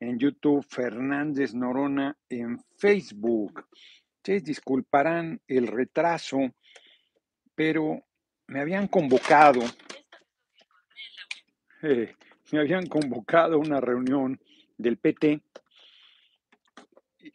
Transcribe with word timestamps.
en 0.00 0.18
YouTube, 0.18 0.66
Fernández 0.68 1.54
Norona 1.54 2.16
en 2.28 2.58
Facebook. 2.76 3.66
Ustedes 4.16 4.44
disculparán 4.44 5.40
el 5.46 5.66
retraso, 5.66 6.38
pero 7.54 8.04
me 8.46 8.60
habían 8.60 8.88
convocado, 8.88 9.60
eh, 11.82 12.14
me 12.52 12.60
habían 12.60 12.86
convocado 12.86 13.54
a 13.54 13.58
una 13.58 13.80
reunión 13.80 14.40
del 14.76 14.96
PT 14.96 15.42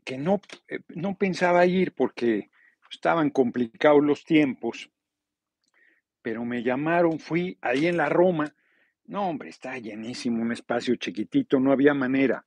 que 0.03 0.17
no, 0.17 0.41
eh, 0.67 0.79
no 0.89 1.15
pensaba 1.17 1.65
ir 1.65 1.93
porque 1.93 2.49
estaban 2.91 3.29
complicados 3.29 4.03
los 4.03 4.23
tiempos, 4.23 4.89
pero 6.21 6.43
me 6.43 6.63
llamaron, 6.63 7.19
fui 7.19 7.57
ahí 7.61 7.87
en 7.87 7.97
la 7.97 8.09
Roma. 8.09 8.55
No, 9.07 9.29
hombre, 9.29 9.49
está 9.49 9.77
llenísimo, 9.77 10.41
un 10.41 10.51
espacio 10.51 10.95
chiquitito, 10.95 11.59
no 11.59 11.71
había 11.71 11.93
manera, 11.93 12.45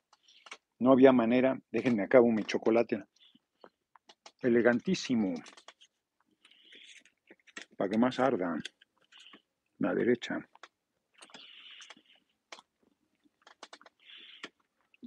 no 0.79 0.91
había 0.91 1.11
manera. 1.11 1.59
Déjenme 1.71 2.03
acabo 2.03 2.31
mi 2.31 2.43
chocolate. 2.43 3.03
Elegantísimo 4.41 5.33
para 7.79 7.89
que 7.89 7.97
más 7.97 8.19
arda. 8.19 8.57
La 9.77 9.93
derecha. 9.93 10.37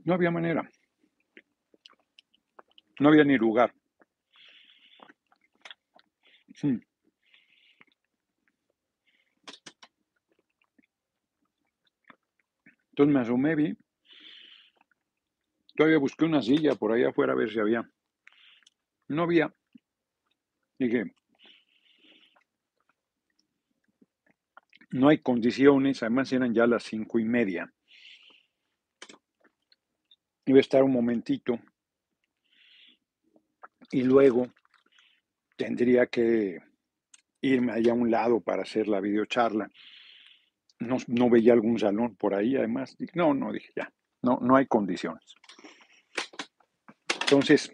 No 0.04 0.14
había 0.14 0.30
manera. 0.30 0.68
No 2.98 3.10
había 3.10 3.24
ni 3.24 3.36
lugar. 3.36 3.74
Hmm. 6.62 6.78
Entonces 12.92 13.14
me 13.14 13.20
asomé, 13.20 13.54
vi. 13.54 13.74
Todavía 15.74 15.98
busqué 15.98 16.26
una 16.26 16.42
silla 16.42 16.74
por 16.74 16.92
ahí 16.92 17.04
afuera 17.04 17.32
a 17.32 17.36
ver 17.36 17.50
si 17.50 17.58
había. 17.58 17.90
No 19.08 19.22
había. 19.22 19.52
Dije, 20.78 21.14
no 24.90 25.08
hay 25.08 25.18
condiciones, 25.18 26.02
además 26.02 26.32
eran 26.32 26.52
ya 26.52 26.66
las 26.66 26.82
cinco 26.82 27.18
y 27.18 27.24
media. 27.24 27.72
Iba 30.44 30.58
a 30.58 30.60
estar 30.60 30.82
un 30.82 30.92
momentito 30.92 31.58
y 33.90 34.02
luego 34.02 34.48
tendría 35.56 36.06
que 36.06 36.58
irme 37.40 37.72
allá 37.72 37.92
a 37.92 37.94
un 37.96 38.10
lado 38.10 38.40
para 38.40 38.62
hacer 38.62 38.86
la 38.88 39.00
videocharla. 39.00 39.70
No, 40.86 40.96
no 41.06 41.30
veía 41.30 41.52
algún 41.52 41.78
salón 41.78 42.16
por 42.16 42.34
ahí, 42.34 42.56
además. 42.56 42.96
No, 43.14 43.34
no, 43.34 43.52
dije 43.52 43.72
ya, 43.76 43.92
no, 44.22 44.38
no 44.40 44.56
hay 44.56 44.66
condiciones. 44.66 45.34
Entonces, 47.20 47.72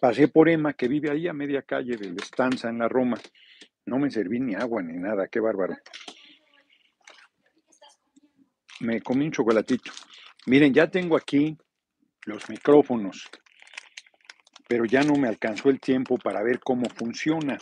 pasé 0.00 0.28
por 0.28 0.48
Emma, 0.48 0.72
que 0.72 0.88
vive 0.88 1.10
ahí 1.10 1.28
a 1.28 1.32
media 1.32 1.62
calle 1.62 1.96
de 1.96 2.10
la 2.10 2.22
estanza 2.22 2.68
en 2.68 2.78
la 2.78 2.88
Roma. 2.88 3.18
No 3.86 3.98
me 3.98 4.10
serví 4.10 4.40
ni 4.40 4.54
agua 4.54 4.82
ni 4.82 4.94
nada, 4.94 5.28
qué 5.28 5.40
bárbaro 5.40 5.76
me 8.84 9.00
comí 9.00 9.26
un 9.26 9.32
chocolatito. 9.32 9.92
Miren, 10.46 10.72
ya 10.72 10.88
tengo 10.88 11.16
aquí 11.16 11.56
los 12.26 12.48
micrófonos, 12.48 13.28
pero 14.68 14.84
ya 14.84 15.02
no 15.02 15.14
me 15.14 15.28
alcanzó 15.28 15.70
el 15.70 15.80
tiempo 15.80 16.16
para 16.18 16.42
ver 16.42 16.60
cómo 16.60 16.88
funciona. 16.90 17.58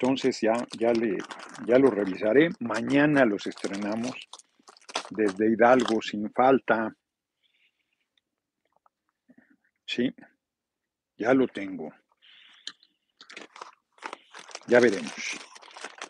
Entonces 0.00 0.40
ya, 0.40 0.54
ya, 0.78 0.94
le, 0.94 1.18
ya 1.66 1.78
lo 1.78 1.90
revisaré. 1.90 2.48
Mañana 2.60 3.26
los 3.26 3.46
estrenamos 3.46 4.30
desde 5.10 5.52
Hidalgo 5.52 6.00
sin 6.00 6.32
falta. 6.32 6.96
Sí, 9.84 10.14
ya 11.18 11.34
lo 11.34 11.46
tengo. 11.48 11.92
Ya 14.68 14.80
veremos. 14.80 15.12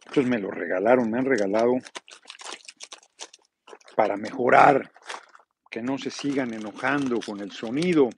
Entonces 0.07 0.27
me 0.27 0.39
lo 0.39 0.53
regalaron, 0.53 1.11
me 1.11 1.19
han 1.19 1.25
regalado 1.25 1.73
para 3.97 4.17
mejorar, 4.17 4.93
que 5.69 5.83
no 5.83 5.99
se 5.99 6.13
sigan 6.13 6.55
enojando 6.55 7.19
con 7.19 7.41
el 7.41 7.51
sonido. 7.51 8.09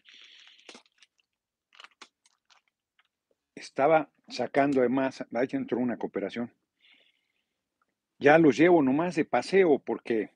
Estaba 3.54 4.10
sacando 4.32 4.80
además, 4.80 5.24
ahí 5.32 5.48
entró 5.52 5.78
una 5.78 5.96
cooperación. 5.96 6.52
Ya 8.18 8.38
los 8.38 8.56
llevo 8.56 8.82
nomás 8.82 9.16
de 9.16 9.24
paseo 9.24 9.78
porque 9.78 10.30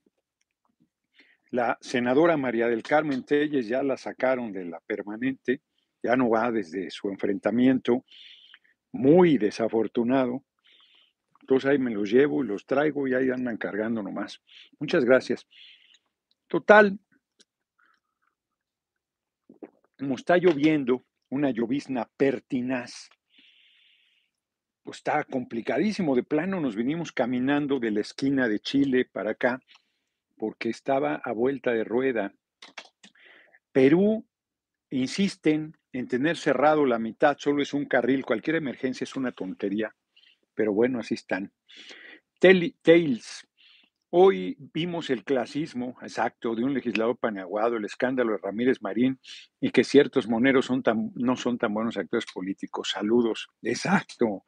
la 1.50 1.78
senadora 1.80 2.36
María 2.36 2.68
del 2.68 2.82
Carmen 2.82 3.24
Telles 3.24 3.68
ya 3.68 3.82
la 3.82 3.96
sacaron 3.96 4.52
de 4.52 4.64
la 4.64 4.80
permanente, 4.80 5.62
ya 6.02 6.16
no 6.16 6.28
va 6.28 6.50
desde 6.50 6.90
su 6.90 7.08
enfrentamiento, 7.08 8.04
muy 8.92 9.38
desafortunado. 9.38 10.44
Entonces 11.40 11.70
ahí 11.70 11.78
me 11.78 11.92
los 11.92 12.10
llevo 12.10 12.42
y 12.42 12.48
los 12.48 12.66
traigo 12.66 13.06
y 13.06 13.14
ahí 13.14 13.30
andan 13.30 13.56
cargando 13.56 14.02
nomás. 14.02 14.42
Muchas 14.80 15.04
gracias. 15.04 15.46
Total, 16.48 16.98
como 19.98 20.16
está 20.16 20.36
lloviendo, 20.36 21.04
una 21.30 21.50
llovizna 21.50 22.08
pertinaz, 22.16 23.08
pues 24.86 24.98
está 24.98 25.22
complicadísimo. 25.24 26.16
De 26.16 26.22
plano 26.22 26.60
nos 26.60 26.74
vinimos 26.74 27.12
caminando 27.12 27.78
de 27.78 27.90
la 27.90 28.00
esquina 28.00 28.48
de 28.48 28.60
Chile 28.60 29.04
para 29.04 29.32
acá 29.32 29.60
porque 30.38 30.70
estaba 30.70 31.16
a 31.16 31.32
vuelta 31.32 31.72
de 31.72 31.84
rueda. 31.84 32.32
Perú 33.72 34.26
insisten 34.88 35.76
en 35.92 36.08
tener 36.08 36.38
cerrado 36.38 36.86
la 36.86 36.98
mitad, 36.98 37.36
solo 37.38 37.62
es 37.62 37.74
un 37.74 37.84
carril, 37.84 38.24
cualquier 38.24 38.56
emergencia 38.56 39.04
es 39.04 39.16
una 39.16 39.32
tontería 39.32 39.94
pero 40.56 40.72
bueno, 40.72 40.98
así 40.98 41.14
están. 41.14 41.52
Tales. 42.40 43.46
Hoy 44.10 44.56
vimos 44.72 45.10
el 45.10 45.24
clasismo 45.24 45.96
exacto 46.00 46.54
de 46.54 46.64
un 46.64 46.72
legislador 46.72 47.18
paneaguado, 47.18 47.76
el 47.76 47.84
escándalo 47.84 48.32
de 48.32 48.38
Ramírez 48.38 48.80
Marín 48.80 49.20
y 49.60 49.70
que 49.70 49.84
ciertos 49.84 50.26
moneros 50.26 50.70
no 51.14 51.36
son 51.36 51.58
tan 51.58 51.74
buenos 51.74 51.96
actores 51.96 52.24
políticos. 52.32 52.90
Saludos. 52.92 53.48
Exacto. 53.62 54.44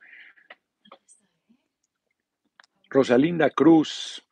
Rosalinda 2.90 3.50
Cruz, 3.50 4.26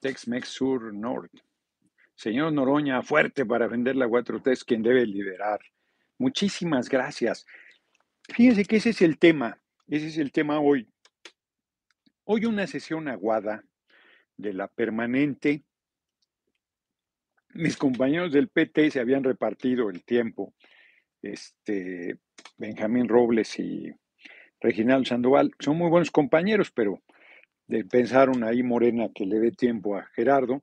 Tex-Mex 0.00 0.48
Sur 0.48 0.94
Norte. 0.94 1.42
Señor 2.14 2.52
Noroña, 2.52 3.02
fuerte 3.02 3.44
para 3.44 3.66
vender 3.66 3.96
la 3.96 4.06
4T 4.06 4.52
es 4.52 4.64
quien 4.64 4.82
debe 4.82 5.06
liderar. 5.06 5.60
Muchísimas 6.18 6.88
gracias. 6.88 7.46
Fíjense 8.28 8.64
que 8.64 8.76
ese 8.76 8.90
es 8.90 9.02
el 9.02 9.18
tema. 9.18 9.58
Ese 9.88 10.06
es 10.06 10.18
el 10.18 10.32
tema 10.32 10.60
hoy. 10.60 10.88
Hoy 12.24 12.44
una 12.46 12.66
sesión 12.66 13.08
aguada 13.08 13.64
de 14.36 14.54
la 14.54 14.68
permanente. 14.68 15.64
Mis 17.54 17.76
compañeros 17.76 18.32
del 18.32 18.48
PT 18.48 18.90
se 18.90 19.00
habían 19.00 19.24
repartido 19.24 19.90
el 19.90 20.04
tiempo. 20.04 20.54
Este, 21.22 22.16
Benjamín 22.56 23.08
Robles 23.08 23.58
y 23.58 23.90
Reginaldo 24.60 25.06
Sandoval 25.06 25.52
son 25.58 25.76
muy 25.76 25.90
buenos 25.90 26.10
compañeros, 26.10 26.70
pero 26.70 27.02
pensaron 27.88 28.44
ahí 28.44 28.62
Morena 28.62 29.08
que 29.14 29.26
le 29.26 29.38
dé 29.38 29.52
tiempo 29.52 29.96
a 29.96 30.04
Gerardo. 30.14 30.62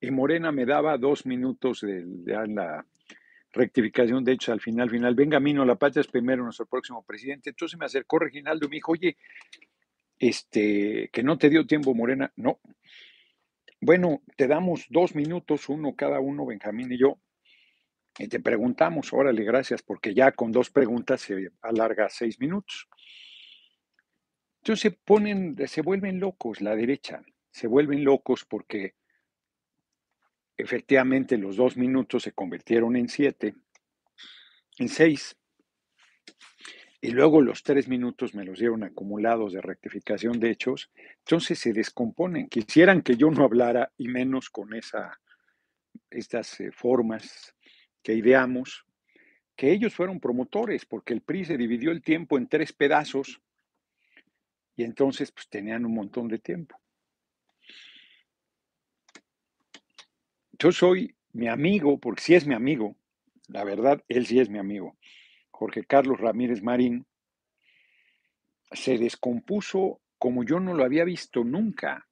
Y 0.00 0.10
Morena 0.10 0.52
me 0.52 0.64
daba 0.64 0.96
dos 0.96 1.26
minutos 1.26 1.80
de, 1.80 2.04
de 2.04 2.46
la 2.48 2.86
rectificación 3.52 4.24
de 4.24 4.32
hechos 4.32 4.50
al 4.50 4.60
final, 4.60 4.90
final. 4.90 5.14
Venga, 5.14 5.40
Mino, 5.40 5.64
la 5.64 5.76
patria 5.76 6.02
es 6.02 6.06
primero 6.06 6.44
nuestro 6.44 6.66
próximo 6.66 7.04
presidente. 7.04 7.50
Entonces 7.50 7.78
me 7.78 7.86
acercó 7.86 8.18
Reginaldo 8.18 8.66
y 8.66 8.68
me 8.68 8.76
dijo, 8.76 8.92
oye, 8.92 9.16
este, 10.18 11.10
que 11.12 11.22
no 11.22 11.38
te 11.38 11.48
dio 11.48 11.66
tiempo, 11.66 11.94
Morena. 11.94 12.32
No. 12.36 12.60
Bueno, 13.80 14.22
te 14.36 14.48
damos 14.48 14.86
dos 14.90 15.14
minutos, 15.14 15.68
uno 15.68 15.94
cada 15.94 16.18
uno, 16.18 16.46
Benjamín 16.46 16.90
y 16.92 16.98
yo, 16.98 17.18
y 18.18 18.26
te 18.26 18.40
preguntamos, 18.40 19.12
órale, 19.12 19.44
gracias, 19.44 19.82
porque 19.82 20.12
ya 20.12 20.32
con 20.32 20.50
dos 20.50 20.70
preguntas 20.70 21.20
se 21.20 21.50
alarga 21.62 22.08
seis 22.08 22.40
minutos. 22.40 22.88
Entonces 24.58 24.80
se 24.80 24.90
ponen, 24.90 25.56
se 25.66 25.82
vuelven 25.82 26.20
locos 26.20 26.60
la 26.60 26.76
derecha, 26.76 27.22
se 27.50 27.66
vuelven 27.66 28.04
locos 28.04 28.44
porque 28.44 28.94
Efectivamente, 30.58 31.38
los 31.38 31.54
dos 31.54 31.76
minutos 31.76 32.24
se 32.24 32.32
convirtieron 32.32 32.96
en 32.96 33.08
siete, 33.08 33.54
en 34.78 34.88
seis. 34.88 35.36
Y 37.00 37.12
luego 37.12 37.40
los 37.40 37.62
tres 37.62 37.86
minutos 37.86 38.34
me 38.34 38.44
los 38.44 38.58
dieron 38.58 38.82
acumulados 38.82 39.52
de 39.52 39.60
rectificación 39.60 40.40
de 40.40 40.50
hechos. 40.50 40.90
Entonces 41.18 41.60
se 41.60 41.72
descomponen. 41.72 42.48
Quisieran 42.48 43.02
que 43.02 43.16
yo 43.16 43.30
no 43.30 43.44
hablara 43.44 43.92
y 43.96 44.08
menos 44.08 44.50
con 44.50 44.74
esa, 44.74 45.20
estas 46.10 46.58
eh, 46.58 46.72
formas 46.72 47.54
que 48.02 48.14
ideamos, 48.14 48.84
que 49.54 49.70
ellos 49.70 49.94
fueron 49.94 50.18
promotores, 50.18 50.84
porque 50.86 51.14
el 51.14 51.20
PRI 51.20 51.44
se 51.44 51.56
dividió 51.56 51.92
el 51.92 52.02
tiempo 52.02 52.36
en 52.36 52.48
tres 52.48 52.72
pedazos 52.72 53.40
y 54.78 54.84
entonces 54.84 55.30
pues 55.32 55.46
tenían 55.50 55.84
un 55.84 55.92
montón 55.92 56.28
de 56.28 56.38
tiempo. 56.38 56.80
yo 60.58 60.72
soy 60.72 61.14
mi 61.32 61.48
amigo, 61.48 61.98
porque 61.98 62.22
sí 62.22 62.34
es 62.34 62.46
mi 62.46 62.54
amigo, 62.54 62.96
la 63.48 63.64
verdad, 63.64 64.02
él 64.08 64.26
sí 64.26 64.40
es 64.40 64.50
mi 64.50 64.58
amigo, 64.58 64.96
Jorge 65.50 65.84
Carlos 65.84 66.20
Ramírez 66.20 66.62
Marín, 66.62 67.06
se 68.72 68.98
descompuso 68.98 70.00
como 70.18 70.44
yo 70.44 70.60
no 70.60 70.74
lo 70.74 70.84
había 70.84 71.04
visto 71.04 71.44
nunca. 71.44 72.08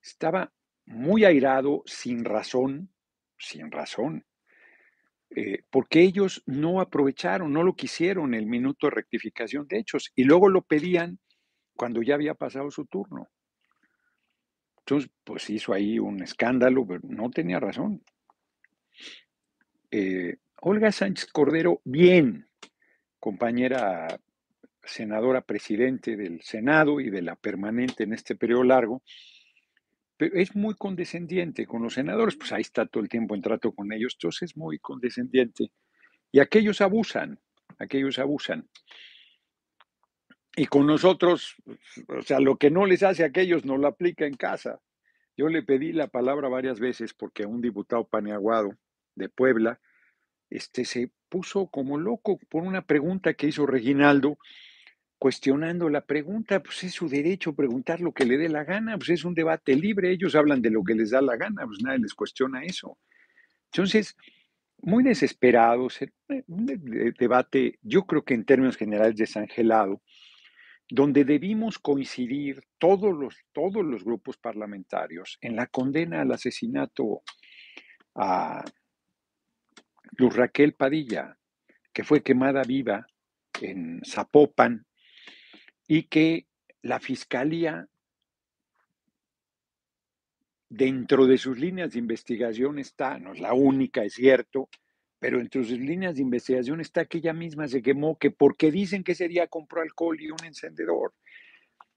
Estaba 0.00 0.52
muy 0.86 1.24
airado, 1.24 1.82
sin 1.84 2.24
razón, 2.24 2.90
sin 3.38 3.70
razón, 3.70 4.24
eh, 5.30 5.64
porque 5.70 6.00
ellos 6.00 6.42
no 6.46 6.80
aprovecharon, 6.80 7.52
no 7.52 7.64
lo 7.64 7.74
quisieron 7.74 8.34
el 8.34 8.46
minuto 8.46 8.86
de 8.86 8.92
rectificación 8.92 9.66
de 9.66 9.78
hechos 9.78 10.12
y 10.14 10.24
luego 10.24 10.48
lo 10.48 10.62
pedían 10.62 11.18
cuando 11.76 12.02
ya 12.02 12.14
había 12.14 12.34
pasado 12.34 12.70
su 12.70 12.86
turno. 12.86 13.28
Entonces, 14.78 15.10
pues 15.24 15.48
hizo 15.50 15.72
ahí 15.72 15.98
un 15.98 16.22
escándalo, 16.22 16.86
pero 16.86 17.00
no 17.04 17.30
tenía 17.30 17.58
razón. 17.58 18.02
Eh, 19.90 20.36
Olga 20.60 20.92
Sánchez 20.92 21.26
Cordero, 21.30 21.80
bien, 21.84 22.48
compañera 23.18 24.08
senadora 24.82 25.40
presidente 25.40 26.16
del 26.16 26.42
Senado 26.42 27.00
y 27.00 27.10
de 27.10 27.22
la 27.22 27.36
permanente 27.36 28.04
en 28.04 28.12
este 28.12 28.36
periodo 28.36 28.64
largo, 28.64 29.02
pero 30.16 30.36
es 30.36 30.54
muy 30.54 30.74
condescendiente 30.74 31.66
con 31.66 31.82
los 31.82 31.94
senadores, 31.94 32.36
pues 32.36 32.52
ahí 32.52 32.60
está 32.60 32.86
todo 32.86 33.02
el 33.02 33.08
tiempo 33.08 33.34
en 33.34 33.42
trato 33.42 33.72
con 33.72 33.92
ellos, 33.92 34.14
entonces 34.16 34.50
es 34.50 34.56
muy 34.56 34.78
condescendiente. 34.78 35.70
Y 36.30 36.40
aquellos 36.40 36.80
abusan, 36.80 37.40
aquellos 37.78 38.18
abusan. 38.18 38.68
Y 40.56 40.66
con 40.66 40.86
nosotros, 40.86 41.56
o 42.08 42.22
sea, 42.22 42.38
lo 42.40 42.56
que 42.56 42.70
no 42.70 42.86
les 42.86 43.02
hace 43.02 43.24
a 43.24 43.26
aquellos 43.26 43.64
no 43.64 43.76
lo 43.76 43.88
aplica 43.88 44.26
en 44.26 44.34
casa. 44.34 44.80
Yo 45.36 45.48
le 45.48 45.62
pedí 45.62 45.92
la 45.92 46.06
palabra 46.06 46.48
varias 46.48 46.78
veces 46.78 47.12
porque 47.12 47.44
un 47.44 47.60
diputado 47.60 48.06
paneaguado 48.06 48.76
de 49.16 49.28
Puebla 49.28 49.80
este, 50.50 50.84
se 50.84 51.10
puso 51.28 51.66
como 51.66 51.98
loco 51.98 52.38
por 52.48 52.62
una 52.62 52.82
pregunta 52.82 53.34
que 53.34 53.48
hizo 53.48 53.66
Reginaldo 53.66 54.38
cuestionando 55.18 55.88
la 55.88 56.02
pregunta, 56.02 56.62
pues 56.62 56.84
es 56.84 56.92
su 56.92 57.08
derecho 57.08 57.54
preguntar 57.54 58.00
lo 58.00 58.12
que 58.12 58.26
le 58.26 58.36
dé 58.36 58.48
la 58.48 58.64
gana, 58.64 58.96
pues 58.98 59.08
es 59.10 59.24
un 59.24 59.34
debate 59.34 59.74
libre, 59.74 60.12
ellos 60.12 60.34
hablan 60.34 60.60
de 60.60 60.70
lo 60.70 60.84
que 60.84 60.94
les 60.94 61.10
da 61.10 61.22
la 61.22 61.36
gana, 61.36 61.66
pues 61.66 61.78
nadie 61.82 62.00
les 62.00 62.14
cuestiona 62.14 62.62
eso. 62.62 62.98
Entonces, 63.72 64.16
muy 64.82 65.02
desesperados, 65.02 66.02
eh, 66.02 66.12
un 66.46 66.66
debate, 67.18 67.78
yo 67.82 68.04
creo 68.04 68.22
que 68.22 68.34
en 68.34 68.44
términos 68.44 68.76
generales 68.76 69.16
desangelado, 69.16 70.02
donde 70.94 71.24
debimos 71.24 71.80
coincidir 71.80 72.62
todos 72.78 73.12
los, 73.12 73.36
todos 73.52 73.84
los 73.84 74.04
grupos 74.04 74.36
parlamentarios 74.36 75.38
en 75.40 75.56
la 75.56 75.66
condena 75.66 76.20
al 76.20 76.30
asesinato 76.30 77.22
a 78.14 78.64
Luz 80.12 80.36
Raquel 80.36 80.74
Padilla, 80.74 81.36
que 81.92 82.04
fue 82.04 82.22
quemada 82.22 82.62
viva 82.62 83.04
en 83.60 84.02
Zapopan 84.06 84.86
y 85.88 86.04
que 86.04 86.46
la 86.82 87.00
Fiscalía, 87.00 87.88
dentro 90.68 91.26
de 91.26 91.38
sus 91.38 91.58
líneas 91.58 91.94
de 91.94 91.98
investigación 91.98 92.78
está, 92.78 93.18
no 93.18 93.32
es 93.32 93.40
la 93.40 93.52
única, 93.52 94.04
es 94.04 94.14
cierto, 94.14 94.68
pero 95.24 95.40
entre 95.40 95.64
sus 95.64 95.80
líneas 95.80 96.16
de 96.16 96.20
investigación 96.20 96.82
está 96.82 97.06
que 97.06 97.16
ella 97.16 97.32
misma 97.32 97.66
se 97.66 97.80
quemó, 97.80 98.18
que 98.18 98.30
porque 98.30 98.70
dicen 98.70 99.02
que 99.02 99.12
ese 99.12 99.26
día 99.26 99.46
compró 99.46 99.80
alcohol 99.80 100.20
y 100.20 100.30
un 100.30 100.44
encendedor. 100.44 101.14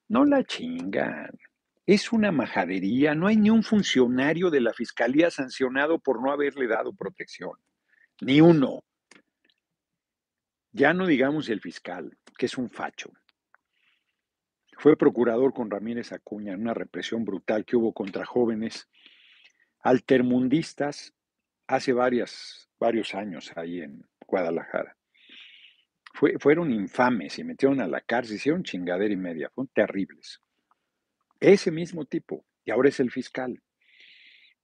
No 0.07 0.23
la 0.23 0.45
chingan. 0.45 1.37
Es 1.85 2.13
una 2.13 2.31
majadería. 2.31 3.15
No 3.15 3.27
hay 3.27 3.35
ni 3.35 3.49
un 3.49 3.63
funcionario 3.63 4.49
de 4.49 4.61
la 4.61 4.71
fiscalía 4.71 5.29
sancionado 5.29 5.99
por 5.99 6.21
no 6.21 6.31
haberle 6.31 6.67
dado 6.67 6.93
protección. 6.93 7.51
Ni 8.21 8.39
uno. 8.39 8.85
Ya 10.71 10.93
no 10.93 11.05
digamos 11.05 11.49
el 11.49 11.59
fiscal, 11.59 12.17
que 12.37 12.45
es 12.45 12.57
un 12.57 12.69
facho. 12.69 13.11
Fue 14.77 14.95
procurador 14.95 15.53
con 15.53 15.69
Ramírez 15.69 16.13
Acuña 16.13 16.53
en 16.53 16.61
una 16.61 16.73
represión 16.73 17.25
brutal 17.25 17.65
que 17.65 17.75
hubo 17.75 17.91
contra 17.91 18.25
jóvenes 18.25 18.87
altermundistas 19.81 21.13
hace 21.67 21.93
varias, 21.93 22.69
varios 22.79 23.13
años 23.13 23.51
ahí 23.55 23.81
en 23.81 24.03
Guadalajara. 24.25 24.95
fueron 26.39 26.71
infames, 26.71 27.33
se 27.33 27.43
metieron 27.43 27.79
a 27.81 27.87
la 27.87 28.01
cárcel, 28.01 28.37
hicieron 28.37 28.63
chingadera 28.63 29.13
y 29.13 29.17
media, 29.17 29.49
fueron 29.53 29.69
terribles. 29.73 30.41
Ese 31.39 31.69
mismo 31.69 32.05
tipo, 32.05 32.45
y 32.65 32.71
ahora 32.71 32.89
es 32.89 32.99
el 32.99 33.11
fiscal. 33.11 33.61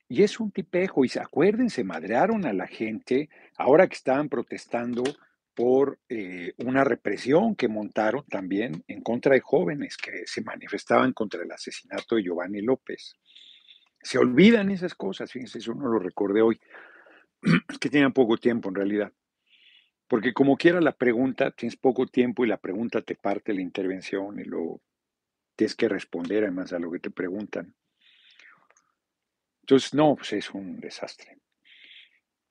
Y 0.10 0.24
es 0.24 0.40
un 0.40 0.52
tipejo, 0.52 1.06
y 1.06 1.12
acuérdense, 1.20 1.84
madrearon 1.84 2.46
a 2.46 2.54
la 2.54 2.68
gente 2.68 3.30
ahora 3.58 3.88
que 3.88 3.96
estaban 3.96 4.30
protestando 4.30 5.04
por 5.54 6.00
eh, 6.10 6.54
una 6.58 6.84
represión 6.84 7.56
que 7.56 7.68
montaron 7.68 8.26
también 8.26 8.84
en 8.88 9.02
contra 9.02 9.34
de 9.34 9.42
jóvenes 9.42 9.98
que 9.98 10.24
se 10.26 10.42
manifestaban 10.42 11.14
contra 11.14 11.44
el 11.44 11.52
asesinato 11.52 12.16
de 12.16 12.24
Giovanni 12.24 12.62
López. 12.62 13.16
Se 14.02 14.18
olvidan 14.18 14.72
esas 14.72 14.96
cosas, 14.96 15.32
fíjense, 15.32 15.60
eso 15.60 15.74
no 15.74 15.88
lo 15.88 16.00
recordé 16.00 16.42
hoy, 16.42 16.60
que 17.80 17.90
tenían 17.90 18.13
poco 18.13 18.38
tiempo 18.38 18.69
en 18.69 18.75
realidad. 18.75 19.13
Porque 20.07 20.34
como 20.34 20.57
quiera 20.57 20.81
la 20.81 20.95
pregunta, 20.95 21.51
tienes 21.51 21.75
poco 21.75 22.06
tiempo 22.06 22.44
y 22.44 22.48
la 22.48 22.57
pregunta 22.57 23.01
te 23.01 23.16
parte 23.16 23.54
la 23.54 23.62
intervención 23.62 24.40
y 24.40 24.44
luego 24.44 24.81
tienes 25.56 25.75
que 25.75 25.90
responder 25.90 26.44
además 26.44 26.74
a 26.74 26.80
lo 26.80 26.92
que 26.92 27.00
te 27.00 27.12
preguntan. 27.12 27.75
Entonces, 29.62 29.94
no, 29.94 30.16
pues 30.16 30.34
es 30.34 30.51
un 30.51 30.80
desastre. 30.80 31.38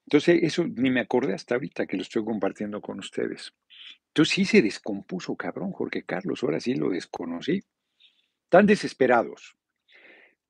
Entonces, 0.07 0.43
eso 0.43 0.67
ni 0.67 0.91
me 0.91 1.01
acordé 1.01 1.35
hasta 1.35 1.55
ahorita 1.55 1.87
que 1.87 1.97
lo 1.97 2.03
estoy 2.03 2.25
compartiendo 2.25 2.81
con 2.81 2.99
ustedes. 2.99 3.53
Entonces, 4.09 4.35
sí 4.35 4.45
se 4.45 4.63
descompuso, 4.63 5.37
cabrón, 5.37 5.73
Jorge 5.73 6.05
Carlos, 6.05 6.43
ahora 6.43 6.59
sí 6.59 6.75
lo 6.75 6.91
desconocí. 6.91 7.63
Tan 8.49 8.67
desesperados, 8.67 9.57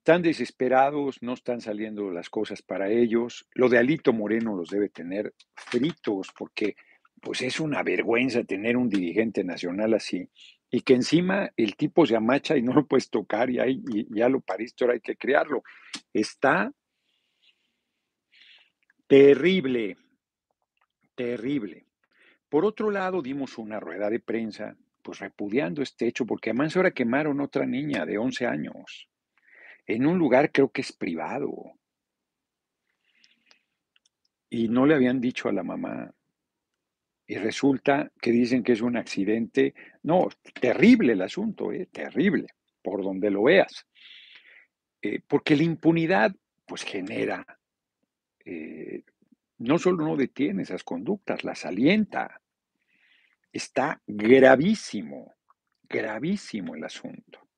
tan 0.03 0.23
desesperados, 0.23 1.23
no 1.23 1.35
están 1.35 1.61
saliendo 1.61 2.11
las 2.11 2.29
cosas 2.29 2.63
para 2.63 2.91
ellos. 2.91 3.47
Lo 3.55 3.69
de 3.69 3.79
Alito 3.79 4.13
Moreno 4.13 4.57
los 4.57 4.69
debe 4.69 4.89
tener 4.89 5.35
fritos 5.55 6.29
porque 6.37 6.77
pues 7.21 7.43
es 7.43 7.61
una 7.61 7.83
vergüenza 7.83 8.43
tener 8.43 8.77
un 8.77 8.89
dirigente 8.89 9.45
nacional 9.45 9.95
así 9.95 10.29
y 10.71 10.81
que 10.81 10.95
encima 10.95 11.51
el 11.57 11.77
tipo 11.77 12.05
se 12.05 12.17
amacha 12.17 12.57
y 12.57 12.63
no 12.63 12.73
lo 12.73 12.87
puedes 12.87 13.11
tocar 13.11 13.51
y, 13.51 13.61
ahí, 13.61 13.81
y 13.93 14.19
ya 14.19 14.29
lo 14.29 14.41
pariste, 14.41 14.85
ahora 14.85 14.95
hay 14.95 15.01
que 15.01 15.17
crearlo. 15.17 15.63
Está 16.13 16.73
Terrible, 19.13 19.99
terrible. 21.15 21.85
Por 22.49 22.65
otro 22.65 22.91
lado, 22.91 23.21
dimos 23.21 23.59
una 23.59 23.79
rueda 23.79 24.09
de 24.09 24.21
prensa, 24.21 24.75
pues 25.03 25.19
repudiando 25.19 25.83
este 25.83 26.07
hecho, 26.07 26.25
porque 26.25 26.49
además 26.49 26.75
ahora 26.77 26.93
quemaron 26.93 27.39
otra 27.43 27.67
niña 27.67 28.07
de 28.07 28.17
11 28.17 28.47
años, 28.47 29.11
en 29.87 30.07
un 30.07 30.19
lugar 30.19 30.53
creo 30.53 30.71
que 30.71 30.83
es 30.83 30.93
privado. 30.93 31.73
Y 34.51 34.69
no 34.69 34.87
le 34.87 34.95
habían 34.95 35.21
dicho 35.21 35.49
a 35.49 35.53
la 35.53 35.63
mamá. 35.63 36.13
Y 37.27 37.37
resulta 37.37 38.13
que 38.21 38.31
dicen 38.31 38.63
que 38.63 38.73
es 38.73 38.83
un 38.83 38.97
accidente. 38.97 39.75
No, 40.03 40.29
terrible 40.61 41.15
el 41.15 41.23
asunto, 41.23 41.73
¿eh? 41.73 41.87
terrible, 41.87 42.49
por 42.83 43.03
donde 43.03 43.31
lo 43.31 43.45
veas. 43.45 43.87
Eh, 45.01 45.21
porque 45.27 45.57
la 45.57 45.63
impunidad, 45.63 46.35
pues 46.67 46.83
genera 46.85 47.47
eh, 48.45 49.05
no 49.59 49.79
solo 49.79 50.05
no 50.05 50.17
detiene 50.17 50.63
esas 50.63 50.83
conductas, 50.83 51.45
las 51.45 51.65
alienta. 51.65 52.41
Está 53.53 54.03
gravísimo, 54.07 55.35
gravísimo 55.85 56.75
el 56.75 56.85
asunto. 56.85 57.49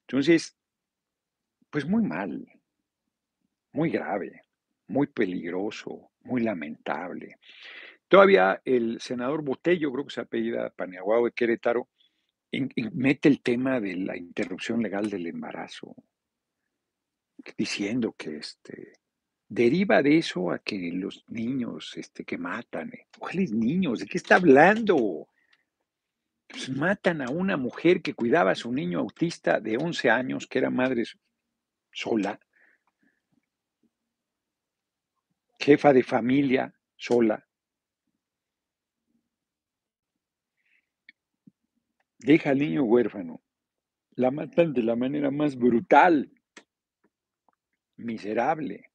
Entonces, 0.00 0.57
pues 1.70 1.86
muy 1.86 2.02
mal, 2.02 2.46
muy 3.72 3.90
grave, 3.90 4.42
muy 4.86 5.06
peligroso, 5.06 6.10
muy 6.22 6.42
lamentable. 6.42 7.36
Todavía 8.08 8.60
el 8.64 9.00
senador 9.00 9.42
Botello, 9.42 9.92
creo 9.92 10.06
que 10.06 10.14
se 10.14 10.20
apellida 10.20 10.70
Paniaguao 10.70 11.26
de 11.26 11.32
Querétaro, 11.32 11.88
mete 12.92 13.28
el 13.28 13.42
tema 13.42 13.80
de 13.80 13.96
la 13.96 14.16
interrupción 14.16 14.82
legal 14.82 15.10
del 15.10 15.26
embarazo, 15.26 15.94
diciendo 17.56 18.14
que 18.16 18.38
este, 18.38 18.94
deriva 19.48 20.02
de 20.02 20.18
eso 20.18 20.50
a 20.50 20.58
que 20.58 20.90
los 20.92 21.24
niños 21.28 21.94
este, 21.96 22.24
que 22.24 22.38
matan, 22.38 22.90
eh, 22.94 23.06
¿cuáles 23.18 23.52
niños? 23.52 24.00
¿De 24.00 24.06
qué 24.06 24.18
está 24.18 24.36
hablando? 24.36 25.28
Pues 26.46 26.70
matan 26.70 27.20
a 27.20 27.30
una 27.30 27.58
mujer 27.58 28.00
que 28.00 28.14
cuidaba 28.14 28.52
a 28.52 28.56
su 28.56 28.72
niño 28.72 29.00
autista 29.00 29.60
de 29.60 29.76
11 29.76 30.10
años, 30.10 30.46
que 30.46 30.58
era 30.58 30.70
madre 30.70 31.04
sola, 31.98 32.38
jefa 35.58 35.92
de 35.92 36.04
familia 36.04 36.72
sola. 36.96 37.44
Deja 42.20 42.50
al 42.50 42.58
niño 42.58 42.84
huérfano. 42.84 43.42
La 44.14 44.30
matan 44.30 44.72
de 44.72 44.82
la 44.82 44.94
manera 44.94 45.30
más 45.30 45.56
brutal, 45.56 46.30
miserable. 47.96 48.90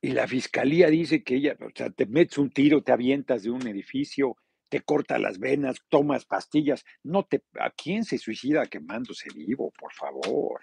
Y 0.00 0.10
la 0.10 0.26
fiscalía 0.26 0.88
dice 0.88 1.22
que 1.22 1.36
ella, 1.36 1.56
o 1.60 1.70
sea, 1.74 1.90
te 1.90 2.06
metes 2.06 2.38
un 2.38 2.50
tiro, 2.50 2.82
te 2.82 2.92
avientas 2.92 3.42
de 3.42 3.50
un 3.50 3.66
edificio, 3.66 4.36
te 4.68 4.80
corta 4.80 5.18
las 5.18 5.38
venas, 5.38 5.82
tomas 5.88 6.24
pastillas. 6.24 6.84
No 7.02 7.24
te, 7.24 7.42
¿a 7.58 7.70
quién 7.70 8.04
se 8.04 8.18
suicida 8.18 8.66
quemándose 8.66 9.28
vivo, 9.34 9.72
por 9.78 9.92
favor? 9.92 10.60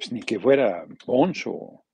Pues 0.00 0.12
ni 0.12 0.22
que 0.22 0.40
fuera 0.40 0.86
Bonzo. 1.04 1.84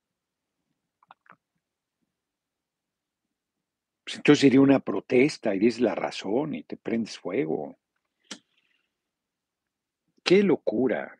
Pues 4.01 4.15
entonces 4.15 4.39
sería 4.39 4.61
una 4.61 4.79
protesta 4.79 5.53
y 5.53 5.59
dices 5.59 5.81
la 5.81 5.93
razón 5.93 6.55
y 6.55 6.63
te 6.63 6.77
prendes 6.77 7.19
fuego. 7.19 7.77
Qué 10.23 10.41
locura. 10.41 11.19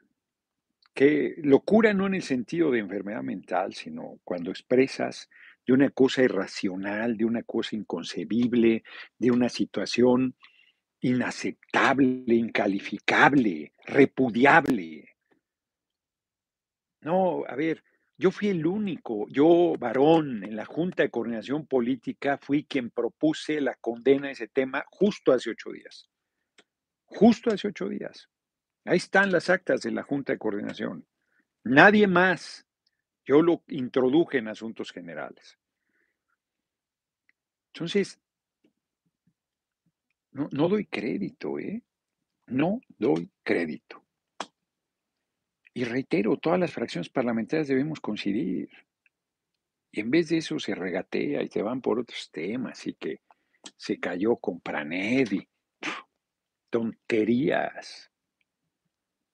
Qué 0.94 1.36
locura 1.40 1.94
no 1.94 2.08
en 2.08 2.14
el 2.14 2.24
sentido 2.24 2.72
de 2.72 2.80
enfermedad 2.80 3.22
mental, 3.22 3.74
sino 3.74 4.22
cuando 4.24 4.50
expresas 4.50 5.30
de 5.66 5.74
una 5.74 5.90
cosa 5.90 6.24
irracional, 6.24 7.18
de 7.18 7.26
una 7.26 7.44
cosa 7.44 7.76
inconcebible, 7.76 8.86
de 9.20 9.32
una 9.32 9.50
situación 9.50 10.38
inaceptable, 11.02 12.34
incalificable, 12.34 13.74
repudiable. 13.86 15.17
No, 17.02 17.44
a 17.48 17.56
ver, 17.56 17.84
yo 18.18 18.32
fui 18.32 18.50
el 18.50 18.66
único, 18.66 19.28
yo 19.30 19.76
varón 19.78 20.44
en 20.44 20.56
la 20.56 20.66
Junta 20.66 21.04
de 21.04 21.12
Coordinación 21.12 21.68
Política, 21.68 22.38
fui 22.38 22.66
quien 22.66 22.90
propuse 22.90 23.62
la 23.62 23.76
condena 23.76 24.28
de 24.28 24.34
ese 24.34 24.48
tema 24.48 24.84
justo 24.90 25.32
hace 25.32 25.52
ocho 25.52 25.72
días. 25.72 26.10
Justo 27.06 27.52
hace 27.52 27.68
ocho 27.68 27.88
días. 27.88 28.28
Ahí 28.86 28.98
están 28.98 29.32
las 29.32 29.50
actas 29.50 29.82
de 29.82 29.92
la 29.92 30.02
Junta 30.02 30.34
de 30.34 30.40
Coordinación. 30.40 31.06
Nadie 31.64 32.08
más. 32.08 32.66
Yo 33.26 33.42
lo 33.42 33.62
introduje 33.68 34.38
en 34.38 34.48
asuntos 34.48 34.92
generales. 34.92 35.60
Entonces, 37.74 38.20
no, 40.32 40.48
no 40.52 40.70
doy 40.70 40.86
crédito, 40.86 41.60
¿eh? 41.60 41.84
No 42.48 42.80
doy 42.98 43.30
crédito. 43.44 44.07
Y 45.78 45.84
reitero, 45.84 46.38
todas 46.38 46.60
las 46.60 46.74
fracciones 46.74 47.08
parlamentarias 47.08 47.68
debemos 47.68 48.00
coincidir. 48.00 48.68
Y 49.92 50.00
en 50.00 50.10
vez 50.10 50.30
de 50.30 50.38
eso 50.38 50.58
se 50.58 50.74
regatea 50.74 51.44
y 51.44 51.50
se 51.50 51.62
van 51.62 51.82
por 51.82 52.00
otros 52.00 52.32
temas 52.32 52.88
y 52.88 52.96
que 52.96 53.22
se 53.76 54.00
cayó 54.00 54.38
con 54.38 54.60
Pranedi. 54.60 55.48
tonterías, 56.72 58.12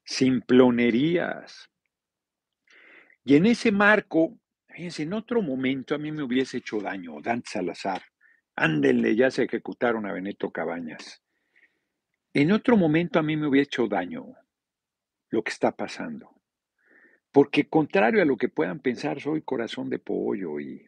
simplonerías. 0.04 1.70
Y 3.24 3.38
en 3.38 3.46
ese 3.46 3.72
marco, 3.72 4.38
fíjense, 4.68 5.04
en 5.04 5.14
otro 5.14 5.42
momento 5.42 5.96
a 5.96 5.98
mí 5.98 6.12
me 6.12 6.24
hubiese 6.24 6.58
hecho 6.58 6.82
daño 6.82 7.22
Dante 7.22 7.52
Salazar. 7.52 8.02
Ándenle, 8.58 9.16
ya 9.16 9.32
se 9.32 9.44
ejecutaron 9.44 10.06
a 10.06 10.12
Benito 10.12 10.52
Cabañas. 10.52 11.24
En 12.34 12.52
otro 12.52 12.76
momento 12.76 13.18
a 13.18 13.24
mí 13.24 13.38
me 13.38 13.48
hubiera 13.48 13.64
hecho 13.64 13.88
daño 13.88 14.26
lo 15.30 15.42
que 15.42 15.52
está 15.52 15.72
pasando. 15.72 16.33
Porque 17.34 17.68
contrario 17.68 18.22
a 18.22 18.26
lo 18.26 18.38
que 18.38 18.48
puedan 18.48 18.80
pensar, 18.80 19.20
soy 19.20 19.42
corazón 19.42 19.90
de 19.90 19.98
pollo 19.98 20.60
y 20.60 20.88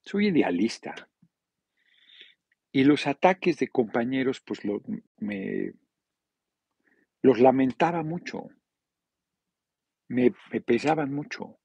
soy 0.00 0.26
idealista. 0.26 1.08
Y 2.72 2.82
los 2.82 3.06
ataques 3.06 3.58
de 3.58 3.68
compañeros, 3.68 4.40
pues 4.40 4.62
me, 5.18 5.72
los 7.22 7.38
lamentaba 7.38 8.02
mucho, 8.02 8.48
me, 10.08 10.34
me 10.50 10.60
pesaban 10.60 11.14
mucho. 11.14 11.56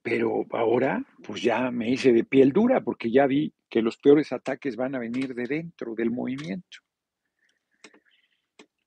Pero 0.00 0.46
ahora, 0.52 1.04
pues 1.24 1.42
ya 1.42 1.72
me 1.72 1.90
hice 1.90 2.12
de 2.12 2.22
piel 2.22 2.52
dura 2.52 2.82
porque 2.82 3.10
ya 3.10 3.26
vi 3.26 3.52
que 3.68 3.82
los 3.82 3.96
peores 3.96 4.30
ataques 4.32 4.76
van 4.76 4.94
a 4.94 5.00
venir 5.00 5.34
de 5.34 5.48
dentro 5.48 5.96
del 5.96 6.12
movimiento. 6.12 6.78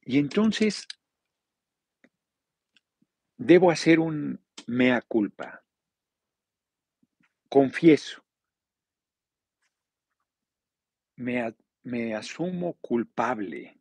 Y 0.03 0.19
entonces 0.19 0.87
debo 3.37 3.71
hacer 3.71 3.99
un 3.99 4.41
mea 4.67 5.01
culpa. 5.01 5.63
Confieso, 7.49 8.23
me, 11.15 12.15
asumo 12.15 12.73
culpable 12.81 13.77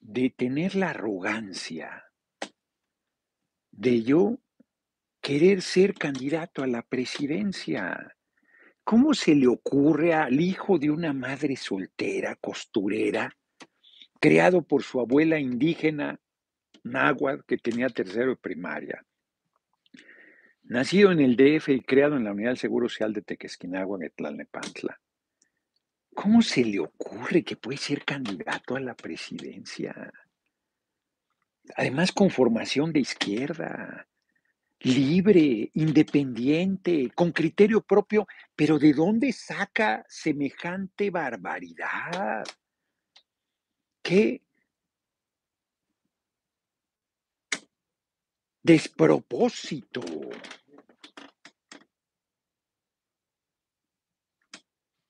de 0.00 0.30
tener 0.30 0.74
la 0.74 0.90
arrogancia 0.90 2.04
de 3.72 4.02
yo 4.02 4.38
querer 5.20 5.62
ser 5.62 5.94
candidato 5.94 6.62
a 6.62 6.66
la 6.66 6.82
presidencia. 6.82 8.16
¿Cómo 8.84 9.12
se 9.14 9.34
le 9.34 9.46
ocurre 9.46 10.14
al 10.14 10.40
hijo 10.40 10.78
de 10.78 10.90
una 10.90 11.12
madre 11.12 11.56
soltera, 11.56 12.36
costurera, 12.36 13.36
creado 14.20 14.62
por 14.62 14.82
su 14.82 15.00
abuela 15.00 15.38
indígena 15.38 16.20
náhuatl 16.84 17.44
que 17.46 17.58
tenía 17.58 17.88
tercero 17.88 18.30
de 18.30 18.36
primaria. 18.36 19.04
Nacido 20.64 21.12
en 21.12 21.20
el 21.20 21.36
DF 21.36 21.70
y 21.70 21.80
creado 21.80 22.16
en 22.16 22.24
la 22.24 22.32
Unidad 22.32 22.50
del 22.50 22.58
Seguro 22.58 22.88
Social 22.88 23.12
de 23.12 23.22
Tequesquinagua, 23.22 23.98
en 24.02 24.10
Tlalnepantla. 24.10 25.00
¿Cómo 26.14 26.42
se 26.42 26.64
le 26.64 26.80
ocurre 26.80 27.42
que 27.42 27.56
puede 27.56 27.78
ser 27.78 28.04
candidato 28.04 28.76
a 28.76 28.80
la 28.80 28.94
presidencia? 28.94 30.12
Además, 31.76 32.12
con 32.12 32.28
formación 32.28 32.92
de 32.92 33.00
izquierda, 33.00 34.08
libre, 34.80 35.70
independiente, 35.74 37.10
con 37.14 37.32
criterio 37.32 37.80
propio, 37.80 38.26
pero 38.54 38.78
¿de 38.78 38.92
dónde 38.92 39.32
saca 39.32 40.04
semejante 40.08 41.10
barbaridad? 41.10 42.44
¿Qué 44.02 44.42
despropósito. 48.62 50.02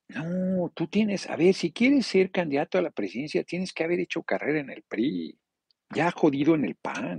No, 0.09 0.71
tú 0.75 0.87
tienes, 0.87 1.29
a 1.29 1.37
ver, 1.37 1.55
si 1.55 1.71
quieres 1.71 2.07
ser 2.07 2.31
candidato 2.31 2.79
a 2.79 2.83
la 2.83 2.91
presidencia, 2.91 3.45
tienes 3.45 3.73
que 3.73 3.85
haber 3.85 4.01
hecho 4.01 4.23
carrera 4.23 4.61
en 4.61 4.71
el 4.71 4.83
PRI, 4.83 5.39
ya 5.95 6.11
jodido 6.11 6.55
en 6.55 6.65
el 6.65 6.77
PAN. 6.77 7.19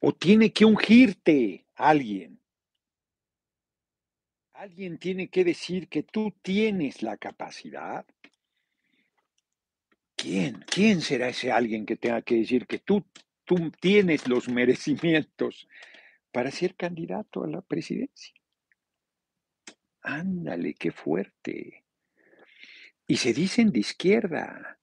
O 0.00 0.12
tiene 0.14 0.52
que 0.52 0.64
ungirte 0.64 1.66
alguien. 1.74 2.40
Alguien 4.54 4.98
tiene 4.98 5.28
que 5.28 5.44
decir 5.44 5.88
que 5.88 6.02
tú 6.02 6.32
tienes 6.42 7.02
la 7.02 7.16
capacidad 7.16 8.06
¿Quién? 10.24 10.64
¿Quién 10.66 11.02
será 11.02 11.28
ese 11.28 11.52
alguien 11.52 11.84
que 11.84 11.96
tenga 11.96 12.22
que 12.22 12.36
decir 12.36 12.66
que 12.66 12.78
tú, 12.78 13.04
tú 13.44 13.70
tienes 13.78 14.26
los 14.26 14.48
merecimientos 14.48 15.68
para 16.32 16.50
ser 16.50 16.74
candidato 16.76 17.44
a 17.44 17.46
la 17.46 17.60
presidencia? 17.60 18.34
Ándale, 20.00 20.72
qué 20.76 20.92
fuerte. 20.92 21.84
Y 23.06 23.18
se 23.18 23.34
dicen 23.34 23.70
de 23.70 23.80
izquierda. 23.80 24.78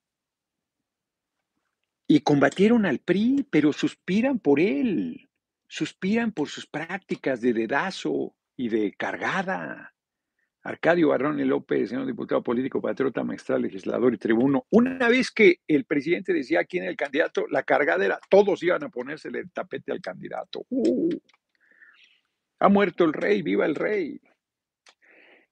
Y 2.06 2.20
combatieron 2.20 2.86
al 2.86 3.00
PRI, 3.00 3.44
pero 3.50 3.72
suspiran 3.72 4.38
por 4.38 4.60
él. 4.60 5.28
Suspiran 5.66 6.30
por 6.30 6.50
sus 6.50 6.66
prácticas 6.66 7.40
de 7.40 7.52
dedazo 7.52 8.36
y 8.56 8.68
de 8.68 8.92
cargada. 8.92 9.92
Arcadio 10.64 11.08
Barrón 11.08 11.46
López, 11.48 11.88
señor 11.88 12.06
diputado 12.06 12.42
político, 12.42 12.80
patriota, 12.80 13.24
maestral, 13.24 13.62
legislador 13.62 14.14
y 14.14 14.18
tribuno. 14.18 14.66
Una 14.70 15.08
vez 15.08 15.32
que 15.32 15.56
el 15.66 15.84
presidente 15.84 16.32
decía 16.32 16.64
quién 16.64 16.84
era 16.84 16.90
el 16.92 16.96
candidato, 16.96 17.46
la 17.48 17.64
cargadera, 17.64 18.20
todos 18.30 18.62
iban 18.62 18.84
a 18.84 18.88
ponérsele 18.88 19.40
el 19.40 19.50
tapete 19.50 19.90
al 19.90 20.00
candidato. 20.00 20.64
Uh, 20.70 21.18
ha 22.60 22.68
muerto 22.68 23.04
el 23.04 23.12
rey, 23.12 23.42
viva 23.42 23.66
el 23.66 23.74
rey. 23.74 24.20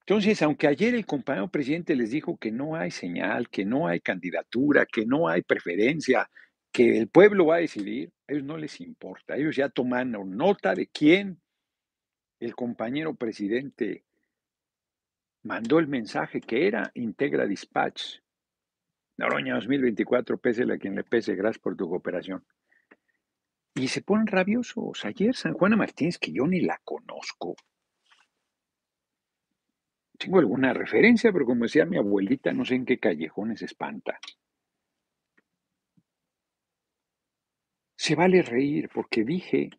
Entonces, 0.01 0.43
aunque 0.43 0.69
ayer 0.69 0.95
el 0.95 1.07
compañero 1.07 1.49
presidente 1.49 1.97
les 1.97 2.11
dijo 2.11 2.37
que 2.37 2.53
no 2.53 2.77
hay 2.77 2.93
señal, 2.93 3.49
que 3.49 3.65
no 3.65 3.89
hay 3.89 4.01
candidatura, 4.01 4.87
que 4.87 5.07
no 5.07 5.29
hay 5.29 5.43
preferencia, 5.43 6.31
que 6.73 6.99
el 6.99 7.09
pueblo 7.09 7.47
va 7.47 7.57
a 7.57 7.61
decidir, 7.61 8.13
a 8.29 8.33
ellos 8.33 8.45
no 8.45 8.57
les 8.57 8.81
importa. 8.81 9.37
Ellos 9.37 9.57
ya 9.57 9.69
toman 9.69 10.13
nota 10.13 10.75
de 10.77 10.87
quién 10.87 11.41
el 12.39 12.55
compañero 12.55 13.15
presidente 13.15 14.05
mandó 15.43 15.79
el 15.79 15.89
mensaje 15.89 16.41
que 16.41 16.67
era 16.67 16.91
Integra 16.95 17.47
Dispatch. 17.47 18.19
Noroña 19.17 19.55
2024, 19.55 20.39
pésele 20.39 20.75
a 20.75 20.79
quien 20.79 20.95
le 20.95 21.05
pese, 21.05 21.35
gracias 21.35 21.63
por 21.63 21.77
tu 21.77 21.89
cooperación. 21.89 22.45
Y 23.75 23.89
se 23.89 24.03
ponen 24.03 24.27
rabiosos. 24.27 25.05
Ayer 25.05 25.35
San 25.35 25.55
Juana 25.55 25.77
Martínez, 25.77 26.19
que 26.19 26.33
yo 26.33 26.47
ni 26.47 26.61
la 26.61 26.81
conozco. 26.85 27.55
Tengo 30.19 30.39
alguna 30.39 30.75
referencia, 30.75 31.33
pero 31.33 31.47
como 31.47 31.65
decía 31.65 31.87
mi 31.87 31.97
abuelita, 31.97 32.53
no 32.53 32.65
sé 32.65 32.75
en 32.75 32.85
qué 32.85 32.99
callejones 32.99 33.63
espanta. 33.63 34.19
Se 37.97 38.15
vale 38.15 38.43
reír 38.43 38.91
porque 38.93 39.25
dije 39.25 39.71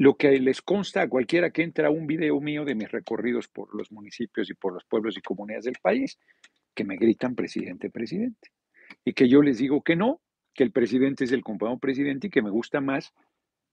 lo 0.00 0.16
que 0.16 0.30
les 0.40 0.62
consta 0.62 1.02
a 1.02 1.08
cualquiera 1.10 1.50
que 1.50 1.62
entra 1.62 1.88
a 1.88 1.90
un 1.90 2.06
video 2.06 2.40
mío 2.40 2.64
de 2.64 2.74
mis 2.74 2.90
recorridos 2.90 3.48
por 3.48 3.74
los 3.74 3.92
municipios 3.92 4.48
y 4.48 4.54
por 4.54 4.72
los 4.72 4.82
pueblos 4.86 5.14
y 5.18 5.20
comunidades 5.20 5.66
del 5.66 5.76
país, 5.82 6.18
que 6.74 6.84
me 6.84 6.96
gritan 6.96 7.34
presidente, 7.34 7.90
presidente. 7.90 8.48
Y 9.04 9.12
que 9.12 9.28
yo 9.28 9.42
les 9.42 9.58
digo 9.58 9.82
que 9.82 9.96
no, 9.96 10.22
que 10.54 10.64
el 10.64 10.72
presidente 10.72 11.24
es 11.24 11.32
el 11.32 11.42
compañero 11.42 11.78
presidente 11.78 12.28
y 12.28 12.30
que 12.30 12.40
me 12.40 12.48
gusta 12.48 12.80
más 12.80 13.12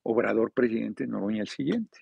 Obrador 0.03 0.51
presidente 0.51 1.07
Noroña 1.07 1.43
el 1.43 1.47
siguiente. 1.47 1.99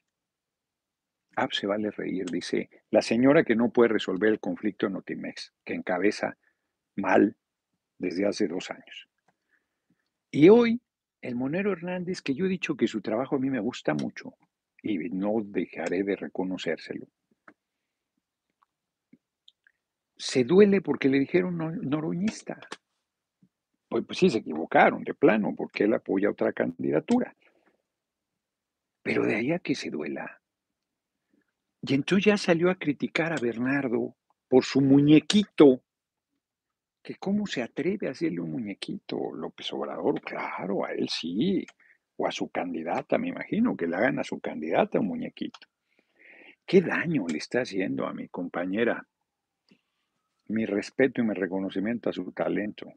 Ah, 1.36 1.46
pues 1.46 1.60
se 1.60 1.68
vale 1.68 1.92
reír, 1.92 2.26
dice 2.26 2.72
la 2.90 3.04
señora 3.04 3.44
que 3.44 3.56
no 3.56 3.70
puede 3.70 3.90
resolver 3.90 4.32
el 4.32 4.40
conflicto 4.40 4.88
en 4.88 4.96
Otimex, 4.96 5.54
que 5.64 5.76
encabeza 5.76 6.36
mal 6.96 7.38
desde 8.00 8.26
hace 8.26 8.48
dos 8.48 8.72
años. 8.72 9.08
Y 10.32 10.50
hoy 10.50 10.82
el 11.26 11.36
Monero 11.36 11.72
Hernández, 11.72 12.22
que 12.22 12.36
yo 12.36 12.46
he 12.46 12.50
dicho 12.50 12.76
que 12.76 12.88
su 12.88 13.02
trabajo 13.02 13.36
a 13.36 13.40
mí 13.40 13.50
me 13.50 13.60
gusta 13.60 13.96
mucho 13.96 14.36
y 14.84 14.98
no 15.10 15.42
dejaré 15.44 16.04
de 16.04 16.16
reconocérselo, 16.16 17.08
se 20.16 20.44
duele 20.44 20.82
porque 20.82 21.10
le 21.10 21.20
dijeron 21.20 21.58
noroñista. 21.58 22.60
Pues, 23.90 24.06
pues 24.06 24.20
sí, 24.20 24.30
se 24.30 24.40
equivocaron 24.40 25.04
de 25.04 25.14
plano, 25.16 25.54
porque 25.56 25.86
él 25.86 25.94
apoya 25.96 26.30
otra 26.30 26.54
candidatura. 26.54 27.36
Pero 29.02 29.26
de 29.26 29.36
ahí 29.36 29.52
a 29.52 29.60
que 29.60 29.74
se 29.74 29.90
duela. 29.90 30.42
Y 31.82 31.96
entonces 31.96 32.26
ya 32.26 32.38
salió 32.38 32.70
a 32.70 32.76
criticar 32.76 33.34
a 33.34 33.42
Bernardo 33.42 34.16
por 34.48 34.64
su 34.64 34.82
muñequito 34.82 35.82
que 37.06 37.16
cómo 37.18 37.46
se 37.46 37.62
atreve 37.62 38.08
a 38.08 38.12
hacerle 38.12 38.40
un 38.42 38.52
muñequito 38.52 39.32
López 39.32 39.72
Obrador, 39.74 40.20
claro, 40.22 40.86
a 40.86 40.92
él 40.92 41.08
sí, 41.08 41.64
o 42.18 42.26
a 42.26 42.32
su 42.32 42.50
candidata, 42.50 43.20
me 43.20 43.28
imagino, 43.28 43.78
que 43.78 43.86
le 43.86 43.96
hagan 43.96 44.18
a 44.18 44.24
su 44.24 44.40
candidata 44.40 45.00
un 45.00 45.10
muñequito. 45.10 45.60
¿Qué 46.66 46.82
daño 46.82 47.28
le 47.28 47.38
está 47.38 47.62
haciendo 47.62 48.08
a 48.08 48.14
mi 48.14 48.28
compañera? 48.28 49.08
Mi 50.48 50.66
respeto 50.66 51.22
y 51.22 51.26
mi 51.26 51.36
reconocimiento 51.36 52.10
a 52.10 52.14
su 52.14 52.32
talento. 52.32 52.92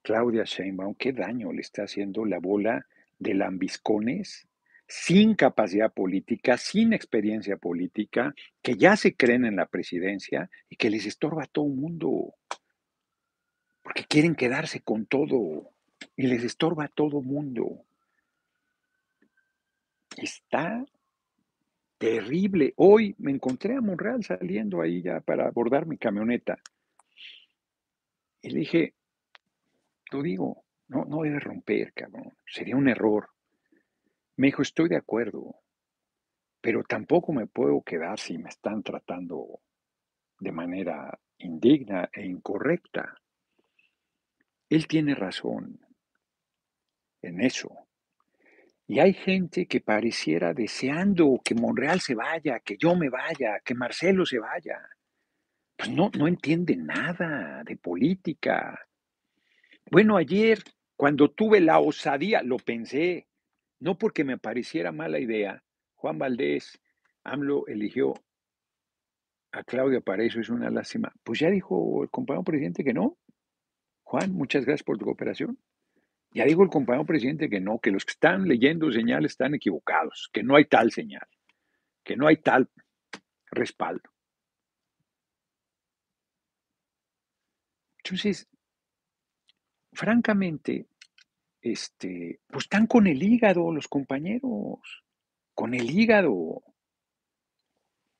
Claudia 0.00 0.44
Sheinbaum, 0.44 0.94
¿qué 0.94 1.12
daño 1.12 1.52
le 1.52 1.60
está 1.60 1.82
haciendo 1.82 2.24
la 2.24 2.38
bola 2.38 2.86
de 3.18 3.34
lambiscones 3.34 4.48
sin 4.88 5.34
capacidad 5.34 5.92
política, 5.92 6.56
sin 6.56 6.94
experiencia 6.94 7.58
política, 7.58 8.34
que 8.62 8.76
ya 8.76 8.96
se 8.96 9.14
creen 9.14 9.44
en 9.44 9.56
la 9.56 9.66
presidencia 9.66 10.48
y 10.70 10.76
que 10.76 10.88
les 10.88 11.04
estorba 11.04 11.42
a 11.42 11.46
todo 11.46 11.66
el 11.66 11.74
mundo? 11.74 12.36
Porque 13.92 14.06
quieren 14.06 14.34
quedarse 14.34 14.80
con 14.80 15.04
todo 15.04 15.70
y 16.16 16.26
les 16.26 16.42
estorba 16.44 16.84
a 16.84 16.88
todo 16.88 17.20
mundo. 17.20 17.84
Está 20.16 20.82
terrible. 21.98 22.72
Hoy 22.76 23.14
me 23.18 23.32
encontré 23.32 23.76
a 23.76 23.82
Monreal 23.82 24.24
saliendo 24.24 24.80
ahí 24.80 25.02
ya 25.02 25.20
para 25.20 25.46
abordar 25.46 25.84
mi 25.84 25.98
camioneta. 25.98 26.58
Y 28.40 28.48
le 28.48 28.60
dije, 28.60 28.94
tú 30.10 30.22
digo, 30.22 30.64
no, 30.88 31.04
no 31.04 31.20
debe 31.20 31.38
romper, 31.38 31.92
cabrón. 31.92 32.32
Sería 32.46 32.76
un 32.76 32.88
error. 32.88 33.28
Me 34.36 34.46
dijo, 34.46 34.62
estoy 34.62 34.88
de 34.88 34.96
acuerdo, 34.96 35.56
pero 36.62 36.82
tampoco 36.82 37.34
me 37.34 37.46
puedo 37.46 37.82
quedar 37.82 38.18
si 38.18 38.38
me 38.38 38.48
están 38.48 38.82
tratando 38.82 39.60
de 40.40 40.50
manera 40.50 41.20
indigna 41.36 42.08
e 42.10 42.24
incorrecta. 42.24 43.18
Él 44.72 44.86
tiene 44.86 45.14
razón 45.14 45.78
en 47.20 47.42
eso. 47.42 47.76
Y 48.86 49.00
hay 49.00 49.12
gente 49.12 49.66
que 49.66 49.82
pareciera 49.82 50.54
deseando 50.54 51.42
que 51.44 51.54
Monreal 51.54 52.00
se 52.00 52.14
vaya, 52.14 52.58
que 52.60 52.78
yo 52.78 52.96
me 52.96 53.10
vaya, 53.10 53.60
que 53.62 53.74
Marcelo 53.74 54.24
se 54.24 54.38
vaya. 54.38 54.80
Pues 55.76 55.90
no, 55.90 56.10
no 56.16 56.26
entiende 56.26 56.74
nada 56.74 57.62
de 57.64 57.76
política. 57.76 58.80
Bueno, 59.90 60.16
ayer, 60.16 60.62
cuando 60.96 61.30
tuve 61.30 61.60
la 61.60 61.78
osadía, 61.78 62.42
lo 62.42 62.56
pensé, 62.56 63.28
no 63.78 63.98
porque 63.98 64.24
me 64.24 64.38
pareciera 64.38 64.90
mala 64.90 65.18
idea, 65.18 65.62
Juan 65.96 66.16
Valdés, 66.16 66.80
AMLO 67.24 67.66
eligió 67.66 68.14
a 69.52 69.64
Claudia 69.64 70.00
para 70.00 70.24
eso, 70.24 70.40
es 70.40 70.48
una 70.48 70.70
lástima. 70.70 71.12
Pues 71.22 71.40
ya 71.40 71.50
dijo 71.50 72.04
el 72.04 72.08
compañero 72.08 72.42
presidente 72.42 72.82
que 72.82 72.94
no. 72.94 73.18
Juan, 74.12 74.34
muchas 74.34 74.66
gracias 74.66 74.82
por 74.82 74.98
tu 74.98 75.06
cooperación. 75.06 75.58
Ya 76.34 76.44
dijo 76.44 76.62
el 76.62 76.68
compañero 76.68 77.06
presidente 77.06 77.48
que 77.48 77.60
no, 77.60 77.78
que 77.78 77.90
los 77.90 78.04
que 78.04 78.10
están 78.10 78.46
leyendo 78.46 78.92
señales 78.92 79.32
están 79.32 79.54
equivocados, 79.54 80.28
que 80.34 80.42
no 80.42 80.54
hay 80.54 80.66
tal 80.66 80.92
señal, 80.92 81.26
que 82.04 82.14
no 82.14 82.26
hay 82.26 82.36
tal 82.36 82.68
respaldo. 83.50 84.10
Entonces, 88.04 88.46
francamente, 89.94 90.88
este, 91.62 92.38
pues 92.48 92.66
están 92.66 92.86
con 92.86 93.06
el 93.06 93.22
hígado 93.22 93.72
los 93.72 93.88
compañeros, 93.88 95.06
con 95.54 95.72
el 95.72 95.90
hígado. 95.90 96.62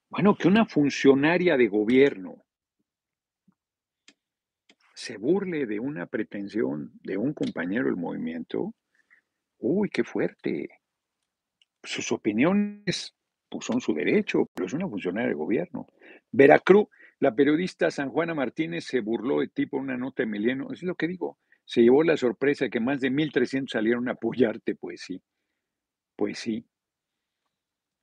Bueno, 0.09 0.37
que 0.37 0.48
una 0.48 0.64
funcionaria 0.64 1.59
de 1.59 1.68
gobierno 1.68 2.42
se 4.94 5.16
burle 5.16 5.66
de 5.66 5.81
una 5.81 6.07
pretensión 6.07 6.92
de 7.02 7.16
un 7.16 7.33
compañero 7.33 7.87
del 7.87 7.96
movimiento, 7.96 8.74
uy, 9.59 9.88
qué 9.90 10.05
fuerte. 10.05 10.68
Sus 11.83 12.12
opiniones 12.12 13.14
pues, 13.48 13.64
son 13.64 13.81
su 13.81 13.94
derecho, 13.94 14.48
pero 14.55 14.66
es 14.66 14.72
una 14.72 14.88
funcionaria 14.88 15.28
de 15.28 15.35
gobierno. 15.35 15.87
Veracruz, 16.31 16.88
la 17.18 17.35
periodista 17.35 17.90
San 17.90 18.11
Juana 18.11 18.35
Martínez 18.35 18.85
se 18.85 19.00
burló 19.00 19.40
de 19.40 19.48
ti 19.48 19.66
por 19.66 19.81
una 19.81 19.96
nota 19.96 20.22
de 20.22 20.28
Emiliano, 20.28 20.72
es 20.72 20.83
lo 20.83 20.94
que 20.94 21.09
digo, 21.09 21.38
se 21.64 21.83
llevó 21.83 22.02
la 22.02 22.16
sorpresa 22.16 22.64
de 22.64 22.70
que 22.70 22.81
más 22.81 23.00
de 23.00 23.11
1.300 23.11 23.70
salieron 23.70 24.09
a 24.09 24.12
apoyarte, 24.12 24.74
pues 24.74 25.02
sí, 25.02 25.22
pues 26.16 26.38
sí. 26.38 26.66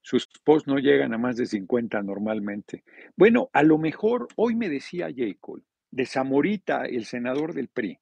Sus 0.02 0.28
posts 0.44 0.68
no 0.68 0.78
llegan 0.78 1.14
a 1.14 1.18
más 1.18 1.36
de 1.36 1.46
50 1.46 2.02
normalmente. 2.02 2.84
Bueno, 3.16 3.50
a 3.52 3.64
lo 3.64 3.78
mejor 3.78 4.28
hoy 4.38 4.56
me 4.56 4.70
decía 4.70 5.10
Jacob, 5.14 5.62
de 5.92 6.06
Zamorita, 6.06 6.86
el 6.86 7.06
senador 7.06 7.54
del 7.54 7.68
PRI, 7.68 8.00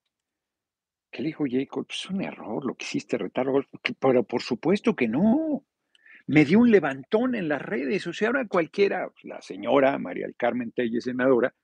que 1.11 1.21
le 1.21 1.29
dijo 1.29 1.45
Jacob, 1.49 1.87
es 1.89 2.09
un 2.09 2.21
error 2.21 2.65
lo 2.65 2.75
que 2.75 2.85
hiciste, 2.85 3.17
retardo, 3.17 3.63
pero 3.99 4.23
por 4.23 4.41
supuesto 4.41 4.95
que 4.95 5.07
no. 5.07 5.65
Me 6.27 6.43
dio 6.43 6.59
un 6.59 6.71
levantón 6.71 7.35
en 7.35 7.47
las 7.47 7.61
redes, 7.61 8.05
o 8.05 8.11
sea, 8.11 8.27
ahora 8.27 8.45
cualquiera, 8.47 9.09
la 9.23 9.41
señora 9.41 9.97
María 9.97 10.25
del 10.25 10.35
Carmen 10.35 10.71
Telle, 10.73 10.99
senadora 10.99 11.55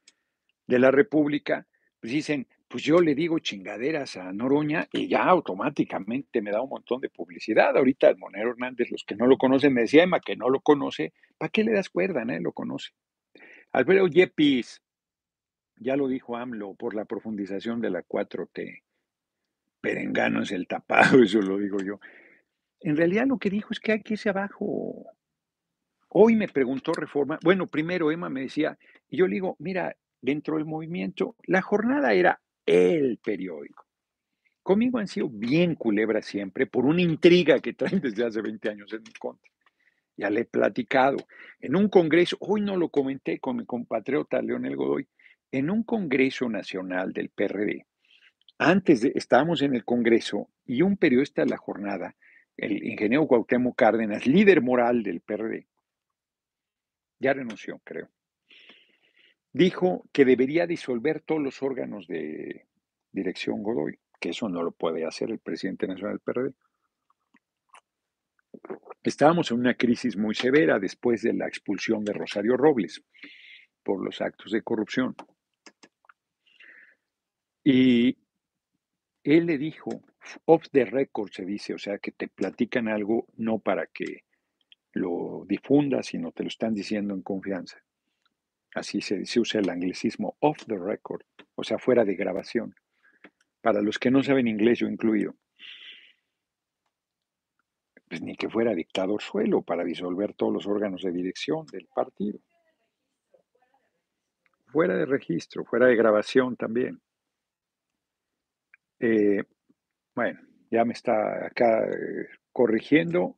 de 0.66 0.80
la 0.80 0.90
República, 0.90 1.68
pues 2.00 2.14
dicen, 2.14 2.48
pues 2.70 2.84
yo 2.84 3.02
le 3.02 3.14
digo 3.14 3.40
chingaderas 3.40 4.18
a 4.18 4.34
Noroña 4.34 4.88
y 4.92 5.08
ya 5.08 5.26
automáticamente 5.26 6.42
me 6.42 6.52
da 6.52 6.62
un 6.62 6.70
montón 6.70 7.02
de 7.02 7.10
publicidad. 7.10 7.78
Ahorita 7.78 8.10
el 8.10 8.18
Monero 8.18 8.52
Hernández, 8.52 8.90
los 8.90 9.04
que 9.04 9.16
no 9.16 9.28
lo 9.28 9.38
conocen, 9.38 9.74
me 9.74 9.82
decía 9.82 10.04
Emma 10.04 10.20
que 10.20 10.36
no 10.36 10.50
lo 10.50 10.62
conoce, 10.62 11.14
¿para 11.38 11.50
qué 11.50 11.64
le 11.64 11.74
das 11.74 11.90
cuerda? 11.90 12.26
Nadie 12.26 12.42
lo 12.42 12.52
conoce. 12.52 12.92
Alfredo 13.72 14.08
Yepis, 14.08 14.82
ya 15.78 15.96
lo 15.96 16.08
dijo 16.08 16.38
AMLO, 16.38 16.76
por 16.76 16.96
la 16.96 17.06
profundización 17.06 17.82
de 17.82 17.90
la 17.90 18.04
4T. 18.04 18.84
Perengano 19.82 20.44
es 20.44 20.52
el 20.52 20.68
tapado, 20.68 21.22
eso 21.24 21.42
lo 21.42 21.58
digo 21.58 21.78
yo. 21.80 22.00
En 22.80 22.98
realidad 22.98 23.26
lo 23.28 23.38
que 23.38 23.50
dijo 23.50 23.70
es 23.72 23.80
que 23.80 23.94
hay 23.94 24.02
que 24.02 24.14
irse 24.14 24.30
abajo. 24.30 25.06
Hoy 26.10 26.36
me 26.36 26.48
preguntó 26.48 26.94
Reforma, 26.94 27.40
bueno, 27.44 27.68
primero 27.68 28.12
Emma 28.12 28.30
me 28.30 28.42
decía, 28.42 28.78
y 29.10 29.18
yo 29.18 29.28
le 29.28 29.36
digo, 29.36 29.56
mira, 29.60 29.96
dentro 30.22 30.58
del 30.58 30.66
movimiento, 30.66 31.36
la 31.46 31.62
jornada 31.62 32.14
era 32.14 32.42
el 32.66 33.18
periódico. 33.18 33.86
Conmigo 34.62 35.00
han 35.00 35.08
sido 35.08 35.28
bien 35.30 35.76
culebras 35.76 36.26
siempre 36.26 36.66
por 36.66 36.86
una 36.86 37.02
intriga 37.02 37.60
que 37.60 37.74
traen 37.74 38.00
desde 38.00 38.26
hace 38.26 38.42
20 38.42 38.70
años 38.70 38.94
en 38.94 39.02
mi 39.04 39.12
contra. 39.20 39.52
Ya 40.16 40.30
le 40.30 40.42
he 40.42 40.46
platicado. 40.46 41.18
En 41.60 41.76
un 41.76 41.90
congreso, 41.90 42.38
hoy 42.40 42.62
no 42.62 42.78
lo 42.78 42.90
comenté 42.90 43.40
con 43.40 43.58
mi 43.58 43.66
compatriota 43.66 44.42
Leonel 44.42 44.76
Godoy, 44.76 45.08
en 45.54 45.70
un 45.70 45.84
Congreso 45.84 46.50
Nacional 46.50 47.14
del 47.14 47.30
PRD, 47.30 47.86
antes 48.58 49.02
de, 49.02 49.14
estábamos 49.14 49.62
en 49.62 49.76
el 49.76 49.86
Congreso 49.86 50.50
y 50.66 50.82
un 50.82 50.98
periodista 50.98 51.44
de 51.44 51.52
la 51.52 51.58
jornada, 51.58 52.16
el 52.58 52.84
ingeniero 52.84 53.28
Cuauhtémoc 53.28 53.76
Cárdenas, 53.76 54.26
líder 54.26 54.62
moral 54.62 55.04
del 55.04 55.22
PRD, 55.22 55.68
ya 57.20 57.34
renunció, 57.34 57.80
creo, 57.84 58.10
dijo 59.52 60.10
que 60.12 60.26
debería 60.26 60.66
disolver 60.66 61.22
todos 61.22 61.42
los 61.42 61.62
órganos 61.62 62.08
de 62.08 62.66
dirección 63.12 63.62
Godoy, 63.62 64.00
que 64.20 64.30
eso 64.30 64.50
no 64.50 64.64
lo 64.64 64.72
puede 64.72 65.06
hacer 65.06 65.30
el 65.30 65.38
presidente 65.38 65.86
nacional 65.86 66.14
del 66.14 66.22
PRD. 66.22 66.54
Estábamos 69.04 69.52
en 69.52 69.60
una 69.60 69.76
crisis 69.76 70.18
muy 70.18 70.34
severa 70.34 70.80
después 70.80 71.22
de 71.22 71.34
la 71.34 71.48
expulsión 71.48 72.04
de 72.04 72.14
Rosario 72.14 72.58
Robles 72.58 73.04
por 73.84 74.04
los 74.04 74.20
actos 74.20 74.52
de 74.52 74.64
corrupción. 74.64 75.16
Y 77.64 78.18
él 79.24 79.46
le 79.46 79.58
dijo 79.58 80.02
off 80.46 80.70
the 80.72 80.86
record 80.86 81.32
se 81.32 81.46
dice, 81.46 81.74
o 81.74 81.78
sea, 81.78 81.98
que 81.98 82.12
te 82.12 82.28
platican 82.28 82.88
algo 82.88 83.28
no 83.36 83.60
para 83.60 83.88
que 83.88 84.24
lo 84.94 85.46
difundas, 85.48 86.08
sino 86.08 86.32
te 86.32 86.44
lo 86.44 86.50
están 86.50 86.74
diciendo 86.74 87.14
en 87.14 87.22
confianza. 87.22 87.78
Así 88.76 89.02
se, 89.02 89.26
se 89.26 89.40
usa 89.40 89.60
el 89.60 89.70
anglicismo 89.70 90.36
off 90.40 90.66
the 90.66 90.78
record, 90.78 91.24
o 91.56 91.64
sea, 91.64 91.78
fuera 91.78 92.06
de 92.06 92.16
grabación. 92.16 92.76
Para 93.62 93.82
los 93.82 94.00
que 94.00 94.12
no 94.12 94.24
saben 94.24 94.48
inglés, 94.48 94.80
yo 94.80 94.88
incluido. 94.88 95.36
Pues 98.08 98.22
ni 98.22 98.36
que 98.36 98.50
fuera 98.50 98.74
dictador 98.74 99.22
suelo 99.22 99.62
para 99.62 99.84
disolver 99.84 100.34
todos 100.34 100.54
los 100.54 100.68
órganos 100.68 101.02
de 101.02 101.12
dirección 101.12 101.66
del 101.68 101.88
partido. 101.88 102.40
Fuera 104.68 104.96
de 104.96 105.06
registro, 105.06 105.64
fuera 105.66 105.88
de 105.88 105.96
grabación 105.96 106.56
también. 106.56 107.02
Eh, 109.06 109.44
bueno, 110.16 110.40
ya 110.72 110.86
me 110.86 110.94
está 110.94 111.48
acá 111.48 111.90
eh, 111.90 112.30
corrigiendo 112.54 113.38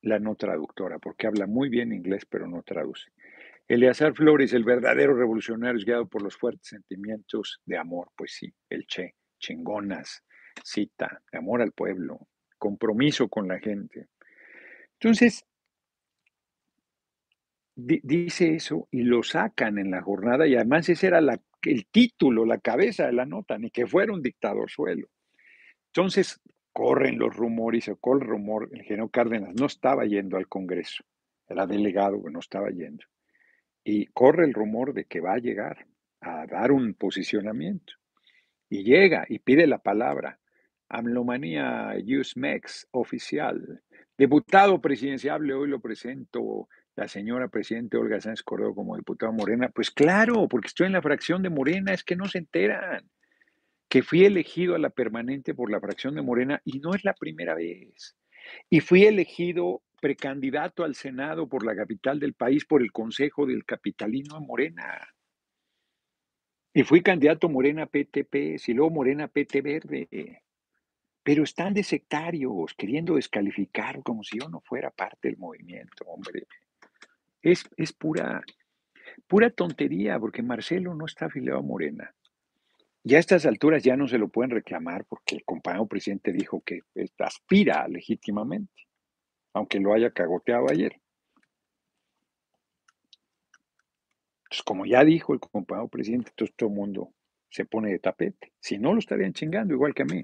la 0.00 0.18
no 0.18 0.34
traductora, 0.34 0.98
porque 0.98 1.26
habla 1.26 1.46
muy 1.46 1.68
bien 1.68 1.92
inglés, 1.92 2.24
pero 2.24 2.46
no 2.46 2.62
traduce. 2.62 3.10
Eleazar 3.68 4.14
Flores, 4.14 4.54
el 4.54 4.64
verdadero 4.64 5.14
revolucionario, 5.14 5.78
es 5.78 5.84
guiado 5.84 6.06
por 6.06 6.22
los 6.22 6.38
fuertes 6.38 6.68
sentimientos 6.68 7.60
de 7.66 7.76
amor, 7.76 8.12
pues 8.16 8.32
sí, 8.32 8.50
el 8.70 8.86
Che, 8.86 9.14
chingonas, 9.38 10.22
cita, 10.64 11.20
de 11.30 11.38
amor 11.38 11.60
al 11.60 11.72
pueblo, 11.72 12.26
compromiso 12.56 13.28
con 13.28 13.46
la 13.46 13.58
gente. 13.58 14.08
Entonces, 14.94 15.44
dice 17.76 18.54
eso 18.54 18.88
y 18.90 19.02
lo 19.02 19.22
sacan 19.22 19.76
en 19.76 19.90
la 19.90 20.00
jornada 20.00 20.46
y 20.46 20.54
además 20.54 20.88
ese 20.88 21.08
era 21.08 21.20
el 21.66 21.86
título, 21.86 22.44
la 22.44 22.58
cabeza 22.58 23.06
de 23.06 23.12
la 23.12 23.26
nota, 23.26 23.58
ni 23.58 23.70
que 23.70 23.86
fuera 23.86 24.12
un 24.12 24.22
dictador 24.22 24.70
suelo. 24.70 25.08
Entonces, 25.86 26.40
corren 26.72 27.18
los 27.18 27.34
rumores, 27.34 27.88
o 27.88 27.96
corre 27.96 28.24
el 28.24 28.28
rumor, 28.28 28.68
el 28.72 28.82
general 28.82 29.10
Cárdenas 29.10 29.54
no 29.54 29.66
estaba 29.66 30.04
yendo 30.04 30.36
al 30.36 30.48
Congreso, 30.48 31.04
era 31.48 31.66
delegado, 31.66 32.20
no 32.30 32.40
estaba 32.40 32.70
yendo. 32.70 33.04
Y 33.84 34.06
corre 34.06 34.44
el 34.44 34.54
rumor 34.54 34.92
de 34.92 35.04
que 35.04 35.20
va 35.20 35.34
a 35.34 35.38
llegar 35.38 35.86
a 36.20 36.46
dar 36.46 36.72
un 36.72 36.94
posicionamiento. 36.94 37.92
Y 38.68 38.82
llega 38.82 39.26
y 39.28 39.38
pide 39.38 39.66
la 39.66 39.78
palabra. 39.78 40.40
Amlomanía 40.88 41.94
USMEX 42.04 42.88
oficial. 42.92 43.82
Diputado 44.16 44.80
presidencial, 44.80 45.50
hoy 45.52 45.68
lo 45.68 45.80
presento 45.80 46.68
la 46.96 47.08
señora 47.08 47.48
presidente 47.48 47.96
Olga 47.96 48.20
Sánchez 48.20 48.42
Cordero 48.42 48.74
como 48.74 48.96
diputada 48.96 49.32
Morena. 49.32 49.68
Pues 49.68 49.90
claro, 49.90 50.48
porque 50.48 50.68
estoy 50.68 50.86
en 50.86 50.92
la 50.92 51.02
fracción 51.02 51.42
de 51.42 51.50
Morena, 51.50 51.92
es 51.92 52.04
que 52.04 52.16
no 52.16 52.26
se 52.26 52.38
enteran 52.38 53.08
que 53.88 54.02
fui 54.02 54.24
elegido 54.24 54.74
a 54.74 54.78
la 54.78 54.90
permanente 54.90 55.54
por 55.54 55.70
la 55.70 55.80
fracción 55.80 56.14
de 56.14 56.22
Morena 56.22 56.60
y 56.64 56.80
no 56.80 56.94
es 56.94 57.04
la 57.04 57.14
primera 57.14 57.54
vez. 57.54 58.16
Y 58.68 58.80
fui 58.80 59.04
elegido 59.04 59.82
precandidato 60.00 60.84
al 60.84 60.94
Senado 60.94 61.48
por 61.48 61.64
la 61.64 61.76
capital 61.76 62.18
del 62.18 62.34
país 62.34 62.64
por 62.64 62.82
el 62.82 62.92
Consejo 62.92 63.46
del 63.46 63.64
Capitalino 63.64 64.38
de 64.38 64.46
Morena. 64.46 65.08
Y 66.72 66.82
fui 66.82 67.02
candidato 67.02 67.48
Morena 67.48 67.86
PTP, 67.86 68.58
y 68.66 68.72
luego 68.74 68.90
Morena 68.90 69.28
PT 69.28 69.62
Verde. 69.62 70.42
Pero 71.22 71.44
están 71.44 71.72
de 71.72 71.84
sectarios, 71.84 72.74
queriendo 72.74 73.14
descalificar 73.14 74.02
como 74.02 74.24
si 74.24 74.40
yo 74.40 74.48
no 74.48 74.60
fuera 74.60 74.90
parte 74.90 75.28
del 75.28 75.38
movimiento, 75.38 76.04
hombre. 76.06 76.46
Es, 77.44 77.68
es 77.76 77.92
pura, 77.92 78.42
pura 79.26 79.50
tontería, 79.50 80.18
porque 80.18 80.42
Marcelo 80.42 80.94
no 80.94 81.04
está 81.04 81.26
afiliado 81.26 81.58
a 81.58 81.62
Morena. 81.62 82.14
Ya 83.02 83.18
a 83.18 83.20
estas 83.20 83.44
alturas 83.44 83.82
ya 83.82 83.98
no 83.98 84.08
se 84.08 84.16
lo 84.16 84.28
pueden 84.28 84.50
reclamar 84.50 85.04
porque 85.04 85.36
el 85.36 85.44
compañero 85.44 85.86
presidente 85.86 86.32
dijo 86.32 86.62
que 86.62 86.80
aspira 87.18 87.86
legítimamente, 87.86 88.72
aunque 89.52 89.78
lo 89.78 89.92
haya 89.92 90.10
cagoteado 90.10 90.70
ayer. 90.70 90.98
Entonces, 94.44 94.62
como 94.64 94.86
ya 94.86 95.04
dijo 95.04 95.34
el 95.34 95.40
compañero 95.40 95.88
presidente, 95.88 96.32
todo 96.34 96.70
el 96.70 96.74
mundo 96.74 97.12
se 97.50 97.66
pone 97.66 97.92
de 97.92 97.98
tapete. 97.98 98.54
Si 98.58 98.78
no, 98.78 98.94
lo 98.94 99.00
estarían 99.00 99.34
chingando 99.34 99.74
igual 99.74 99.94
que 99.94 100.02
a 100.02 100.06
mí. 100.06 100.22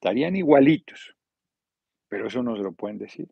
Estarían 0.00 0.34
igualitos. 0.34 1.14
Pero 2.08 2.26
eso 2.26 2.42
no 2.42 2.56
se 2.56 2.62
lo 2.62 2.72
pueden 2.72 2.98
decir. 2.98 3.28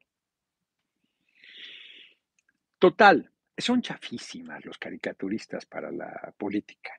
Total, 2.83 3.31
son 3.57 3.81
chafísimas 3.81 4.64
los 4.64 4.77
caricaturistas 4.77 5.66
para 5.66 5.92
la 5.92 6.35
política 6.37 6.92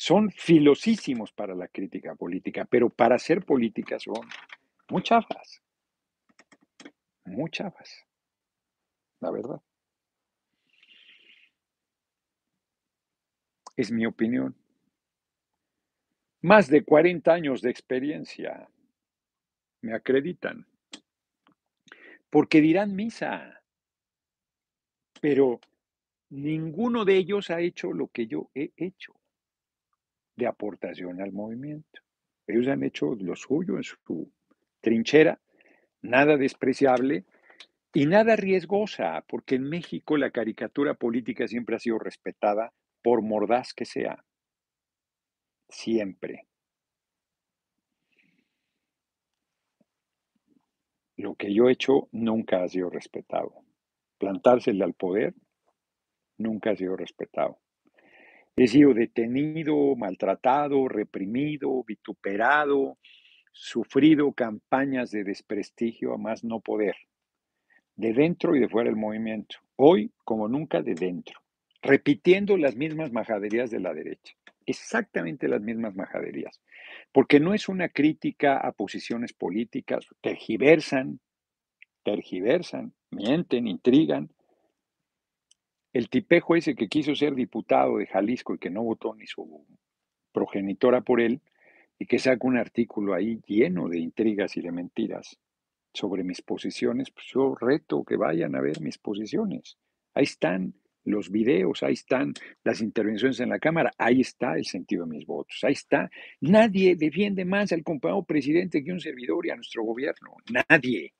son 0.00 0.30
filosísimos 0.30 1.30
para 1.30 1.54
la 1.54 1.68
crítica 1.68 2.14
política, 2.14 2.64
pero 2.64 2.88
para 2.88 3.16
hacer 3.16 3.44
política 3.44 3.98
son 3.98 4.26
muy 4.88 5.02
chafas. 5.02 5.62
Muy 7.26 7.50
chafas. 7.50 8.06
La 9.20 9.30
verdad. 9.30 9.60
Es 13.76 13.92
mi 13.92 14.06
opinión. 14.06 14.56
Más 16.40 16.68
de 16.68 16.82
40 16.82 17.30
años 17.30 17.60
de 17.60 17.68
experiencia 17.68 18.70
me 19.82 19.92
acreditan. 19.92 20.66
Porque 22.30 22.62
dirán 22.62 22.96
misa, 22.96 23.59
pero 25.20 25.60
ninguno 26.30 27.04
de 27.04 27.16
ellos 27.16 27.50
ha 27.50 27.60
hecho 27.60 27.92
lo 27.92 28.08
que 28.08 28.26
yo 28.26 28.50
he 28.54 28.72
hecho 28.76 29.14
de 30.36 30.46
aportación 30.46 31.20
al 31.20 31.32
movimiento. 31.32 32.00
Ellos 32.46 32.68
han 32.68 32.82
hecho 32.82 33.14
lo 33.14 33.36
suyo 33.36 33.76
en 33.76 33.84
su 33.84 34.32
trinchera, 34.80 35.40
nada 36.02 36.36
despreciable 36.36 37.24
y 37.92 38.06
nada 38.06 38.36
riesgosa, 38.36 39.24
porque 39.28 39.56
en 39.56 39.68
México 39.68 40.16
la 40.16 40.30
caricatura 40.30 40.94
política 40.94 41.46
siempre 41.46 41.76
ha 41.76 41.80
sido 41.80 41.98
respetada 41.98 42.72
por 43.02 43.22
mordaz 43.22 43.74
que 43.74 43.84
sea. 43.84 44.24
Siempre. 45.68 46.46
Lo 51.16 51.34
que 51.34 51.52
yo 51.52 51.68
he 51.68 51.72
hecho 51.72 52.08
nunca 52.12 52.62
ha 52.62 52.68
sido 52.68 52.88
respetado. 52.88 53.62
Plantársele 54.20 54.84
al 54.84 54.92
poder 54.92 55.34
nunca 56.36 56.70
ha 56.70 56.76
sido 56.76 56.94
respetado. 56.94 57.58
He 58.54 58.68
sido 58.68 58.92
detenido, 58.92 59.96
maltratado, 59.96 60.88
reprimido, 60.88 61.82
vituperado, 61.84 62.98
sufrido 63.50 64.30
campañas 64.32 65.10
de 65.10 65.24
desprestigio 65.24 66.12
a 66.12 66.18
más 66.18 66.44
no 66.44 66.60
poder, 66.60 66.96
de 67.96 68.12
dentro 68.12 68.54
y 68.54 68.60
de 68.60 68.68
fuera 68.68 68.90
del 68.90 68.98
movimiento. 68.98 69.56
Hoy, 69.76 70.12
como 70.22 70.48
nunca, 70.48 70.82
de 70.82 70.94
dentro, 70.94 71.40
repitiendo 71.80 72.58
las 72.58 72.76
mismas 72.76 73.12
majaderías 73.12 73.70
de 73.70 73.80
la 73.80 73.94
derecha, 73.94 74.34
exactamente 74.66 75.48
las 75.48 75.62
mismas 75.62 75.96
majaderías, 75.96 76.60
porque 77.10 77.40
no 77.40 77.54
es 77.54 77.70
una 77.70 77.88
crítica 77.88 78.58
a 78.58 78.72
posiciones 78.72 79.32
políticas, 79.32 80.06
tergiversan, 80.20 81.20
tergiversan, 82.04 82.92
mienten, 83.10 83.66
intrigan, 83.66 84.30
el 85.92 86.08
tipejo 86.08 86.54
ese 86.54 86.74
que 86.74 86.88
quiso 86.88 87.14
ser 87.14 87.34
diputado 87.34 87.98
de 87.98 88.06
Jalisco 88.06 88.54
y 88.54 88.58
que 88.58 88.70
no 88.70 88.82
votó 88.82 89.14
ni 89.14 89.26
su 89.26 89.66
progenitora 90.32 91.00
por 91.00 91.20
él, 91.20 91.40
y 91.98 92.06
que 92.06 92.18
saca 92.18 92.46
un 92.46 92.56
artículo 92.56 93.12
ahí 93.12 93.40
lleno 93.46 93.88
de 93.88 93.98
intrigas 93.98 94.56
y 94.56 94.62
de 94.62 94.72
mentiras 94.72 95.38
sobre 95.92 96.24
mis 96.24 96.40
posiciones, 96.40 97.10
pues 97.10 97.26
yo 97.34 97.54
reto 97.54 98.04
que 98.04 98.16
vayan 98.16 98.54
a 98.54 98.60
ver 98.60 98.80
mis 98.80 98.96
posiciones. 98.96 99.76
Ahí 100.14 100.24
están 100.24 100.72
los 101.04 101.30
videos, 101.30 101.82
ahí 101.82 101.94
están 101.94 102.32
las 102.64 102.80
intervenciones 102.80 103.40
en 103.40 103.50
la 103.50 103.58
Cámara, 103.58 103.90
ahí 103.98 104.20
está 104.20 104.56
el 104.56 104.64
sentido 104.64 105.04
de 105.04 105.10
mis 105.10 105.26
votos, 105.26 105.58
ahí 105.62 105.72
está. 105.72 106.10
Nadie 106.40 106.96
defiende 106.96 107.44
más 107.44 107.72
al 107.72 107.82
compañero 107.82 108.22
presidente 108.22 108.82
que 108.82 108.92
un 108.92 109.00
servidor 109.00 109.46
y 109.46 109.50
a 109.50 109.56
nuestro 109.56 109.82
gobierno, 109.82 110.36
nadie 110.68 111.12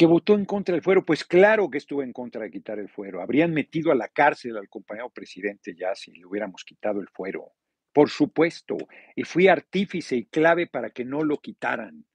que 0.00 0.06
votó 0.06 0.34
en 0.34 0.46
contra 0.46 0.72
del 0.72 0.80
fuero, 0.80 1.04
pues 1.04 1.26
claro 1.26 1.68
que 1.68 1.76
estuve 1.76 2.04
en 2.04 2.14
contra 2.14 2.40
de 2.40 2.50
quitar 2.50 2.78
el 2.78 2.88
fuero. 2.88 3.20
Habrían 3.20 3.52
metido 3.52 3.92
a 3.92 3.94
la 3.94 4.08
cárcel 4.08 4.56
al 4.56 4.70
compañero 4.70 5.10
presidente 5.10 5.74
ya 5.78 5.94
si 5.94 6.10
le 6.12 6.24
hubiéramos 6.24 6.64
quitado 6.64 7.02
el 7.02 7.08
fuero. 7.08 7.52
Por 7.92 8.08
supuesto. 8.08 8.78
Y 9.14 9.24
fui 9.24 9.46
artífice 9.48 10.16
y 10.16 10.24
clave 10.24 10.66
para 10.68 10.88
que 10.88 11.04
no 11.04 11.22
lo 11.22 11.36
quitaran. 11.36 12.06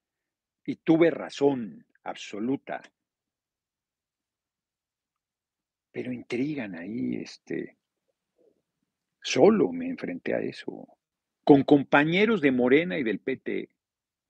Y 0.66 0.78
tuve 0.78 1.12
razón 1.12 1.86
absoluta. 2.04 2.82
Pero 5.92 6.12
intrigan 6.12 6.74
ahí, 6.74 7.18
este. 7.18 7.78
Solo 9.22 9.72
me 9.72 9.90
enfrenté 9.90 10.34
a 10.34 10.40
eso. 10.40 10.88
Con 11.44 11.62
compañeros 11.62 12.42
de 12.42 12.52
Morena 12.52 12.98
y 12.98 13.04
del 13.04 13.20
PT. 13.20 13.70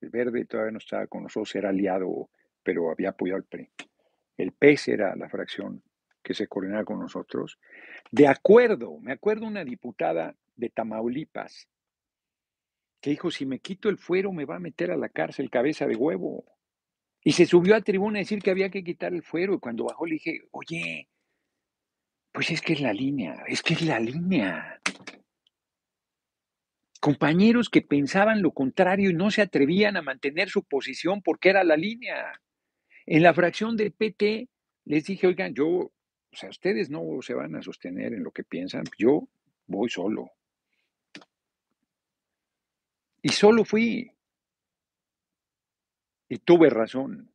El 0.01 0.09
verde 0.09 0.43
todavía 0.43 0.73
no 0.73 0.79
estaba 0.79 1.07
con 1.07 1.23
nosotros, 1.23 1.55
era 1.55 1.69
aliado 1.69 2.29
pero 2.65 2.91
había 2.91 3.09
apoyado 3.09 3.37
al 3.37 3.45
PRI. 3.45 3.69
El 4.35 4.51
PES 4.51 4.89
era 4.89 5.15
la 5.15 5.29
fracción 5.29 5.81
que 6.21 6.33
se 6.33 6.47
coordinaba 6.47 6.83
con 6.83 6.99
nosotros. 6.99 7.59
De 8.11 8.27
acuerdo, 8.27 8.99
me 8.99 9.13
acuerdo 9.13 9.45
una 9.45 9.63
diputada 9.63 10.35
de 10.55 10.69
Tamaulipas 10.69 11.69
que 12.99 13.11
dijo, 13.11 13.29
si 13.29 13.45
me 13.45 13.59
quito 13.59 13.87
el 13.87 13.99
fuero 13.99 14.31
me 14.31 14.45
va 14.45 14.55
a 14.55 14.59
meter 14.59 14.89
a 14.89 14.97
la 14.97 15.09
cárcel 15.09 15.51
cabeza 15.51 15.85
de 15.85 15.95
huevo. 15.95 16.43
Y 17.23 17.33
se 17.33 17.45
subió 17.45 17.75
a 17.75 17.81
tribuna 17.81 18.17
a 18.17 18.23
decir 18.23 18.41
que 18.41 18.49
había 18.49 18.71
que 18.71 18.83
quitar 18.83 19.13
el 19.13 19.21
fuero. 19.21 19.53
Y 19.53 19.59
cuando 19.59 19.85
bajó 19.85 20.07
le 20.07 20.13
dije, 20.13 20.41
oye, 20.51 21.07
pues 22.31 22.49
es 22.49 22.61
que 22.61 22.73
es 22.73 22.81
la 22.81 22.93
línea, 22.93 23.43
es 23.47 23.61
que 23.61 23.75
es 23.75 23.83
la 23.83 23.99
línea. 23.99 24.81
Compañeros 26.99 27.69
que 27.69 27.83
pensaban 27.83 28.41
lo 28.41 28.51
contrario 28.51 29.11
y 29.11 29.13
no 29.13 29.29
se 29.29 29.43
atrevían 29.43 29.97
a 29.97 30.01
mantener 30.01 30.49
su 30.49 30.63
posición 30.63 31.21
porque 31.21 31.49
era 31.49 31.63
la 31.63 31.77
línea. 31.77 32.41
En 33.05 33.21
la 33.21 33.33
fracción 33.33 33.77
del 33.77 33.91
PT 33.91 34.49
les 34.85 35.05
dije, 35.05 35.27
oigan, 35.27 35.53
yo, 35.53 35.67
o 35.67 35.91
sea, 36.31 36.49
ustedes 36.49 36.89
no 36.89 37.21
se 37.21 37.33
van 37.33 37.55
a 37.55 37.61
sostener 37.61 38.13
en 38.13 38.23
lo 38.23 38.31
que 38.31 38.43
piensan, 38.43 38.83
yo 38.97 39.27
voy 39.67 39.89
solo. 39.89 40.31
Y 43.21 43.29
solo 43.29 43.63
fui. 43.63 44.11
Y 46.29 46.37
tuve 46.39 46.69
razón. 46.69 47.31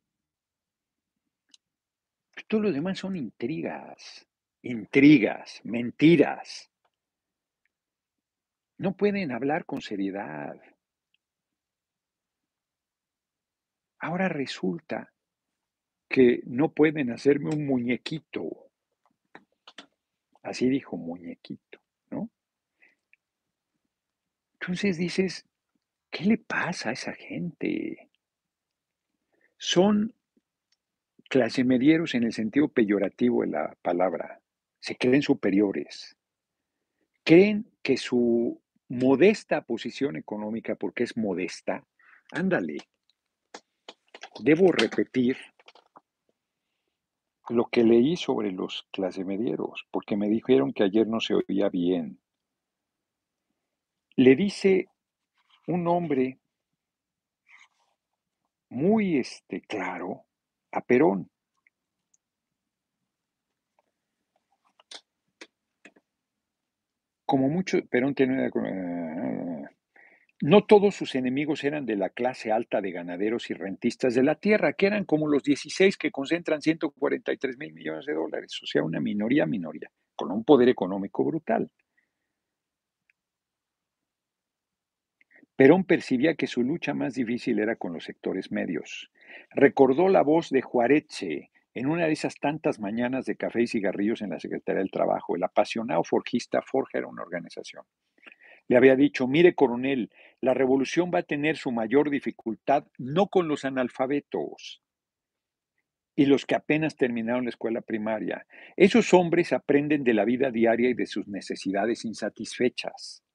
Todo 2.47 2.61
lo 2.61 2.71
demás 2.73 2.99
son 2.99 3.15
intrigas, 3.15 4.27
intrigas, 4.61 5.61
mentiras. 5.63 6.69
No 8.77 8.93
pueden 8.97 9.31
hablar 9.31 9.65
con 9.65 9.81
seriedad. 9.81 10.59
Ahora 13.99 14.27
resulta 14.27 15.13
que 16.11 16.41
no 16.45 16.71
pueden 16.71 17.11
hacerme 17.11 17.49
un 17.49 17.65
muñequito. 17.65 18.69
Así 20.43 20.67
dijo 20.69 20.97
muñequito, 20.97 21.79
¿no? 22.09 22.29
Entonces 24.59 24.97
dices, 24.97 25.45
¿Qué 26.11 26.25
le 26.25 26.37
pasa 26.37 26.89
a 26.89 26.93
esa 26.93 27.13
gente? 27.13 28.09
Son 29.57 30.13
clase 31.29 31.63
medieros 31.63 32.13
en 32.15 32.23
el 32.23 32.33
sentido 32.33 32.67
peyorativo 32.67 33.41
de 33.41 33.47
la 33.47 33.77
palabra. 33.81 34.41
Se 34.81 34.97
creen 34.97 35.21
superiores. 35.21 36.17
Creen 37.23 37.65
que 37.81 37.95
su 37.95 38.61
modesta 38.89 39.61
posición 39.61 40.17
económica, 40.17 40.75
porque 40.75 41.03
es 41.03 41.15
modesta, 41.15 41.87
ándale, 42.31 42.77
debo 44.41 44.73
repetir 44.73 45.37
lo 47.49 47.65
que 47.65 47.83
leí 47.83 48.15
sobre 48.15 48.51
los 48.51 48.87
clase 48.91 49.25
medieros, 49.25 49.85
porque 49.91 50.15
me 50.15 50.29
dijeron 50.29 50.73
que 50.73 50.83
ayer 50.83 51.07
no 51.07 51.19
se 51.19 51.35
oía 51.35 51.69
bien. 51.69 52.19
Le 54.15 54.35
dice 54.35 54.89
un 55.67 55.87
hombre 55.87 56.39
muy 58.69 59.17
este, 59.17 59.61
claro 59.61 60.23
a 60.71 60.81
Perón. 60.81 61.29
Como 67.25 67.47
mucho, 67.49 67.77
Perón 67.89 68.13
tiene... 68.13 68.49
No 70.43 70.63
todos 70.65 70.95
sus 70.95 71.13
enemigos 71.13 71.63
eran 71.63 71.85
de 71.85 71.95
la 71.95 72.09
clase 72.09 72.51
alta 72.51 72.81
de 72.81 72.91
ganaderos 72.91 73.51
y 73.51 73.53
rentistas 73.53 74.15
de 74.15 74.23
la 74.23 74.33
tierra, 74.33 74.73
que 74.73 74.87
eran 74.87 75.05
como 75.05 75.27
los 75.27 75.43
16 75.43 75.97
que 75.97 76.09
concentran 76.09 76.63
143 76.63 77.59
mil 77.59 77.73
millones 77.73 78.07
de 78.07 78.15
dólares, 78.15 78.59
o 78.63 78.65
sea, 78.65 78.81
una 78.81 78.99
minoría 78.99 79.45
minoría, 79.45 79.91
con 80.15 80.31
un 80.31 80.43
poder 80.43 80.69
económico 80.69 81.23
brutal. 81.23 81.69
Perón 85.55 85.83
percibía 85.83 86.33
que 86.33 86.47
su 86.47 86.63
lucha 86.63 86.95
más 86.95 87.13
difícil 87.13 87.59
era 87.59 87.75
con 87.75 87.93
los 87.93 88.05
sectores 88.05 88.51
medios. 88.51 89.11
Recordó 89.51 90.09
la 90.09 90.23
voz 90.23 90.49
de 90.49 90.63
Juareche 90.63 91.51
en 91.75 91.85
una 91.85 92.07
de 92.07 92.13
esas 92.13 92.39
tantas 92.39 92.79
mañanas 92.79 93.25
de 93.25 93.35
café 93.35 93.61
y 93.61 93.67
cigarrillos 93.67 94.23
en 94.23 94.31
la 94.31 94.39
Secretaría 94.39 94.79
del 94.79 94.89
Trabajo. 94.89 95.35
El 95.35 95.43
apasionado 95.43 96.03
forjista 96.03 96.63
Forja 96.63 96.97
era 96.97 97.07
una 97.07 97.21
organización. 97.21 97.83
Le 98.71 98.77
había 98.77 98.95
dicho, 98.95 99.27
mire 99.27 99.53
coronel, 99.53 100.09
la 100.39 100.53
revolución 100.53 101.11
va 101.13 101.19
a 101.19 101.23
tener 101.23 101.57
su 101.57 101.73
mayor 101.73 102.09
dificultad 102.09 102.85
no 102.97 103.27
con 103.27 103.49
los 103.49 103.65
analfabetos 103.65 104.81
y 106.15 106.25
los 106.25 106.45
que 106.45 106.55
apenas 106.55 106.95
terminaron 106.95 107.43
la 107.43 107.49
escuela 107.49 107.81
primaria. 107.81 108.47
Esos 108.77 109.13
hombres 109.13 109.51
aprenden 109.51 110.05
de 110.05 110.13
la 110.13 110.23
vida 110.23 110.51
diaria 110.51 110.89
y 110.89 110.93
de 110.93 111.05
sus 111.05 111.27
necesidades 111.27 112.05
insatisfechas 112.05 113.25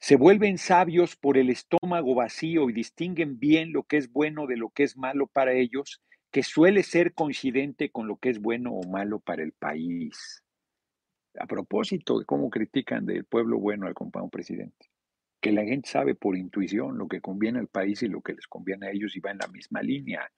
se 0.00 0.16
vuelven 0.16 0.58
sabios 0.58 1.14
por 1.14 1.38
el 1.38 1.48
estómago 1.48 2.16
vacío 2.16 2.68
y 2.68 2.72
distinguen 2.72 3.38
bien 3.38 3.72
lo 3.72 3.84
que 3.84 3.98
es 3.98 4.10
bueno 4.10 4.48
de 4.48 4.56
lo 4.56 4.70
que 4.70 4.82
es 4.82 4.96
malo 4.96 5.28
para 5.28 5.52
ellos, 5.52 6.02
que 6.32 6.42
suele 6.42 6.82
ser 6.82 7.14
coincidente 7.14 7.90
con 7.90 8.08
lo 8.08 8.16
que 8.16 8.30
es 8.30 8.40
bueno 8.40 8.72
o 8.72 8.88
malo 8.88 9.20
para 9.20 9.44
el 9.44 9.52
país. 9.52 10.42
A 11.40 11.46
propósito 11.46 12.18
de 12.18 12.24
cómo 12.24 12.50
critican 12.50 13.06
del 13.06 13.24
pueblo 13.24 13.58
bueno 13.58 13.86
al 13.86 13.94
compañero 13.94 14.30
presidente, 14.30 14.90
que 15.40 15.52
la 15.52 15.64
gente 15.64 15.88
sabe 15.88 16.14
por 16.14 16.36
intuición 16.36 16.98
lo 16.98 17.08
que 17.08 17.20
conviene 17.20 17.60
al 17.60 17.68
país 17.68 18.02
y 18.02 18.08
lo 18.08 18.20
que 18.20 18.34
les 18.34 18.46
conviene 18.46 18.88
a 18.88 18.90
ellos 18.90 19.16
y 19.16 19.20
va 19.20 19.30
en 19.30 19.38
la 19.38 19.48
misma 19.48 19.82
línea. 19.82 20.30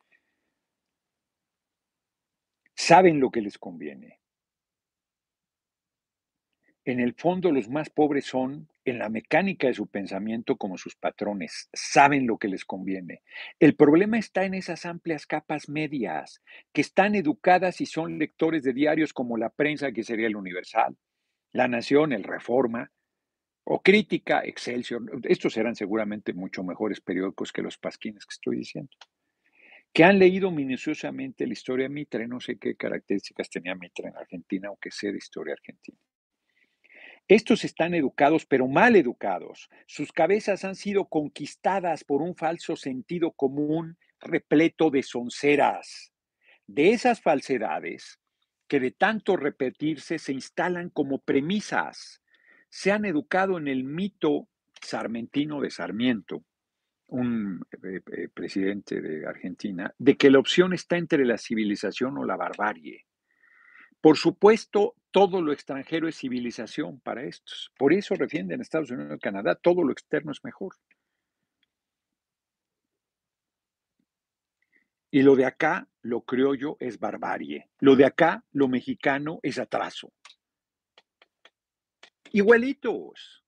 Saben 2.74 3.20
lo 3.20 3.30
que 3.30 3.40
les 3.40 3.58
conviene. 3.58 4.19
En 6.90 6.98
el 6.98 7.14
fondo 7.14 7.52
los 7.52 7.68
más 7.68 7.88
pobres 7.88 8.24
son 8.24 8.68
en 8.84 8.98
la 8.98 9.08
mecánica 9.08 9.68
de 9.68 9.74
su 9.74 9.86
pensamiento 9.86 10.56
como 10.56 10.76
sus 10.76 10.96
patrones, 10.96 11.68
saben 11.72 12.26
lo 12.26 12.36
que 12.36 12.48
les 12.48 12.64
conviene. 12.64 13.22
El 13.60 13.76
problema 13.76 14.18
está 14.18 14.44
en 14.44 14.54
esas 14.54 14.84
amplias 14.86 15.24
capas 15.24 15.68
medias, 15.68 16.42
que 16.72 16.80
están 16.80 17.14
educadas 17.14 17.80
y 17.80 17.86
son 17.86 18.18
lectores 18.18 18.64
de 18.64 18.72
diarios 18.72 19.12
como 19.12 19.36
La 19.36 19.50
Prensa, 19.50 19.92
que 19.92 20.02
sería 20.02 20.26
el 20.26 20.34
Universal, 20.34 20.96
La 21.52 21.68
Nación, 21.68 22.12
el 22.12 22.24
Reforma, 22.24 22.90
o 23.62 23.80
Crítica, 23.80 24.42
Excelsior. 24.44 25.02
Estos 25.22 25.52
serán 25.52 25.76
seguramente 25.76 26.32
mucho 26.32 26.64
mejores 26.64 27.00
periódicos 27.00 27.52
que 27.52 27.62
los 27.62 27.78
pasquines 27.78 28.26
que 28.26 28.32
estoy 28.32 28.56
diciendo. 28.56 28.90
Que 29.92 30.02
han 30.02 30.18
leído 30.18 30.50
minuciosamente 30.50 31.46
la 31.46 31.52
historia 31.52 31.84
de 31.84 31.94
Mitre, 31.94 32.26
no 32.26 32.40
sé 32.40 32.58
qué 32.58 32.74
características 32.74 33.48
tenía 33.48 33.76
Mitre 33.76 34.08
en 34.08 34.16
Argentina, 34.16 34.66
aunque 34.66 34.90
sé 34.90 35.12
de 35.12 35.18
historia 35.18 35.52
argentina. 35.52 35.96
Estos 37.30 37.64
están 37.64 37.94
educados, 37.94 38.44
pero 38.44 38.66
mal 38.66 38.96
educados. 38.96 39.70
Sus 39.86 40.10
cabezas 40.10 40.64
han 40.64 40.74
sido 40.74 41.04
conquistadas 41.04 42.02
por 42.02 42.22
un 42.22 42.34
falso 42.34 42.74
sentido 42.74 43.30
común 43.30 43.98
repleto 44.18 44.90
de 44.90 45.04
sonceras. 45.04 46.12
De 46.66 46.90
esas 46.90 47.22
falsedades, 47.22 48.18
que 48.66 48.80
de 48.80 48.90
tanto 48.90 49.36
repetirse 49.36 50.18
se 50.18 50.32
instalan 50.32 50.90
como 50.90 51.20
premisas, 51.20 52.20
se 52.68 52.90
han 52.90 53.04
educado 53.04 53.58
en 53.58 53.68
el 53.68 53.84
mito 53.84 54.48
sarmentino 54.82 55.60
de 55.60 55.70
Sarmiento, 55.70 56.42
un 57.06 57.64
eh, 57.80 58.00
eh, 58.12 58.28
presidente 58.34 59.00
de 59.00 59.24
Argentina, 59.24 59.94
de 59.98 60.16
que 60.16 60.30
la 60.30 60.40
opción 60.40 60.72
está 60.72 60.96
entre 60.96 61.24
la 61.24 61.38
civilización 61.38 62.18
o 62.18 62.24
la 62.24 62.34
barbarie. 62.34 63.06
Por 64.00 64.16
supuesto, 64.16 64.96
todo 65.10 65.42
lo 65.42 65.52
extranjero 65.52 66.08
es 66.08 66.18
civilización 66.18 67.00
para 67.00 67.24
estos. 67.24 67.72
Por 67.76 67.92
eso 67.92 68.14
refienden 68.14 68.60
Estados 68.60 68.90
Unidos 68.90 69.16
y 69.16 69.20
Canadá, 69.20 69.54
todo 69.54 69.82
lo 69.82 69.92
externo 69.92 70.32
es 70.32 70.42
mejor. 70.44 70.74
Y 75.10 75.22
lo 75.22 75.34
de 75.34 75.44
acá, 75.44 75.88
lo 76.02 76.20
criollo, 76.22 76.76
es 76.78 77.00
barbarie. 77.00 77.68
Lo 77.80 77.96
de 77.96 78.04
acá, 78.04 78.44
lo 78.52 78.68
mexicano, 78.68 79.40
es 79.42 79.58
atraso. 79.58 80.12
Igualitos. 82.30 83.44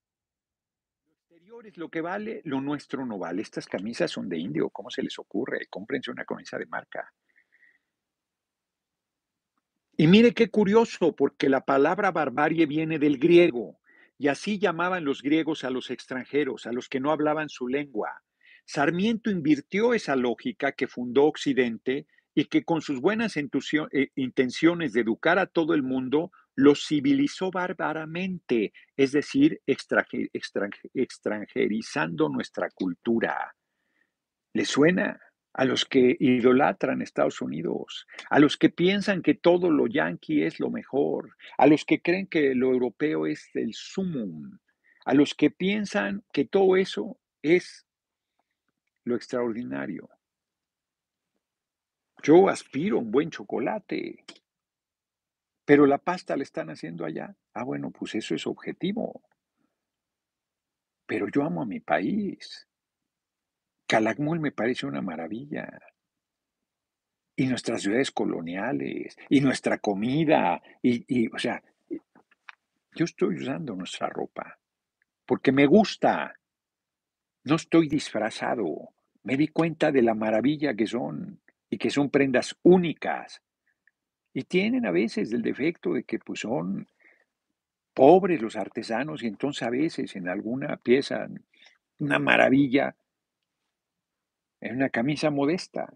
Lo 1.06 1.12
exterior 1.12 1.66
es 1.68 1.76
lo 1.76 1.88
que 1.88 2.00
vale, 2.00 2.42
lo 2.44 2.60
nuestro 2.60 3.06
no 3.06 3.16
vale. 3.16 3.42
Estas 3.42 3.66
camisas 3.66 4.10
son 4.10 4.28
de 4.28 4.38
indio, 4.38 4.70
¿cómo 4.70 4.90
se 4.90 5.02
les 5.02 5.16
ocurre? 5.20 5.66
Cómprense 5.70 6.10
una 6.10 6.24
camisa 6.24 6.58
de 6.58 6.66
marca. 6.66 7.14
Y 9.96 10.06
mire 10.06 10.32
qué 10.32 10.48
curioso, 10.48 11.14
porque 11.14 11.48
la 11.48 11.60
palabra 11.60 12.10
barbarie 12.10 12.66
viene 12.66 12.98
del 12.98 13.18
griego, 13.18 13.78
y 14.18 14.28
así 14.28 14.58
llamaban 14.58 15.04
los 15.04 15.22
griegos 15.22 15.64
a 15.64 15.70
los 15.70 15.90
extranjeros, 15.90 16.66
a 16.66 16.72
los 16.72 16.88
que 16.88 17.00
no 17.00 17.10
hablaban 17.10 17.48
su 17.48 17.68
lengua. 17.68 18.22
Sarmiento 18.64 19.30
invirtió 19.30 19.94
esa 19.94 20.16
lógica 20.16 20.72
que 20.72 20.86
fundó 20.86 21.24
Occidente 21.24 22.06
y 22.34 22.46
que 22.46 22.64
con 22.64 22.80
sus 22.80 23.00
buenas 23.00 23.36
eh, 23.36 23.48
intenciones 24.14 24.92
de 24.92 25.00
educar 25.00 25.38
a 25.38 25.46
todo 25.46 25.74
el 25.74 25.82
mundo, 25.82 26.30
los 26.54 26.86
civilizó 26.86 27.50
bárbaramente, 27.50 28.72
es 28.96 29.12
decir, 29.12 29.60
extranjerizando 29.66 32.28
nuestra 32.28 32.70
cultura. 32.70 33.54
¿Le 34.54 34.64
suena? 34.64 35.20
A 35.54 35.64
los 35.64 35.84
que 35.84 36.16
idolatran 36.18 37.02
Estados 37.02 37.40
Unidos, 37.40 38.06
a 38.30 38.38
los 38.38 38.56
que 38.56 38.70
piensan 38.70 39.22
que 39.22 39.34
todo 39.34 39.70
lo 39.70 39.86
yanqui 39.86 40.42
es 40.42 40.60
lo 40.60 40.70
mejor, 40.70 41.36
a 41.58 41.66
los 41.66 41.84
que 41.84 42.00
creen 42.00 42.26
que 42.26 42.54
lo 42.54 42.72
europeo 42.72 43.26
es 43.26 43.50
el 43.54 43.74
sumum, 43.74 44.58
a 45.04 45.14
los 45.14 45.34
que 45.34 45.50
piensan 45.50 46.24
que 46.32 46.44
todo 46.44 46.76
eso 46.76 47.18
es 47.42 47.86
lo 49.04 49.16
extraordinario. 49.16 50.08
Yo 52.22 52.48
aspiro 52.48 52.98
un 52.98 53.10
buen 53.10 53.30
chocolate, 53.30 54.24
pero 55.64 55.86
la 55.86 55.98
pasta 55.98 56.36
la 56.36 56.44
están 56.44 56.70
haciendo 56.70 57.04
allá. 57.04 57.36
Ah, 57.52 57.64
bueno, 57.64 57.90
pues 57.90 58.14
eso 58.14 58.34
es 58.34 58.46
objetivo. 58.46 59.22
Pero 61.06 61.28
yo 61.28 61.42
amo 61.42 61.62
a 61.62 61.66
mi 61.66 61.80
país. 61.80 62.68
Calakmul 63.92 64.40
me 64.40 64.52
parece 64.52 64.86
una 64.86 65.02
maravilla. 65.02 65.68
Y 67.36 67.46
nuestras 67.46 67.82
ciudades 67.82 68.10
coloniales, 68.10 69.18
y 69.28 69.42
nuestra 69.42 69.76
comida, 69.76 70.62
y, 70.80 71.04
y, 71.06 71.26
o 71.28 71.38
sea, 71.38 71.62
yo 72.94 73.04
estoy 73.04 73.36
usando 73.36 73.76
nuestra 73.76 74.08
ropa 74.08 74.58
porque 75.26 75.52
me 75.52 75.66
gusta. 75.66 76.34
No 77.44 77.56
estoy 77.56 77.86
disfrazado. 77.88 78.94
Me 79.24 79.36
di 79.36 79.48
cuenta 79.48 79.92
de 79.92 80.00
la 80.00 80.14
maravilla 80.14 80.72
que 80.72 80.86
son 80.86 81.42
y 81.68 81.76
que 81.76 81.90
son 81.90 82.08
prendas 82.08 82.56
únicas. 82.62 83.42
Y 84.32 84.44
tienen 84.44 84.86
a 84.86 84.90
veces 84.90 85.30
el 85.34 85.42
defecto 85.42 85.92
de 85.92 86.04
que 86.04 86.18
pues 86.18 86.40
son 86.40 86.88
pobres 87.92 88.40
los 88.40 88.56
artesanos 88.56 89.22
y 89.22 89.26
entonces 89.26 89.62
a 89.64 89.70
veces 89.70 90.16
en 90.16 90.28
alguna 90.28 90.78
pieza, 90.78 91.28
una 91.98 92.18
maravilla, 92.18 92.96
en 94.62 94.76
una 94.76 94.88
camisa 94.88 95.30
modesta. 95.30 95.92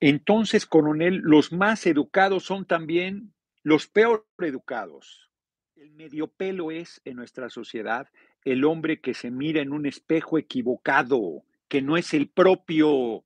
Entonces, 0.00 0.66
coronel, 0.66 1.16
los 1.16 1.50
más 1.50 1.86
educados 1.86 2.44
son 2.44 2.66
también 2.66 3.32
los 3.62 3.88
peor 3.88 4.26
educados. 4.38 5.30
El 5.76 5.92
medio 5.92 6.28
pelo 6.28 6.70
es 6.70 7.00
en 7.06 7.16
nuestra 7.16 7.48
sociedad 7.48 8.08
el 8.44 8.64
hombre 8.66 9.00
que 9.00 9.14
se 9.14 9.30
mira 9.30 9.62
en 9.62 9.72
un 9.72 9.86
espejo 9.86 10.36
equivocado, 10.36 11.42
que 11.68 11.80
no 11.80 11.96
es 11.96 12.12
el 12.12 12.28
propio. 12.28 13.24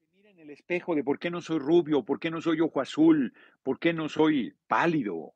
Se 0.00 0.06
mira 0.14 0.30
en 0.30 0.38
el 0.38 0.48
espejo 0.48 0.94
de 0.94 1.04
por 1.04 1.18
qué 1.18 1.30
no 1.30 1.42
soy 1.42 1.58
rubio, 1.58 2.02
por 2.02 2.18
qué 2.18 2.30
no 2.30 2.40
soy 2.40 2.62
ojo 2.62 2.80
azul, 2.80 3.34
por 3.62 3.78
qué 3.78 3.92
no 3.92 4.08
soy 4.08 4.54
pálido, 4.66 5.34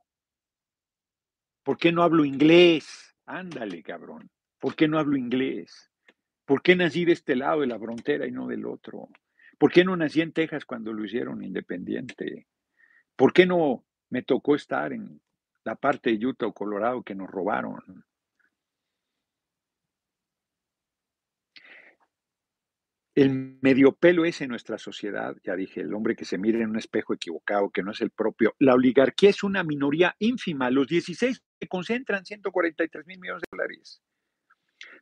por 1.63 1.77
qué 1.77 1.93
no 1.93 2.03
hablo 2.03 2.25
inglés. 2.25 3.12
Ándale, 3.27 3.83
cabrón. 3.83 4.31
¿Por 4.59 4.75
qué 4.75 4.89
no 4.89 4.99
hablo 4.99 5.17
inglés? 5.17 5.91
¿Por 6.45 6.63
qué 6.63 6.77
nací 6.77 7.05
de 7.05 7.13
este 7.13 7.37
lado 7.37 7.61
de 7.61 7.67
la 7.67 7.79
frontera 7.79 8.27
y 8.27 8.33
no 8.33 8.47
del 8.47 8.67
otro? 8.67 9.09
¿Por 9.59 9.73
qué 9.73 9.85
no 9.85 9.97
nací 9.97 10.21
en 10.21 10.33
Texas 10.33 10.65
cuando 10.65 10.93
lo 10.93 11.05
hicieron 11.05 11.43
independiente? 11.43 12.47
¿Por 13.17 13.33
qué 13.33 13.47
no 13.47 13.85
me 14.11 14.23
tocó 14.23 14.57
estar 14.57 14.93
en 14.93 15.21
la 15.65 15.77
parte 15.77 16.17
de 16.17 16.27
Utah 16.27 16.47
o 16.47 16.53
Colorado 16.53 17.03
que 17.03 17.15
nos 17.15 17.31
robaron? 17.31 18.05
El 23.15 23.59
medio 23.61 23.93
pelo 23.93 24.25
es 24.25 24.41
en 24.41 24.49
nuestra 24.49 24.79
sociedad, 24.79 25.37
ya 25.45 25.55
dije, 25.55 25.83
el 25.83 25.93
hombre 25.93 26.17
que 26.17 26.25
se 26.25 26.39
mira 26.39 26.59
en 26.59 26.71
un 26.71 26.79
espejo 26.79 27.13
equivocado, 27.13 27.71
que 27.71 27.83
no 27.83 27.91
es 27.91 28.01
el 28.01 28.11
propio. 28.11 28.55
La 28.59 28.75
oligarquía 28.75 29.29
es 29.31 29.43
una 29.43 29.63
minoría 29.63 30.17
ínfima. 30.19 30.71
Los 30.71 30.89
16 30.89 31.43
se 31.63 31.69
concentran 31.69 32.25
143 32.25 33.07
mil 33.07 33.21
millones 33.21 33.43
de 33.43 33.57
dólares. 33.57 34.03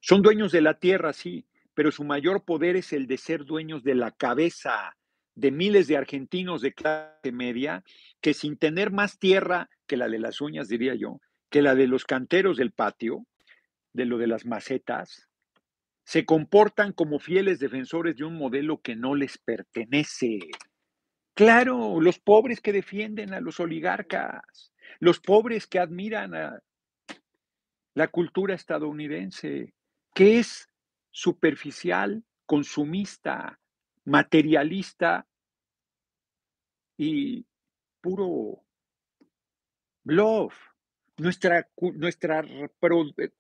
Son 0.03 0.21
dueños 0.21 0.53
de 0.53 0.61
la 0.61 0.79
tierra, 0.79 1.15
sí, 1.15 1.47
pero 1.73 1.91
su 1.91 2.05
mayor 2.05 2.45
poder 2.45 2.77
es 2.77 2.93
el 2.93 3.07
de 3.07 3.17
ser 3.17 3.47
dueños 3.47 3.83
de 3.83 3.95
la 3.95 4.11
cabeza 4.11 4.95
de 5.35 5.51
miles 5.53 5.89
de 5.89 5.97
argentinos 5.97 6.61
de 6.61 6.75
clase 6.75 7.33
media 7.33 7.83
que 8.21 8.35
sin 8.35 8.59
tener 8.59 8.91
más 8.91 9.19
tierra 9.19 9.71
que 9.87 9.97
la 9.97 10.11
de 10.11 10.19
las 10.19 10.43
uñas, 10.43 10.69
diría 10.69 10.95
yo, 10.95 11.23
que 11.49 11.63
la 11.63 11.75
de 11.75 11.87
los 11.87 12.05
canteros 12.05 12.59
del 12.59 12.73
patio, 12.73 13.25
de 13.95 14.05
lo 14.05 14.19
de 14.19 14.27
las 14.27 14.45
macetas, 14.45 15.31
se 16.05 16.27
comportan 16.27 16.93
como 16.93 17.21
fieles 17.21 17.59
defensores 17.59 18.17
de 18.17 18.25
un 18.25 18.35
modelo 18.35 18.83
que 18.83 18.97
no 18.97 19.15
les 19.15 19.39
pertenece. 19.39 20.41
Claro, 21.35 22.01
los 22.01 22.19
pobres 22.19 22.61
que 22.61 22.73
defienden 22.73 23.33
a 23.33 23.41
los 23.41 23.61
oligarcas, 23.61 24.73
los 24.99 25.21
pobres 25.21 25.67
que 25.67 25.79
admiran 25.79 26.35
a 26.35 26.63
la 27.95 28.09
cultura 28.09 28.55
estadounidense, 28.55 29.75
que 30.15 30.39
es 30.39 30.69
superficial, 31.11 32.25
consumista, 32.47 33.59
materialista 34.05 35.27
y 36.97 37.47
puro 38.01 38.65
bluff. 40.05 40.55
Nuestra, 41.17 41.69
nuestra 41.95 42.41
eh, 42.41 43.31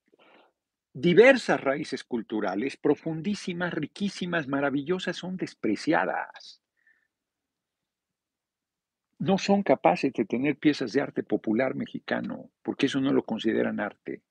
diversas 0.93 1.61
raíces 1.61 2.05
culturales, 2.05 2.77
profundísimas, 2.77 3.73
riquísimas, 3.73 4.49
maravillosas, 4.49 5.17
son 5.17 5.37
despreciadas. 5.37 6.61
No 9.21 9.37
son 9.37 9.63
capaces 9.63 10.15
de 10.15 10.25
tener 10.25 10.57
piezas 10.57 10.93
de 10.95 11.03
arte 11.03 11.23
popular 11.23 11.75
mexicano, 11.75 12.51
porque 12.63 12.87
eso 12.87 13.03
no 13.03 13.13
lo 13.13 13.23
consideran 13.23 13.79
arte. 13.79 14.23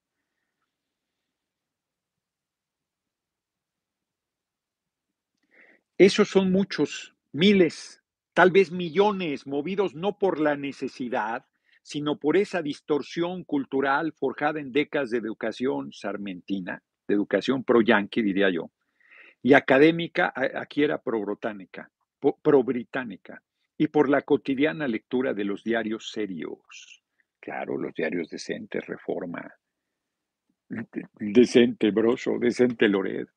Esos 5.95 6.29
son 6.29 6.51
muchos, 6.51 7.15
miles, 7.31 8.01
tal 8.33 8.49
vez 8.49 8.71
millones, 8.71 9.45
movidos 9.45 9.93
no 9.93 10.17
por 10.17 10.39
la 10.39 10.55
necesidad, 10.55 11.45
sino 11.83 12.17
por 12.17 12.35
esa 12.35 12.63
distorsión 12.63 13.43
cultural 13.43 14.13
forjada 14.13 14.59
en 14.59 14.71
décadas 14.71 15.11
de 15.11 15.19
educación 15.19 15.93
sarmentina, 15.93 16.81
de 17.07 17.13
educación 17.13 17.63
pro-yanqui, 17.63 18.23
diría 18.23 18.49
yo, 18.49 18.71
y 19.43 19.53
académica, 19.53 20.33
aquí 20.55 20.83
era 20.83 20.99
pro-británica, 20.99 21.91
pro-británica, 22.41 23.43
y 23.79 23.87
por 23.87 24.09
la 24.09 24.21
cotidiana 24.23 24.89
lectura 24.89 25.33
de 25.33 25.45
los 25.45 25.63
diarios 25.63 26.11
serios. 26.11 27.01
Claro, 27.39 27.77
los 27.77 27.93
diarios 27.93 28.29
decentes, 28.29 28.85
Reforma, 28.85 29.55
decente 31.17 31.89
Broso, 31.91 32.37
decente 32.37 32.89
Lored, 32.89 33.27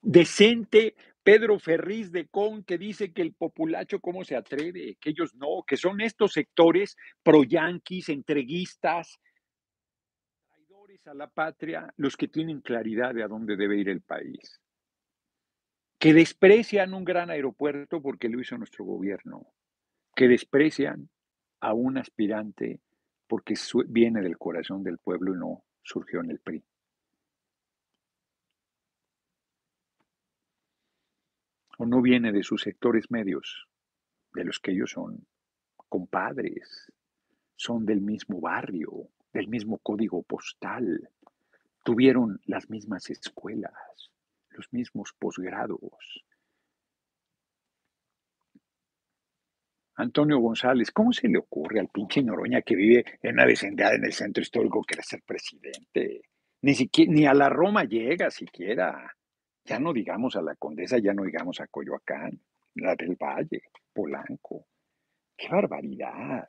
decente 0.00 0.96
Pedro 1.22 1.58
Ferriz 1.58 2.10
de 2.10 2.26
Con, 2.28 2.64
que 2.64 2.78
dice 2.78 3.12
que 3.12 3.20
el 3.20 3.34
populacho, 3.34 4.00
¿cómo 4.00 4.24
se 4.24 4.34
atreve? 4.34 4.96
Que 4.98 5.10
ellos 5.10 5.34
no, 5.34 5.62
que 5.66 5.76
son 5.76 6.00
estos 6.00 6.32
sectores 6.32 6.96
pro-yanquis, 7.22 8.08
entreguistas, 8.08 9.20
traidores 10.48 11.06
a 11.06 11.12
la 11.12 11.28
patria, 11.28 11.92
los 11.98 12.16
que 12.16 12.28
tienen 12.28 12.62
claridad 12.62 13.14
de 13.14 13.22
a 13.22 13.28
dónde 13.28 13.56
debe 13.56 13.76
ir 13.76 13.90
el 13.90 14.00
país. 14.00 14.63
Que 16.04 16.12
desprecian 16.12 16.92
un 16.92 17.02
gran 17.02 17.30
aeropuerto 17.30 18.02
porque 18.02 18.28
lo 18.28 18.38
hizo 18.38 18.58
nuestro 18.58 18.84
gobierno. 18.84 19.46
Que 20.14 20.28
desprecian 20.28 21.08
a 21.60 21.72
un 21.72 21.96
aspirante 21.96 22.82
porque 23.26 23.54
viene 23.88 24.20
del 24.20 24.36
corazón 24.36 24.82
del 24.82 24.98
pueblo 24.98 25.34
y 25.34 25.38
no 25.38 25.64
surgió 25.82 26.20
en 26.20 26.30
el 26.30 26.40
PRI. 26.40 26.62
o 31.78 31.86
no 31.86 32.02
viene 32.02 32.32
de 32.32 32.42
sus 32.42 32.60
sectores 32.60 33.10
medios, 33.10 33.66
de 34.34 34.44
los 34.44 34.60
que 34.60 34.72
ellos 34.72 34.90
son 34.90 35.26
compadres, 35.88 36.92
son 37.56 37.86
del 37.86 38.02
mismo 38.02 38.42
barrio, 38.42 39.08
del 39.32 39.48
mismo 39.48 39.78
código 39.78 40.22
postal, 40.22 41.10
tuvieron 41.82 42.40
las 42.44 42.68
mismas 42.68 43.08
escuelas, 43.08 43.72
los 44.54 44.72
mismos 44.72 45.12
posgrados. 45.18 46.24
Antonio 49.96 50.38
González, 50.38 50.90
¿cómo 50.90 51.12
se 51.12 51.28
le 51.28 51.38
ocurre 51.38 51.78
al 51.78 51.88
pinche 51.88 52.22
Noroña 52.22 52.62
que 52.62 52.74
vive 52.74 53.04
en 53.22 53.34
una 53.34 53.46
vecindad 53.46 53.94
en 53.94 54.04
el 54.04 54.12
centro 54.12 54.42
histórico 54.42 54.82
querer 54.82 55.04
ser 55.04 55.22
presidente? 55.22 56.22
Ni, 56.62 56.74
siquiera, 56.74 57.12
ni 57.12 57.26
a 57.26 57.34
la 57.34 57.48
Roma 57.48 57.84
llega 57.84 58.30
siquiera. 58.30 59.14
Ya 59.64 59.78
no 59.78 59.92
digamos 59.92 60.34
a 60.36 60.42
la 60.42 60.56
Condesa, 60.56 60.98
ya 60.98 61.14
no 61.14 61.22
digamos 61.22 61.60
a 61.60 61.68
Coyoacán, 61.68 62.40
la 62.74 62.96
del 62.96 63.16
Valle, 63.16 63.62
Polanco. 63.92 64.66
¡Qué 65.36 65.48
barbaridad! 65.48 66.48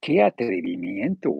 ¡Qué 0.00 0.22
atrevimiento! 0.22 1.32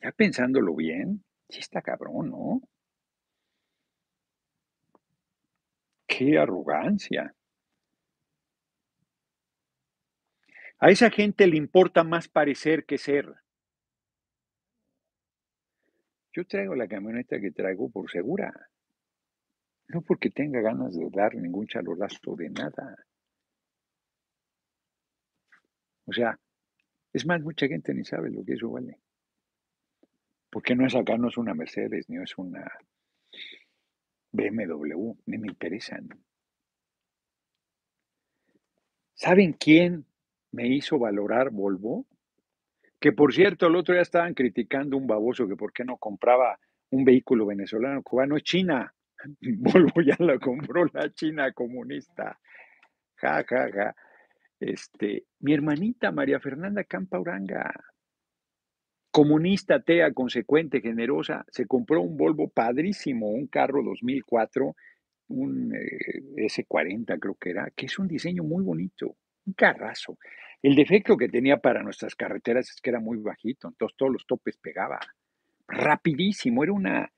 Ya 0.00 0.12
pensándolo 0.12 0.74
bien, 0.74 1.22
sí 1.48 1.58
está 1.60 1.82
cabrón, 1.82 2.30
¿no? 2.30 2.62
¡Qué 6.08 6.36
arrogancia! 6.36 7.32
A 10.78 10.88
esa 10.88 11.10
gente 11.10 11.46
le 11.46 11.58
importa 11.58 12.02
más 12.02 12.28
parecer 12.28 12.86
que 12.86 12.96
ser. 12.96 13.26
Yo 16.32 16.44
traigo 16.46 16.76
la 16.76 16.86
camioneta 16.86 17.40
que 17.40 17.50
traigo 17.50 17.90
por 17.90 18.08
segura, 18.08 18.52
no 19.88 20.00
porque 20.00 20.30
tenga 20.30 20.60
ganas 20.60 20.94
de 20.94 21.08
dar 21.10 21.34
ningún 21.34 21.66
chalorazo 21.66 22.36
de 22.36 22.50
nada. 22.50 22.96
O 26.06 26.12
sea, 26.12 26.36
Es 27.12 27.26
más, 27.26 27.42
mucha 27.42 27.68
gente 27.68 27.94
ni 27.94 28.04
sabe 28.04 28.30
lo 28.30 28.44
que 28.44 28.54
eso 28.54 28.70
vale. 28.70 29.00
Es 30.64 30.94
acá, 30.94 31.18
no 31.18 31.28
es 31.28 31.36
una 31.36 31.54
Mercedes, 31.54 32.08
ni 32.08 32.22
es 32.22 32.36
una 32.38 32.66
BMW, 34.32 35.14
ni 35.26 35.38
me 35.38 35.48
interesan. 35.48 36.08
¿Saben 39.14 39.52
quién 39.52 40.06
me 40.52 40.68
hizo 40.68 40.98
valorar 40.98 41.50
Volvo? 41.50 42.06
Que 42.98 43.12
por 43.12 43.34
cierto, 43.34 43.66
el 43.66 43.76
otro 43.76 43.94
día 43.94 44.02
estaban 44.02 44.32
criticando 44.32 44.96
un 44.96 45.06
baboso 45.06 45.46
que 45.46 45.56
por 45.56 45.72
qué 45.72 45.84
no 45.84 45.98
compraba 45.98 46.58
un 46.90 47.04
vehículo 47.04 47.46
venezolano 47.46 48.02
cubano. 48.02 48.36
Es 48.36 48.42
China. 48.42 48.94
Volvo 49.40 50.00
ya 50.00 50.16
la 50.18 50.38
compró 50.38 50.86
la 50.92 51.12
China 51.12 51.52
comunista. 51.52 52.38
Ja, 53.16 53.44
ja, 53.44 53.70
ja. 53.70 53.94
Este, 54.58 55.26
mi 55.40 55.52
hermanita 55.52 56.12
María 56.12 56.40
Fernanda 56.40 56.82
Campa 56.84 57.20
Uranga, 57.20 57.72
comunista, 59.16 59.80
tea, 59.80 60.12
consecuente, 60.12 60.82
generosa, 60.82 61.46
se 61.48 61.66
compró 61.66 62.02
un 62.02 62.18
Volvo 62.18 62.48
padrísimo, 62.48 63.30
un 63.30 63.46
carro 63.46 63.82
2004, 63.82 64.76
un 65.28 65.74
eh, 65.74 66.46
S40 66.48 67.18
creo 67.18 67.34
que 67.40 67.48
era, 67.48 67.70
que 67.74 67.86
es 67.86 67.98
un 67.98 68.08
diseño 68.08 68.44
muy 68.44 68.62
bonito, 68.62 69.16
un 69.46 69.54
carrazo. 69.54 70.18
El 70.60 70.74
defecto 70.74 71.16
que 71.16 71.30
tenía 71.30 71.56
para 71.56 71.82
nuestras 71.82 72.14
carreteras 72.14 72.68
es 72.68 72.78
que 72.82 72.90
era 72.90 73.00
muy 73.00 73.16
bajito, 73.16 73.68
entonces 73.68 73.96
todos 73.96 74.12
los 74.12 74.26
topes 74.26 74.58
pegaba. 74.58 75.00
Rapidísimo, 75.66 76.62
era 76.62 76.74
una, 76.74 77.10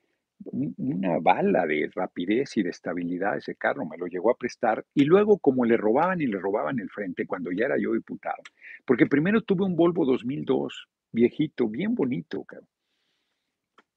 una 0.53 1.19
bala 1.19 1.67
de 1.67 1.91
rapidez 1.93 2.57
y 2.59 2.63
de 2.63 2.71
estabilidad 2.71 3.39
ese 3.39 3.57
carro, 3.57 3.85
me 3.87 3.99
lo 3.99 4.07
llegó 4.07 4.31
a 4.31 4.39
prestar 4.39 4.85
y 4.95 5.03
luego 5.03 5.39
como 5.39 5.65
le 5.65 5.77
robaban 5.77 6.21
y 6.21 6.29
le 6.29 6.39
robaban 6.39 6.79
el 6.79 6.91
frente 6.91 7.27
cuando 7.27 7.51
ya 7.51 7.65
era 7.65 7.77
yo 7.77 7.93
diputado, 7.93 8.41
porque 8.87 9.07
primero 9.07 9.41
tuve 9.43 9.65
un 9.65 9.75
Volvo 9.75 10.05
2002, 10.05 10.89
viejito, 11.13 11.69
bien 11.69 11.95
bonito, 11.95 12.45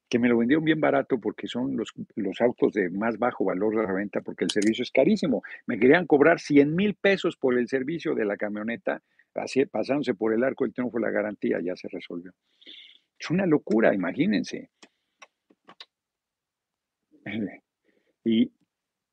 que 0.10 0.20
me 0.20 0.28
lo 0.28 0.38
vendieron 0.38 0.66
bien 0.66 0.82
barato 0.82 1.20
porque 1.20 1.48
son 1.48 1.78
los, 1.78 1.94
los 2.16 2.42
autos 2.42 2.74
de 2.74 2.90
más 2.90 3.18
bajo 3.18 3.46
valor 3.46 3.76
de 3.78 3.86
reventa 3.86 4.22
porque 4.22 4.44
el 4.44 4.52
servicio 4.52 4.84
es 4.84 4.92
carísimo. 4.92 5.42
Me 5.68 5.80
querían 5.80 6.06
cobrar 6.06 6.40
100 6.40 6.76
mil 6.76 6.96
pesos 6.96 7.38
por 7.38 7.58
el 7.58 7.68
servicio 7.70 8.14
de 8.14 8.26
la 8.26 8.36
camioneta, 8.36 9.02
así, 9.36 9.66
pasándose 9.66 10.14
por 10.14 10.34
el 10.34 10.44
arco 10.44 10.66
del 10.66 10.74
triunfo 10.74 11.00
la 11.00 11.12
garantía, 11.12 11.60
ya 11.64 11.76
se 11.76 11.88
resolvió. 11.88 12.34
Es 13.18 13.30
una 13.30 13.46
locura, 13.46 13.94
imagínense. 13.94 14.70
Y 18.24 18.52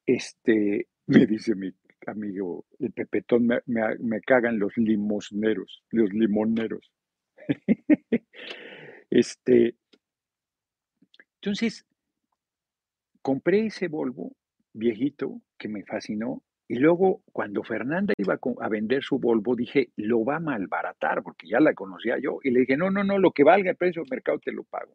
este, 0.06 0.88
me 1.06 1.26
dice 1.26 1.54
mi 1.54 1.70
amigo, 2.06 2.64
el 2.78 2.92
pepetón, 2.92 3.46
me, 3.46 3.60
me, 3.66 4.20
cagan 4.22 4.58
los 4.58 4.76
limosneros, 4.76 5.82
los 5.90 6.12
limoneros. 6.12 6.90
este, 9.10 9.76
entonces, 11.40 11.86
compré 13.22 13.66
ese 13.66 13.88
Volvo 13.88 14.32
viejito 14.72 15.40
que 15.56 15.68
me 15.68 15.84
fascinó 15.84 16.42
y 16.66 16.76
luego 16.76 17.22
cuando 17.32 17.62
Fernanda 17.62 18.12
iba 18.18 18.38
a 18.60 18.68
vender 18.68 19.02
su 19.02 19.18
Volvo 19.18 19.56
dije, 19.56 19.90
lo 19.96 20.24
va 20.24 20.36
a 20.36 20.40
malbaratar 20.40 21.22
porque 21.22 21.48
ya 21.48 21.60
la 21.60 21.72
conocía 21.74 22.18
yo 22.18 22.40
y 22.42 22.50
le 22.50 22.60
dije, 22.60 22.76
no, 22.76 22.90
no, 22.90 23.04
no, 23.04 23.18
lo 23.18 23.32
que 23.32 23.44
valga 23.44 23.70
el 23.70 23.76
precio 23.76 24.02
del 24.02 24.10
mercado 24.10 24.38
te 24.38 24.52
lo 24.52 24.64
pago. 24.64 24.94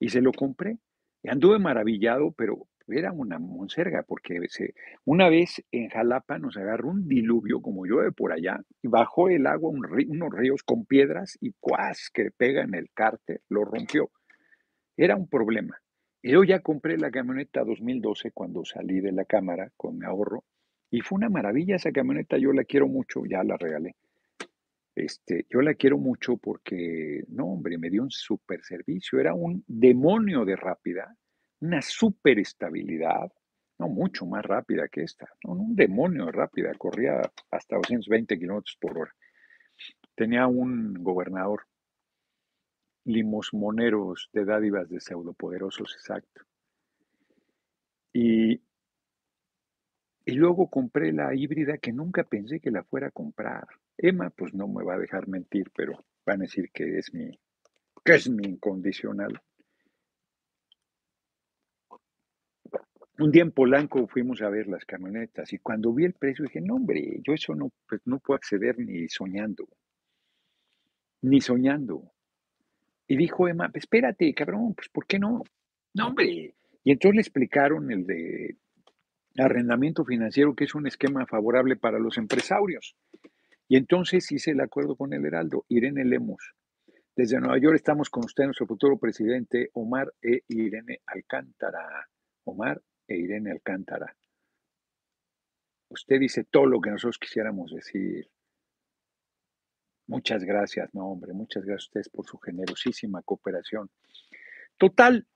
Y 0.00 0.08
se 0.08 0.20
lo 0.20 0.32
compré 0.32 0.78
y 1.22 1.28
anduve 1.28 1.58
maravillado, 1.58 2.32
pero 2.32 2.66
era 2.90 3.12
una 3.12 3.38
monserga, 3.38 4.02
porque 4.02 4.40
una 5.04 5.28
vez 5.28 5.62
en 5.70 5.88
Jalapa 5.88 6.38
nos 6.38 6.56
agarró 6.56 6.90
un 6.90 7.08
diluvio, 7.08 7.60
como 7.60 7.86
llueve 7.86 8.12
por 8.12 8.32
allá, 8.32 8.60
y 8.82 8.88
bajó 8.88 9.28
el 9.28 9.46
agua 9.46 9.70
unos 9.70 10.32
ríos 10.32 10.62
con 10.62 10.86
piedras 10.86 11.36
y 11.40 11.52
cuas 11.60 12.10
que 12.12 12.30
pega 12.30 12.62
en 12.62 12.74
el 12.74 12.90
cárter, 12.92 13.42
lo 13.48 13.64
rompió. 13.64 14.10
Era 14.96 15.16
un 15.16 15.28
problema. 15.28 15.78
Y 16.22 16.32
yo 16.32 16.44
ya 16.44 16.60
compré 16.60 16.98
la 16.98 17.10
camioneta 17.10 17.64
2012 17.64 18.32
cuando 18.32 18.64
salí 18.64 19.00
de 19.00 19.12
la 19.12 19.24
cámara 19.24 19.70
con 19.76 19.98
mi 19.98 20.06
ahorro, 20.06 20.44
y 20.90 21.00
fue 21.00 21.16
una 21.16 21.28
maravilla 21.28 21.76
esa 21.76 21.92
camioneta, 21.92 22.38
yo 22.38 22.52
la 22.52 22.64
quiero 22.64 22.88
mucho, 22.88 23.24
ya 23.26 23.44
la 23.44 23.56
regalé. 23.56 23.94
Este, 24.94 25.46
yo 25.48 25.60
la 25.60 25.74
quiero 25.74 25.96
mucho 25.96 26.38
porque, 26.38 27.22
no, 27.28 27.46
hombre, 27.46 27.78
me 27.78 27.88
dio 27.88 28.02
un 28.02 28.10
super 28.10 28.64
servicio. 28.64 29.20
Era 29.20 29.32
un 29.32 29.62
demonio 29.68 30.44
de 30.44 30.56
rápida, 30.56 31.14
una 31.60 31.82
super 31.82 32.38
estabilidad, 32.38 33.32
no 33.78 33.88
mucho 33.88 34.26
más 34.26 34.44
rápida 34.44 34.88
que 34.88 35.02
esta, 35.02 35.28
un 35.44 35.74
demonio 35.74 36.26
de 36.26 36.32
rápida, 36.32 36.72
corría 36.74 37.20
hasta 37.50 37.76
220 37.76 38.38
kilómetros 38.38 38.76
por 38.80 38.98
hora. 38.98 39.14
Tenía 40.14 40.46
un 40.46 40.94
gobernador, 40.94 41.66
limosmoneros 43.04 44.28
de 44.32 44.44
dádivas 44.44 44.88
de 44.88 45.00
pseudopoderosos, 45.00 45.94
exacto. 45.94 46.42
Y, 48.12 48.60
y 50.24 50.32
luego 50.32 50.68
compré 50.68 51.12
la 51.12 51.34
híbrida 51.34 51.78
que 51.78 51.92
nunca 51.92 52.24
pensé 52.24 52.60
que 52.60 52.70
la 52.70 52.82
fuera 52.82 53.08
a 53.08 53.12
comprar. 53.12 53.66
Emma, 53.96 54.30
pues 54.30 54.54
no 54.54 54.68
me 54.68 54.84
va 54.84 54.94
a 54.94 54.98
dejar 54.98 55.28
mentir, 55.28 55.70
pero 55.74 56.04
van 56.26 56.40
a 56.40 56.44
decir 56.44 56.70
que 56.72 56.98
es 56.98 57.14
mi, 57.14 57.30
que 58.04 58.14
es 58.14 58.28
mi 58.28 58.46
incondicional. 58.46 59.40
Un 63.20 63.32
día 63.32 63.42
en 63.42 63.50
Polanco 63.50 64.06
fuimos 64.06 64.42
a 64.42 64.48
ver 64.48 64.68
las 64.68 64.84
camionetas 64.84 65.52
y 65.52 65.58
cuando 65.58 65.92
vi 65.92 66.04
el 66.04 66.12
precio 66.12 66.44
dije, 66.44 66.60
no 66.60 66.76
hombre, 66.76 67.20
yo 67.26 67.32
eso 67.32 67.52
no, 67.52 67.72
pues 67.88 68.00
no 68.04 68.20
puedo 68.20 68.36
acceder 68.36 68.78
ni 68.78 69.08
soñando, 69.08 69.66
ni 71.22 71.40
soñando. 71.40 72.12
Y 73.08 73.16
dijo 73.16 73.48
Emma, 73.48 73.70
espérate, 73.74 74.32
cabrón, 74.34 74.74
pues 74.74 74.88
¿por 74.88 75.04
qué 75.04 75.18
no? 75.18 75.42
No 75.94 76.06
hombre. 76.06 76.54
Y 76.84 76.92
entonces 76.92 77.16
le 77.16 77.20
explicaron 77.22 77.90
el 77.90 78.06
de 78.06 78.56
arrendamiento 79.36 80.04
financiero, 80.04 80.54
que 80.54 80.64
es 80.64 80.74
un 80.76 80.86
esquema 80.86 81.26
favorable 81.26 81.74
para 81.74 81.98
los 81.98 82.18
empresarios. 82.18 82.94
Y 83.66 83.76
entonces 83.76 84.30
hice 84.30 84.52
el 84.52 84.60
acuerdo 84.60 84.94
con 84.94 85.12
el 85.12 85.26
Heraldo, 85.26 85.64
Irene 85.68 86.04
Lemos. 86.04 86.54
Desde 87.16 87.40
Nueva 87.40 87.58
York 87.58 87.74
estamos 87.74 88.10
con 88.10 88.24
usted, 88.24 88.44
nuestro 88.44 88.68
futuro 88.68 88.96
presidente, 88.96 89.70
Omar 89.72 90.12
e 90.22 90.42
Irene 90.46 91.00
Alcántara. 91.04 92.08
Omar 92.44 92.80
e 93.08 93.16
Irene 93.16 93.50
Alcántara. 93.50 94.14
Usted 95.88 96.20
dice 96.20 96.44
todo 96.44 96.66
lo 96.66 96.80
que 96.80 96.90
nosotros 96.90 97.18
quisiéramos 97.18 97.72
decir. 97.72 98.28
Muchas 100.06 100.44
gracias, 100.44 100.94
no 100.94 101.08
hombre, 101.08 101.32
muchas 101.32 101.64
gracias 101.64 101.84
a 101.84 101.88
ustedes 101.88 102.08
por 102.10 102.26
su 102.26 102.38
generosísima 102.38 103.22
cooperación. 103.22 103.90
Total, 104.76 105.26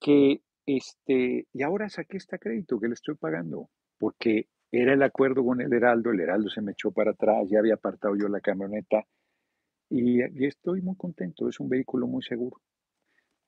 que 0.00 0.42
este, 0.66 1.46
y 1.52 1.62
ahora 1.62 1.88
saqué 1.88 2.16
este 2.16 2.38
crédito 2.38 2.80
que 2.80 2.88
le 2.88 2.94
estoy 2.94 3.16
pagando, 3.16 3.68
porque 3.98 4.48
era 4.72 4.94
el 4.94 5.02
acuerdo 5.02 5.44
con 5.44 5.60
el 5.60 5.72
Heraldo, 5.72 6.10
el 6.10 6.20
Heraldo 6.20 6.48
se 6.48 6.62
me 6.62 6.72
echó 6.72 6.90
para 6.90 7.12
atrás, 7.12 7.48
ya 7.50 7.58
había 7.58 7.74
apartado 7.74 8.16
yo 8.16 8.28
la 8.28 8.40
camioneta 8.40 9.06
y, 9.90 10.22
estoy 10.46 10.80
muy 10.80 10.96
contento, 10.96 11.48
es 11.48 11.60
un 11.60 11.68
vehículo 11.68 12.06
muy 12.06 12.22
seguro. 12.22 12.60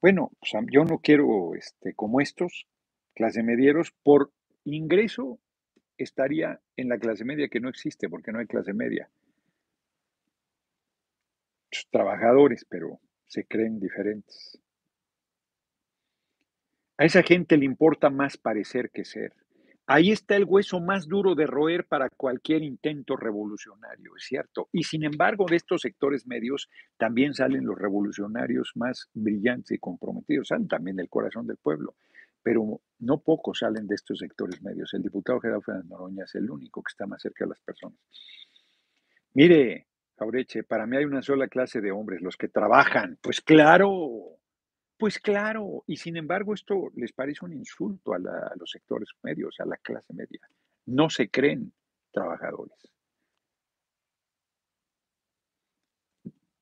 Bueno, 0.01 0.31
yo 0.71 0.85
no 0.85 0.99
quiero, 0.99 1.55
este, 1.55 1.95
como 1.95 2.21
estos, 2.21 2.67
clase 3.17 3.43
medieros, 3.43 3.93
por 4.05 4.31
ingreso 4.65 5.41
estaría 5.97 6.61
en 6.77 6.89
la 6.91 6.99
clase 6.99 7.25
media 7.25 7.49
que 7.49 7.61
no 7.61 7.71
existe 7.71 8.09
porque 8.09 8.31
no 8.31 8.39
hay 8.39 8.47
clase 8.47 8.73
media. 8.73 9.11
trabajadores, 11.91 12.65
pero 12.69 13.01
se 13.27 13.45
creen 13.45 13.81
diferentes. 13.81 14.59
A 16.99 17.05
esa 17.05 17.23
gente 17.23 17.57
le 17.57 17.65
importa 17.65 18.09
más 18.09 18.37
parecer 18.39 18.91
que 18.91 19.05
ser. 19.05 19.35
Ahí 19.87 20.11
está 20.11 20.35
el 20.37 20.45
hueso 20.45 20.81
más 20.81 21.07
duro 21.07 21.35
de 21.35 21.47
roer 21.47 21.87
para 21.87 22.11
cualquier 22.11 22.63
intento 22.63 23.15
revolucionario, 23.17 24.17
es 24.17 24.25
cierto. 24.25 24.69
Y 24.73 24.83
sin 24.83 25.05
embargo, 25.05 25.47
de 25.49 25.57
estos 25.57 25.83
sectores 25.83 26.27
medios 26.27 26.69
también 26.97 27.35
salen 27.35 27.65
los 27.65 27.79
revolucionarios 27.79 28.73
más 28.75 29.09
brillantes 29.15 29.73
y 29.73 29.79
comprometidos, 29.79 30.49
salen 30.49 30.67
también 30.67 30.97
del 30.97 31.09
corazón 31.09 31.47
del 31.47 31.59
pueblo, 31.59 31.95
pero 32.47 32.81
no 33.01 33.23
pocos 33.25 33.59
salen 33.59 33.89
de 33.89 33.97
estos 33.97 34.21
sectores 34.21 34.63
medios. 34.63 34.95
El 34.95 35.03
diputado 35.03 35.41
Gerardo 35.41 35.63
Fernández 35.63 35.91
Noroña 35.91 36.23
es 36.23 36.35
el 36.37 36.49
único 36.49 36.81
que 36.81 36.91
está 36.91 37.05
más 37.05 37.21
cerca 37.21 37.45
de 37.45 37.49
las 37.49 37.61
personas. 37.61 37.99
Mire, 39.35 39.89
Jaureche, 40.17 40.63
para 40.63 40.87
mí 40.87 40.97
hay 40.97 41.07
una 41.07 41.23
sola 41.23 41.49
clase 41.49 41.81
de 41.81 41.91
hombres, 41.91 42.23
los 42.23 42.37
que 42.37 42.47
trabajan. 42.47 43.19
Pues 43.21 43.41
claro, 43.41 44.39
pues 44.97 45.19
claro, 45.19 45.83
y 45.89 45.97
sin 45.97 46.17
embargo 46.17 46.55
esto 46.55 46.93
les 46.95 47.13
parece 47.13 47.45
un 47.45 47.53
insulto 47.53 48.15
a, 48.15 48.19
los 48.55 48.71
sectores 48.71 49.09
medios, 49.25 49.57
a 49.59 49.67
la 49.67 49.79
clase 49.79 50.15
media. 50.15 50.49
No 50.85 51.11
se 51.11 51.29
creen 51.29 51.73
trabajadores. 52.13 52.79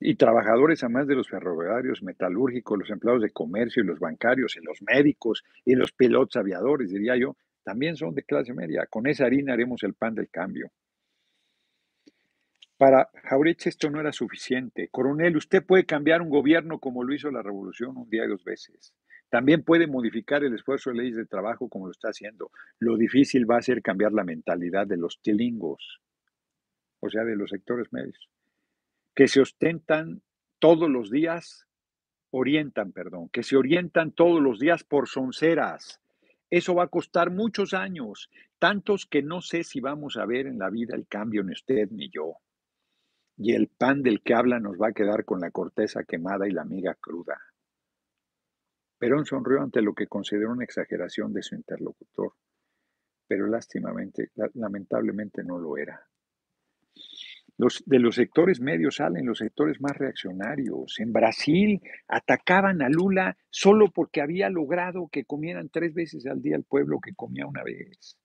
Y 0.06 0.16
trabajadores, 0.16 0.84
además 0.84 1.06
de 1.06 1.14
los 1.14 1.30
ferroviarios, 1.30 2.02
metalúrgicos, 2.02 2.78
los 2.78 2.90
empleados 2.90 3.22
de 3.22 3.30
comercio 3.30 3.82
y 3.82 3.86
los 3.86 3.98
bancarios, 3.98 4.54
y 4.54 4.60
los 4.62 4.82
médicos 4.82 5.42
y 5.64 5.74
los 5.76 5.92
pilotos 5.92 6.36
aviadores, 6.36 6.90
diría 6.90 7.16
yo, 7.16 7.38
también 7.62 7.96
son 7.96 8.14
de 8.14 8.22
clase 8.22 8.52
media. 8.52 8.84
Con 8.84 9.06
esa 9.06 9.24
harina 9.24 9.54
haremos 9.54 9.82
el 9.82 9.94
pan 9.94 10.14
del 10.14 10.28
cambio. 10.28 10.70
Para 12.76 13.08
Jauretche 13.22 13.70
esto 13.70 13.88
no 13.88 13.98
era 13.98 14.12
suficiente. 14.12 14.88
Coronel, 14.90 15.38
usted 15.38 15.64
puede 15.64 15.86
cambiar 15.86 16.20
un 16.20 16.28
gobierno 16.28 16.80
como 16.80 17.02
lo 17.02 17.14
hizo 17.14 17.30
la 17.30 17.40
revolución 17.40 17.96
un 17.96 18.10
día 18.10 18.26
y 18.26 18.28
dos 18.28 18.44
veces. 18.44 18.92
También 19.30 19.62
puede 19.62 19.86
modificar 19.86 20.44
el 20.44 20.52
esfuerzo 20.52 20.90
de 20.90 20.96
leyes 20.96 21.16
de 21.16 21.24
trabajo 21.24 21.70
como 21.70 21.86
lo 21.86 21.92
está 21.92 22.08
haciendo. 22.08 22.50
Lo 22.78 22.98
difícil 22.98 23.50
va 23.50 23.56
a 23.56 23.62
ser 23.62 23.80
cambiar 23.80 24.12
la 24.12 24.24
mentalidad 24.24 24.86
de 24.86 24.98
los 24.98 25.22
tilingos, 25.22 26.02
o 27.00 27.08
sea, 27.08 27.24
de 27.24 27.36
los 27.36 27.48
sectores 27.48 27.90
medios, 27.90 28.28
que 29.14 29.28
se 29.28 29.40
ostentan 29.40 30.22
todos 30.58 30.90
los 30.90 31.10
días, 31.10 31.66
orientan, 32.30 32.92
perdón, 32.92 33.28
que 33.28 33.42
se 33.42 33.56
orientan 33.56 34.12
todos 34.12 34.40
los 34.40 34.58
días 34.58 34.84
por 34.84 35.08
sonceras. 35.08 36.00
Eso 36.50 36.74
va 36.74 36.84
a 36.84 36.88
costar 36.88 37.30
muchos 37.30 37.74
años, 37.74 38.30
tantos 38.58 39.06
que 39.06 39.22
no 39.22 39.40
sé 39.40 39.64
si 39.64 39.80
vamos 39.80 40.16
a 40.16 40.26
ver 40.26 40.46
en 40.46 40.58
la 40.58 40.70
vida 40.70 40.94
el 40.94 41.06
cambio 41.06 41.42
ni 41.42 41.52
usted 41.52 41.88
ni 41.90 42.10
yo 42.10 42.38
y 43.36 43.54
el 43.54 43.68
pan 43.68 44.02
del 44.02 44.22
que 44.22 44.34
habla 44.34 44.60
nos 44.60 44.76
va 44.80 44.88
a 44.88 44.92
quedar 44.92 45.24
con 45.24 45.40
la 45.40 45.50
corteza 45.50 46.04
quemada 46.04 46.46
y 46.46 46.52
la 46.52 46.64
miga 46.64 46.94
cruda. 46.94 47.40
Perón 48.98 49.26
sonrió 49.26 49.60
ante 49.60 49.82
lo 49.82 49.94
que 49.94 50.06
consideró 50.06 50.52
una 50.52 50.64
exageración 50.64 51.32
de 51.32 51.42
su 51.42 51.54
interlocutor, 51.56 52.32
pero 53.26 53.46
lástimamente, 53.46 54.30
lamentablemente 54.54 55.42
no 55.42 55.58
lo 55.58 55.76
era. 55.76 56.08
Los, 57.56 57.84
de 57.86 58.00
los 58.00 58.16
sectores 58.16 58.60
medios 58.60 58.96
salen 58.96 59.26
los 59.26 59.38
sectores 59.38 59.80
más 59.80 59.96
reaccionarios. 59.96 60.98
En 60.98 61.12
Brasil 61.12 61.80
atacaban 62.08 62.82
a 62.82 62.88
Lula 62.88 63.36
solo 63.50 63.90
porque 63.90 64.20
había 64.20 64.50
logrado 64.50 65.08
que 65.10 65.24
comieran 65.24 65.68
tres 65.68 65.94
veces 65.94 66.26
al 66.26 66.42
día 66.42 66.56
el 66.56 66.64
pueblo 66.64 66.98
que 67.00 67.14
comía 67.14 67.46
una 67.46 67.62
vez 67.62 68.16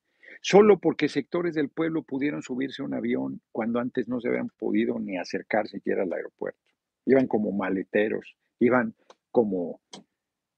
solo 0.42 0.80
porque 0.80 1.10
sectores 1.10 1.54
del 1.56 1.70
pueblo 1.70 2.04
pudieron 2.04 2.42
subirse 2.42 2.82
a 2.82 2.86
un 2.86 2.94
avión 2.94 3.42
cuando 3.52 3.80
antes 3.80 4.08
no 4.08 4.20
se 4.20 4.30
habían 4.30 4.50
podido 4.50 5.00
ni 5.00 5.18
acercar 5.18 5.68
siquiera 5.68 6.04
al 6.04 6.14
aeropuerto. 6.14 6.60
Iban 7.06 7.28
como 7.28 7.52
maleteros, 7.52 8.36
iban 8.60 8.96
como 9.32 9.82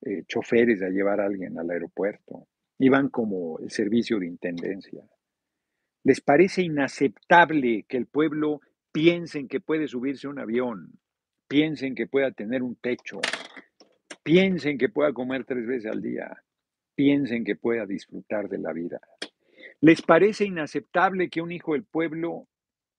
eh, 0.01 0.23
choferes 0.27 0.81
a 0.81 0.89
llevar 0.89 1.21
a 1.21 1.25
alguien 1.25 1.57
al 1.57 1.69
aeropuerto, 1.69 2.47
iban 2.79 3.09
como 3.09 3.59
el 3.59 3.71
servicio 3.71 4.19
de 4.19 4.27
intendencia. 4.27 5.03
¿Les 6.03 6.19
parece 6.19 6.63
inaceptable 6.63 7.85
que 7.87 7.97
el 7.97 8.07
pueblo 8.07 8.61
piensen 8.91 9.47
que 9.47 9.59
puede 9.59 9.87
subirse 9.87 10.27
un 10.27 10.39
avión, 10.39 10.99
piensen 11.47 11.93
que 11.93 12.07
pueda 12.07 12.31
tener 12.31 12.63
un 12.63 12.75
techo, 12.75 13.21
piensen 14.23 14.79
que 14.79 14.89
pueda 14.89 15.13
comer 15.13 15.45
tres 15.45 15.67
veces 15.67 15.91
al 15.91 16.01
día, 16.01 16.43
piensen 16.95 17.43
que 17.43 17.55
pueda 17.55 17.85
disfrutar 17.85 18.49
de 18.49 18.57
la 18.57 18.73
vida? 18.73 18.99
¿Les 19.79 20.01
parece 20.01 20.45
inaceptable 20.45 21.29
que 21.29 21.41
un 21.41 21.51
hijo 21.51 21.73
del 21.73 21.83
pueblo 21.83 22.47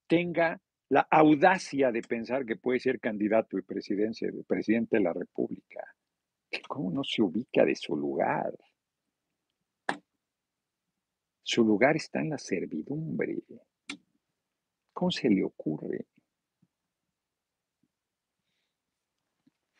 tenga 0.06 0.60
la 0.88 1.06
audacia 1.10 1.90
de 1.90 2.02
pensar 2.02 2.44
que 2.44 2.56
puede 2.56 2.78
ser 2.78 3.00
candidato 3.00 3.58
y 3.58 3.62
presidente 3.62 4.96
de 4.96 5.00
la 5.00 5.12
República? 5.12 5.92
¿Cómo 6.68 6.92
no 6.92 7.02
se 7.02 7.22
ubica 7.22 7.64
de 7.64 7.74
su 7.74 7.96
lugar? 7.96 8.52
Su 11.42 11.64
lugar 11.64 11.96
está 11.96 12.20
en 12.20 12.30
la 12.30 12.38
servidumbre. 12.38 13.42
¿Cómo 14.92 15.10
se 15.10 15.28
le 15.28 15.42
ocurre? 15.44 16.06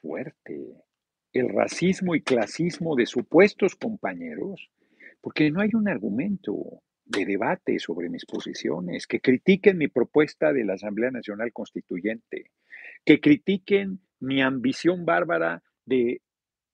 Fuerte. 0.01 0.85
El 1.33 1.49
racismo 1.49 2.15
y 2.15 2.23
clasismo 2.23 2.97
de 2.97 3.07
supuestos 3.07 3.77
compañeros, 3.77 4.71
porque 5.21 5.51
no 5.51 5.61
hay 5.61 5.71
un 5.75 5.89
argumento 5.89 6.83
de 7.05 7.25
debate 7.25 7.79
sobre 7.79 8.11
mis 8.11 8.27
posiciones, 8.27 9.07
que 9.07 9.21
critiquen 9.21 9.79
mi 9.79 9.89
propuesta 9.89 10.53
de 10.53 10.65
la 10.65 10.75
Asamblea 10.75 11.11
Nacional 11.11 11.53
Constituyente, 11.53 12.51
que 13.05 13.21
critiquen 13.21 14.01
mi 14.19 14.43
ambición 14.43 15.05
bárbara 15.05 15.63
de 15.85 16.21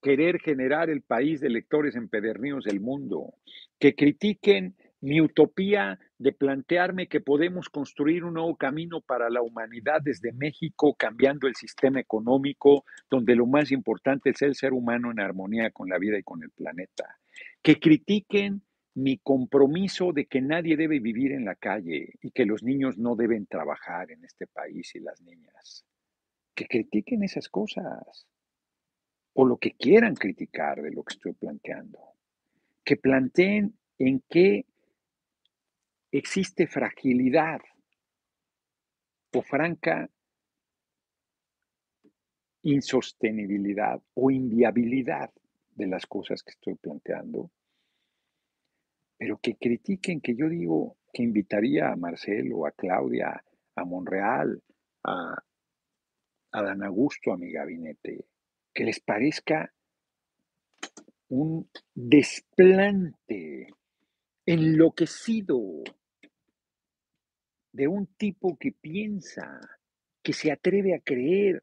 querer 0.08 0.40
generar 0.40 0.88
el 0.88 1.02
país 1.02 1.38
de 1.38 1.50
lectores 1.50 1.94
empedernidos 1.94 2.64
del 2.64 2.80
mundo, 2.80 3.34
que 3.78 3.94
critiquen 3.94 4.74
mi 5.02 5.20
utopía 5.20 6.00
de 6.16 6.32
plantearme 6.32 7.08
que 7.08 7.20
podemos 7.20 7.68
construir 7.68 8.24
un 8.24 8.32
nuevo 8.32 8.56
camino 8.56 9.02
para 9.02 9.28
la 9.28 9.42
humanidad 9.42 10.00
desde 10.02 10.32
México, 10.32 10.94
cambiando 10.94 11.46
el 11.46 11.56
sistema 11.56 12.00
económico, 12.00 12.86
donde 13.10 13.36
lo 13.36 13.44
más 13.44 13.70
importante 13.70 14.30
es 14.30 14.40
el 14.40 14.54
ser 14.54 14.72
humano 14.72 15.10
en 15.10 15.20
armonía 15.20 15.72
con 15.72 15.90
la 15.90 15.98
vida 15.98 16.18
y 16.18 16.22
con 16.22 16.42
el 16.42 16.52
planeta. 16.52 17.18
Que 17.60 17.78
critiquen 17.78 18.62
mi 18.94 19.18
compromiso 19.18 20.14
de 20.14 20.24
que 20.24 20.40
nadie 20.40 20.78
debe 20.78 21.00
vivir 21.00 21.32
en 21.32 21.44
la 21.44 21.54
calle 21.54 22.14
y 22.22 22.30
que 22.30 22.46
los 22.46 22.62
niños 22.62 22.96
no 22.96 23.14
deben 23.14 23.44
trabajar 23.44 24.10
en 24.10 24.24
este 24.24 24.46
país 24.46 24.94
y 24.94 25.00
las 25.00 25.20
niñas. 25.20 25.84
Que 26.54 26.64
critiquen 26.64 27.24
esas 27.24 27.50
cosas 27.50 28.26
o 29.40 29.46
lo 29.46 29.56
que 29.56 29.76
quieran 29.76 30.16
criticar 30.16 30.82
de 30.82 30.90
lo 30.90 31.04
que 31.04 31.14
estoy 31.14 31.32
planteando. 31.32 32.00
Que 32.84 32.96
planteen 32.96 33.78
en 33.96 34.20
qué 34.28 34.66
existe 36.10 36.66
fragilidad 36.66 37.60
o 39.32 39.40
franca 39.42 40.10
insostenibilidad 42.62 44.02
o 44.14 44.32
inviabilidad 44.32 45.30
de 45.70 45.86
las 45.86 46.04
cosas 46.06 46.42
que 46.42 46.50
estoy 46.50 46.74
planteando 46.74 47.52
pero 49.18 49.38
que 49.38 49.56
critiquen 49.56 50.20
que 50.20 50.34
yo 50.34 50.48
digo 50.48 50.96
que 51.12 51.22
invitaría 51.22 51.90
a 51.90 51.96
Marcelo, 51.96 52.66
a 52.66 52.70
Claudia, 52.70 53.44
a 53.74 53.84
Monreal, 53.84 54.62
a, 55.04 55.42
a 56.52 56.62
Dan 56.62 56.84
Augusto 56.84 57.32
a 57.32 57.36
mi 57.36 57.50
gabinete, 57.50 58.26
que 58.78 58.84
les 58.84 59.00
parezca 59.00 59.74
un 61.30 61.68
desplante 61.96 63.66
enloquecido 64.46 65.82
de 67.72 67.88
un 67.88 68.06
tipo 68.06 68.56
que 68.56 68.70
piensa, 68.70 69.58
que 70.22 70.32
se 70.32 70.52
atreve 70.52 70.94
a 70.94 71.00
creer 71.00 71.60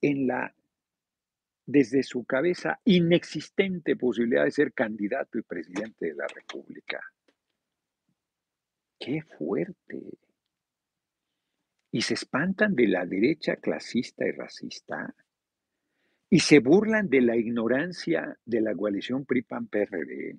en 0.00 0.28
la 0.28 0.54
desde 1.66 2.04
su 2.04 2.24
cabeza 2.26 2.78
inexistente 2.84 3.96
posibilidad 3.96 4.44
de 4.44 4.52
ser 4.52 4.72
candidato 4.72 5.38
y 5.38 5.42
presidente 5.42 6.06
de 6.06 6.14
la 6.14 6.28
República. 6.28 7.00
¡Qué 9.00 9.20
fuerte! 9.36 10.16
Y 11.90 12.02
se 12.02 12.14
espantan 12.14 12.76
de 12.76 12.86
la 12.86 13.04
derecha 13.04 13.56
clasista 13.56 14.24
y 14.24 14.30
racista. 14.30 15.12
Y 16.32 16.40
se 16.40 16.60
burlan 16.60 17.10
de 17.10 17.20
la 17.20 17.36
ignorancia 17.36 18.38
de 18.46 18.62
la 18.62 18.74
coalición 18.74 19.26
PRI-PAN-PRD. 19.26 20.38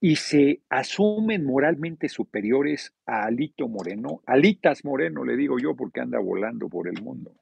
Y 0.00 0.16
se 0.16 0.60
asumen 0.68 1.46
moralmente 1.46 2.10
superiores 2.10 2.92
a 3.06 3.24
Alito 3.24 3.68
Moreno. 3.68 4.22
Alitas 4.26 4.84
Moreno, 4.84 5.24
le 5.24 5.34
digo 5.34 5.56
yo, 5.58 5.74
porque 5.74 6.00
anda 6.00 6.18
volando 6.18 6.68
por 6.68 6.88
el 6.88 7.02
mundo. 7.02 7.34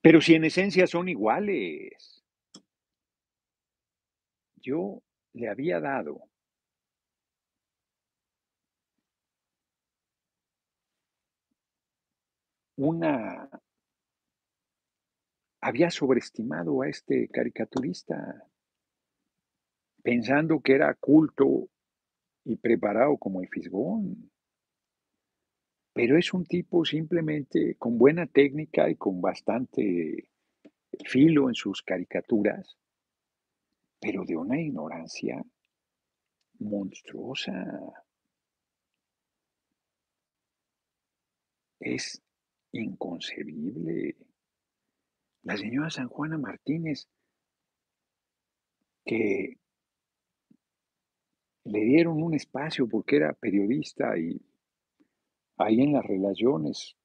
Pero 0.00 0.22
si 0.22 0.34
en 0.34 0.46
esencia 0.46 0.86
son 0.86 1.10
iguales. 1.10 2.24
Yo 4.56 5.02
le 5.34 5.50
había 5.50 5.80
dado 5.80 6.30
una... 12.76 13.50
Había 15.60 15.90
sobreestimado 15.90 16.82
a 16.82 16.88
este 16.88 17.28
caricaturista, 17.28 18.48
pensando 20.02 20.60
que 20.60 20.74
era 20.74 20.94
culto 20.94 21.68
y 22.44 22.56
preparado 22.56 23.16
como 23.18 23.42
el 23.42 23.48
Fisgón 23.48 24.30
pero 25.92 26.16
es 26.16 26.32
un 26.32 26.44
tipo 26.46 26.84
simplemente 26.84 27.76
con 27.76 27.98
buena 27.98 28.26
técnica 28.26 28.88
y 28.88 28.96
con 28.96 29.20
bastante 29.20 30.28
filo 31.04 31.48
en 31.48 31.54
sus 31.54 31.82
caricaturas, 31.82 32.76
pero 34.00 34.24
de 34.24 34.36
una 34.36 34.60
ignorancia 34.60 35.44
monstruosa. 36.58 37.52
Es 41.80 42.22
inconcebible. 42.72 44.16
La 45.42 45.56
señora 45.56 45.90
San 45.90 46.08
Juana 46.08 46.38
Martínez, 46.38 47.08
que 49.04 49.56
le 51.64 51.80
dieron 51.80 52.22
un 52.22 52.34
espacio 52.34 52.88
porque 52.88 53.16
era 53.16 53.32
periodista 53.32 54.18
y 54.18 54.40
ahí 55.56 55.80
en 55.80 55.92
las 55.92 56.04
relaciones 56.04 56.96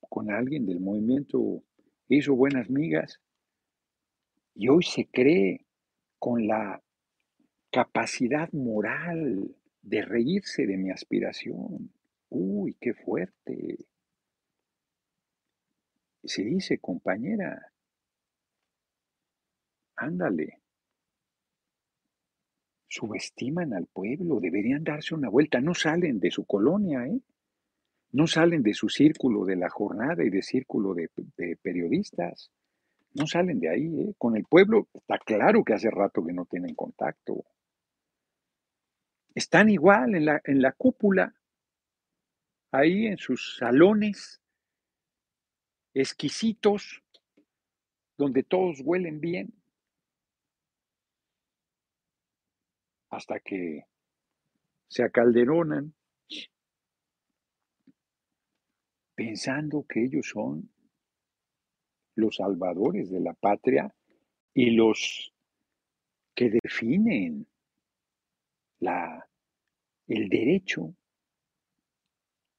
con 0.00 0.30
alguien 0.30 0.66
del 0.66 0.80
movimiento 0.80 1.62
hizo 2.08 2.34
buenas 2.34 2.68
migas 2.70 3.20
y 4.54 4.68
hoy 4.68 4.82
se 4.82 5.06
cree 5.06 5.66
con 6.18 6.46
la 6.46 6.82
capacidad 7.70 8.52
moral 8.52 9.56
de 9.82 10.02
reírse 10.02 10.66
de 10.66 10.76
mi 10.76 10.90
aspiración. 10.90 11.92
Uy, 12.28 12.76
qué 12.80 12.94
fuerte. 12.94 13.86
Se 16.24 16.42
dice, 16.42 16.78
compañera. 16.78 17.69
Ándale. 20.00 20.62
Subestiman 22.88 23.74
al 23.74 23.86
pueblo, 23.86 24.40
deberían 24.40 24.82
darse 24.82 25.14
una 25.14 25.28
vuelta. 25.28 25.60
No 25.60 25.74
salen 25.74 26.18
de 26.20 26.30
su 26.30 26.46
colonia, 26.46 27.06
¿eh? 27.06 27.20
No 28.12 28.26
salen 28.26 28.62
de 28.62 28.72
su 28.72 28.88
círculo 28.88 29.44
de 29.44 29.56
la 29.56 29.68
jornada 29.68 30.24
y 30.24 30.30
de 30.30 30.42
círculo 30.42 30.94
de, 30.94 31.10
periodistas. 31.62 32.50
No 33.12 33.26
salen 33.26 33.60
de 33.60 33.68
ahí, 33.68 34.00
¿eh? 34.00 34.14
Con 34.16 34.36
el 34.38 34.44
pueblo 34.44 34.88
está 34.94 35.18
claro 35.18 35.62
que 35.64 35.74
hace 35.74 35.90
rato 35.90 36.24
que 36.24 36.32
no 36.32 36.46
tienen 36.46 36.74
contacto. 36.74 37.44
Están 39.34 39.68
igual 39.68 40.14
en 40.14 40.24
la, 40.24 40.40
en 40.44 40.62
la 40.62 40.72
cúpula, 40.72 41.34
ahí 42.72 43.06
en 43.06 43.18
sus 43.18 43.58
salones 43.58 44.40
exquisitos, 45.92 47.02
donde 48.16 48.42
todos 48.42 48.80
huelen 48.82 49.20
bien, 49.20 49.59
hasta 53.10 53.40
que 53.40 53.84
se 54.88 55.02
acalderonan 55.04 55.94
pensando 59.14 59.84
que 59.86 60.04
ellos 60.04 60.28
son 60.28 60.70
los 62.14 62.36
salvadores 62.36 63.10
de 63.10 63.20
la 63.20 63.34
patria 63.34 63.94
y 64.54 64.70
los 64.70 65.32
que 66.34 66.50
definen 66.50 67.46
la, 68.78 69.28
el 70.06 70.28
derecho. 70.28 70.94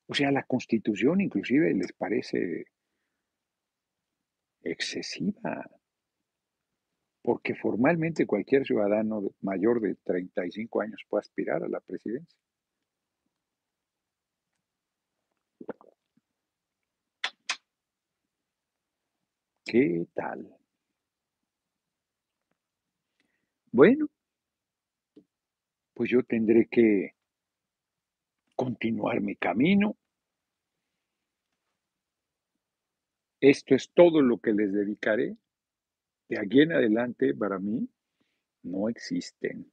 O 0.08 0.14
sea, 0.14 0.32
la 0.32 0.44
constitución 0.44 1.22
inclusive 1.22 1.74
les 1.74 1.94
parece 1.94 2.66
excesiva, 4.62 5.68
porque 7.22 7.56
formalmente 7.56 8.26
cualquier 8.26 8.66
ciudadano 8.66 9.32
mayor 9.42 9.80
de 9.82 9.96
35 9.96 10.82
años 10.82 11.02
puede 11.08 11.22
aspirar 11.22 11.64
a 11.64 11.68
la 11.70 11.80
presidencia. 11.80 12.38
¿Qué 19.66 20.06
tal? 20.14 20.54
Bueno, 23.72 24.08
pues 25.94 26.10
yo 26.10 26.24
tendré 26.24 26.68
que 26.68 27.14
continuar 28.56 29.22
mi 29.22 29.36
camino. 29.36 29.96
Esto 33.40 33.76
es 33.76 33.92
todo 33.94 34.22
lo 34.22 34.40
que 34.40 34.52
les 34.52 34.74
dedicaré. 34.74 35.38
De 36.32 36.40
aquí 36.40 36.62
en 36.62 36.72
adelante, 36.72 37.34
para 37.34 37.60
mí, 37.60 37.90
no 38.64 38.88
existen. 38.88 39.70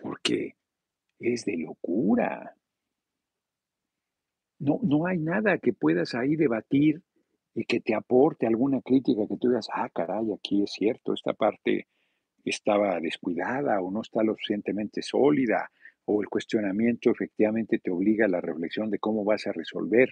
Porque 0.00 0.54
es 1.18 1.44
de 1.44 1.56
locura. 1.56 2.54
No, 4.60 4.78
no 4.84 5.06
hay 5.06 5.18
nada 5.18 5.58
que 5.58 5.72
puedas 5.72 6.14
ahí 6.14 6.36
debatir 6.36 7.02
y 7.56 7.64
que 7.64 7.80
te 7.80 7.96
aporte 7.96 8.46
alguna 8.46 8.80
crítica 8.82 9.26
que 9.26 9.36
tú 9.36 9.48
digas, 9.48 9.66
ah, 9.72 9.90
caray, 9.92 10.32
aquí 10.32 10.62
es 10.62 10.70
cierto, 10.70 11.12
esta 11.12 11.32
parte 11.32 11.88
estaba 12.44 13.00
descuidada 13.00 13.80
o 13.80 13.90
no 13.90 14.02
está 14.02 14.22
lo 14.22 14.34
suficientemente 14.34 15.02
sólida, 15.02 15.72
o 16.04 16.22
el 16.22 16.28
cuestionamiento 16.28 17.10
efectivamente 17.10 17.80
te 17.80 17.90
obliga 17.90 18.26
a 18.26 18.28
la 18.28 18.40
reflexión 18.40 18.90
de 18.90 19.00
cómo 19.00 19.24
vas 19.24 19.44
a 19.48 19.52
resolver 19.52 20.10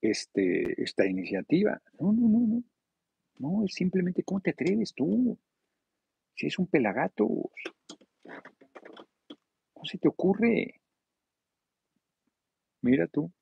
este, 0.00 0.82
esta 0.82 1.06
iniciativa. 1.06 1.80
No, 1.98 2.12
no, 2.12 2.28
no, 2.28 2.46
no. 2.46 2.64
No, 3.38 3.64
es 3.64 3.72
simplemente 3.74 4.22
cómo 4.22 4.40
te 4.40 4.50
atreves 4.50 4.94
tú. 4.94 5.38
Si 6.34 6.46
es 6.46 6.58
un 6.58 6.66
pelagato, 6.66 7.26
¿cómo 9.72 9.84
se 9.84 9.98
te 9.98 10.08
ocurre? 10.08 10.80
Mira 12.82 13.06
tú. 13.06 13.32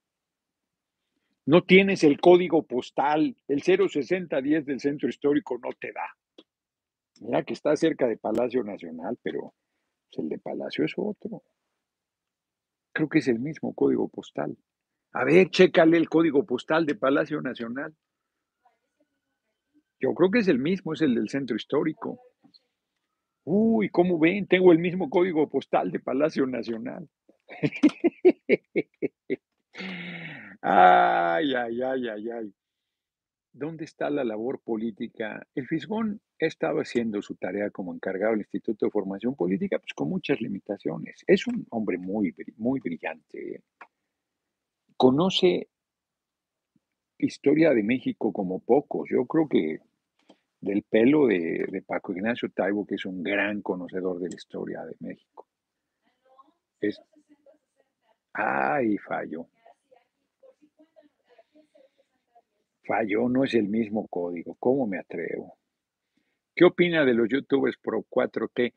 No 1.47 1.63
tienes 1.63 2.05
el 2.05 2.21
código 2.21 2.63
postal, 2.63 3.37
el 3.49 3.63
06010 3.63 4.67
del 4.67 4.81
centro 4.81 5.09
histórico 5.09 5.59
no 5.59 5.71
te 5.73 5.93
da. 5.93 6.17
Mira 7.21 7.43
que 7.43 7.55
está 7.55 7.75
cerca 7.75 8.07
de 8.07 8.19
Palacio 8.19 8.63
Nacional, 8.63 9.19
pero 9.23 9.55
pues, 10.11 10.19
el 10.19 10.29
de 10.29 10.39
Palacio 10.39 10.85
es 10.85 10.93
otro. 10.97 11.43
Creo 12.93 13.09
que 13.09 13.19
es 13.19 13.29
el 13.29 13.39
mismo 13.39 13.75
código 13.75 14.09
postal. 14.09 14.57
A 15.13 15.25
ver, 15.25 15.51
chécale 15.51 15.97
el 15.97 16.09
código 16.09 16.45
postal 16.45 16.85
de 16.87 16.95
Palacio 16.95 17.41
Nacional. 17.41 17.95
Yo 20.01 20.15
creo 20.15 20.31
que 20.31 20.41
es 20.41 20.49
el 20.49 20.59
mismo, 20.59 20.93
es 20.93 21.03
el 21.03 21.15
del 21.15 21.29
centro 21.29 21.57
histórico. 21.57 22.21
Uy, 23.45 23.89
¿cómo 23.89 24.19
ven? 24.19 24.47
Tengo 24.47 24.73
el 24.73 24.79
mismo 24.79 25.09
código 25.09 25.49
postal 25.49 25.91
de 25.91 26.01
Palacio 26.01 26.47
Nacional. 26.47 27.09
ay, 30.61 31.55
ay, 31.55 31.83
ay, 31.83 32.09
ay, 32.09 32.31
ay. 32.31 32.55
¿Dónde 33.53 33.87
está 33.87 34.11
la 34.11 34.23
labor 34.23 34.61
política? 34.63 35.45
El 35.55 35.67
Fisgón 35.67 36.21
ha 36.41 36.47
estado 36.47 36.79
haciendo 36.79 37.23
su 37.23 37.35
tarea 37.35 37.71
como 37.71 37.93
encargado 37.93 38.33
del 38.33 38.43
Instituto 38.43 38.87
de 38.87 38.93
Formación 38.93 39.35
Política, 39.35 39.79
pues 39.79 39.95
con 39.95 40.11
muchas 40.11 40.41
limitaciones. 40.41 41.25
Es 41.27 41.47
un 41.47 41.67
hombre 41.71 41.99
muy, 41.99 42.33
muy 42.57 42.79
brillante. 42.79 43.65
Conoce 44.99 45.69
historia 47.19 47.71
de 47.71 47.85
México 47.85 48.33
como 48.33 48.59
pocos. 48.59 49.09
Yo 49.09 49.27
creo 49.27 49.49
que 49.49 49.79
del 50.61 50.83
pelo 50.83 51.29
de, 51.29 51.85
Paco 51.87 52.13
Ignacio 52.13 52.51
Taibo, 52.51 52.85
que 52.85 52.97
es 52.97 53.07
un 53.07 53.23
gran 53.23 53.63
conocedor 53.63 54.19
de 54.19 54.29
la 54.29 54.35
historia 54.35 54.85
de 54.85 54.97
México. 54.99 55.47
Es, 56.81 57.01
ay, 58.33 58.99
fallo. 58.99 59.47
Falló, 62.85 63.29
no 63.29 63.45
es 63.45 63.55
el 63.55 63.69
mismo 63.69 64.09
código. 64.09 64.57
¿Cómo 64.59 64.89
me 64.89 64.99
atrevo? 64.99 65.59
¿Qué 66.57 66.65
opina 66.65 67.05
de 67.05 67.15
los 67.15 67.29
youtubers 67.29 67.77
Pro 67.79 68.05
4T? 68.11 68.75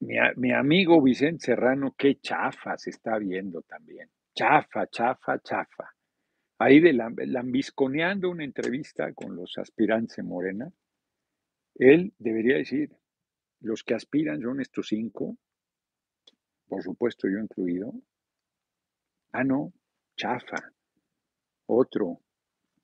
Mi, 0.00 0.52
amigo 0.52 1.00
Vicente 1.00 1.44
Serrano, 1.44 1.94
qué 1.96 2.16
chafa 2.16 2.76
se 2.76 2.90
está 2.90 3.18
viendo 3.18 3.62
también. 3.62 4.10
Chafa, 4.40 4.86
chafa, 4.86 5.38
chafa. 5.42 5.94
Ahí 6.60 6.80
de 6.80 6.94
lambisconeando 6.94 8.30
una 8.30 8.42
entrevista 8.42 9.12
con 9.12 9.36
los 9.36 9.58
aspirantes 9.58 10.16
de 10.16 10.22
Morena, 10.22 10.72
él 11.74 12.14
debería 12.18 12.56
decir, 12.56 12.90
los 13.60 13.84
que 13.84 13.92
aspiran 13.92 14.40
son 14.40 14.62
estos 14.62 14.88
cinco, 14.88 15.36
por 16.68 16.82
supuesto 16.82 17.28
yo 17.28 17.38
incluido. 17.38 17.92
Ah, 19.32 19.44
no, 19.44 19.74
chafa. 20.16 20.72
Otro, 21.66 22.22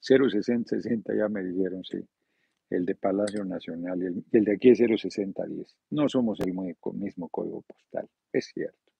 06060 0.00 1.14
ya 1.16 1.30
me 1.30 1.42
dijeron, 1.42 1.82
sí. 1.84 2.06
El 2.68 2.84
de 2.84 2.96
Palacio 2.96 3.46
Nacional 3.46 4.02
y 4.02 4.36
el, 4.36 4.44
de 4.44 4.52
aquí 4.52 4.72
es 4.72 4.78
06010. 4.78 5.74
No 5.88 6.06
somos 6.10 6.38
el 6.40 6.52
mismo 6.52 7.28
código 7.30 7.62
postal, 7.62 8.10
es 8.30 8.44
cierto. 8.52 8.92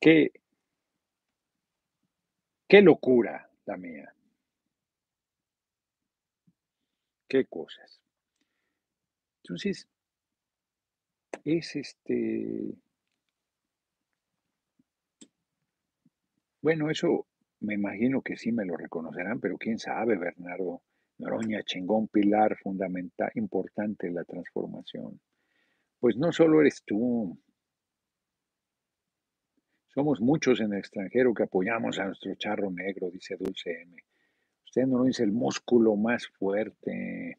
Qué, 0.00 0.30
qué 2.68 2.82
locura 2.82 3.50
la 3.66 3.76
mía. 3.76 4.14
Qué 7.28 7.46
cosas. 7.46 8.00
Entonces, 9.42 9.88
es 11.44 11.76
este... 11.76 12.74
Bueno, 16.62 16.90
eso 16.90 17.26
me 17.60 17.74
imagino 17.74 18.22
que 18.22 18.36
sí 18.36 18.52
me 18.52 18.64
lo 18.64 18.76
reconocerán, 18.76 19.40
pero 19.40 19.58
quién 19.58 19.78
sabe, 19.78 20.16
Bernardo 20.16 20.82
Noroña, 21.18 21.62
chingón, 21.62 22.08
pilar 22.08 22.56
fundamental, 22.56 23.30
importante 23.34 24.10
la 24.10 24.24
transformación. 24.24 25.20
Pues 26.00 26.16
no 26.16 26.32
solo 26.32 26.60
eres 26.60 26.82
tú, 26.84 27.38
somos 29.94 30.20
muchos 30.20 30.60
en 30.60 30.72
el 30.72 30.80
extranjero 30.80 31.32
que 31.32 31.44
apoyamos 31.44 32.00
a 32.00 32.06
nuestro 32.06 32.34
charro 32.34 32.68
negro, 32.70 33.10
dice 33.10 33.36
Dulce 33.36 33.82
M. 33.82 33.96
Usted 34.64 34.86
no 34.86 35.06
es 35.06 35.20
el 35.20 35.30
músculo 35.30 35.94
más 35.94 36.26
fuerte 36.26 37.38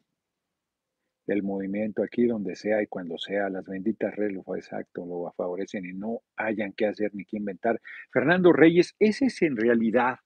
del 1.26 1.42
movimiento 1.42 2.02
aquí 2.02 2.24
donde 2.24 2.56
sea 2.56 2.82
y 2.82 2.86
cuando 2.86 3.18
sea. 3.18 3.50
Las 3.50 3.66
benditas 3.66 4.16
redes 4.16 4.42
exacto, 4.56 5.04
lo 5.04 5.30
favorecen 5.36 5.84
y 5.84 5.92
no 5.92 6.22
hayan 6.36 6.72
que 6.72 6.86
hacer 6.86 7.14
ni 7.14 7.26
que 7.26 7.36
inventar. 7.36 7.78
Fernando 8.10 8.54
Reyes, 8.54 8.94
ese 8.98 9.26
es 9.26 9.42
en 9.42 9.56
realidad 9.56 10.16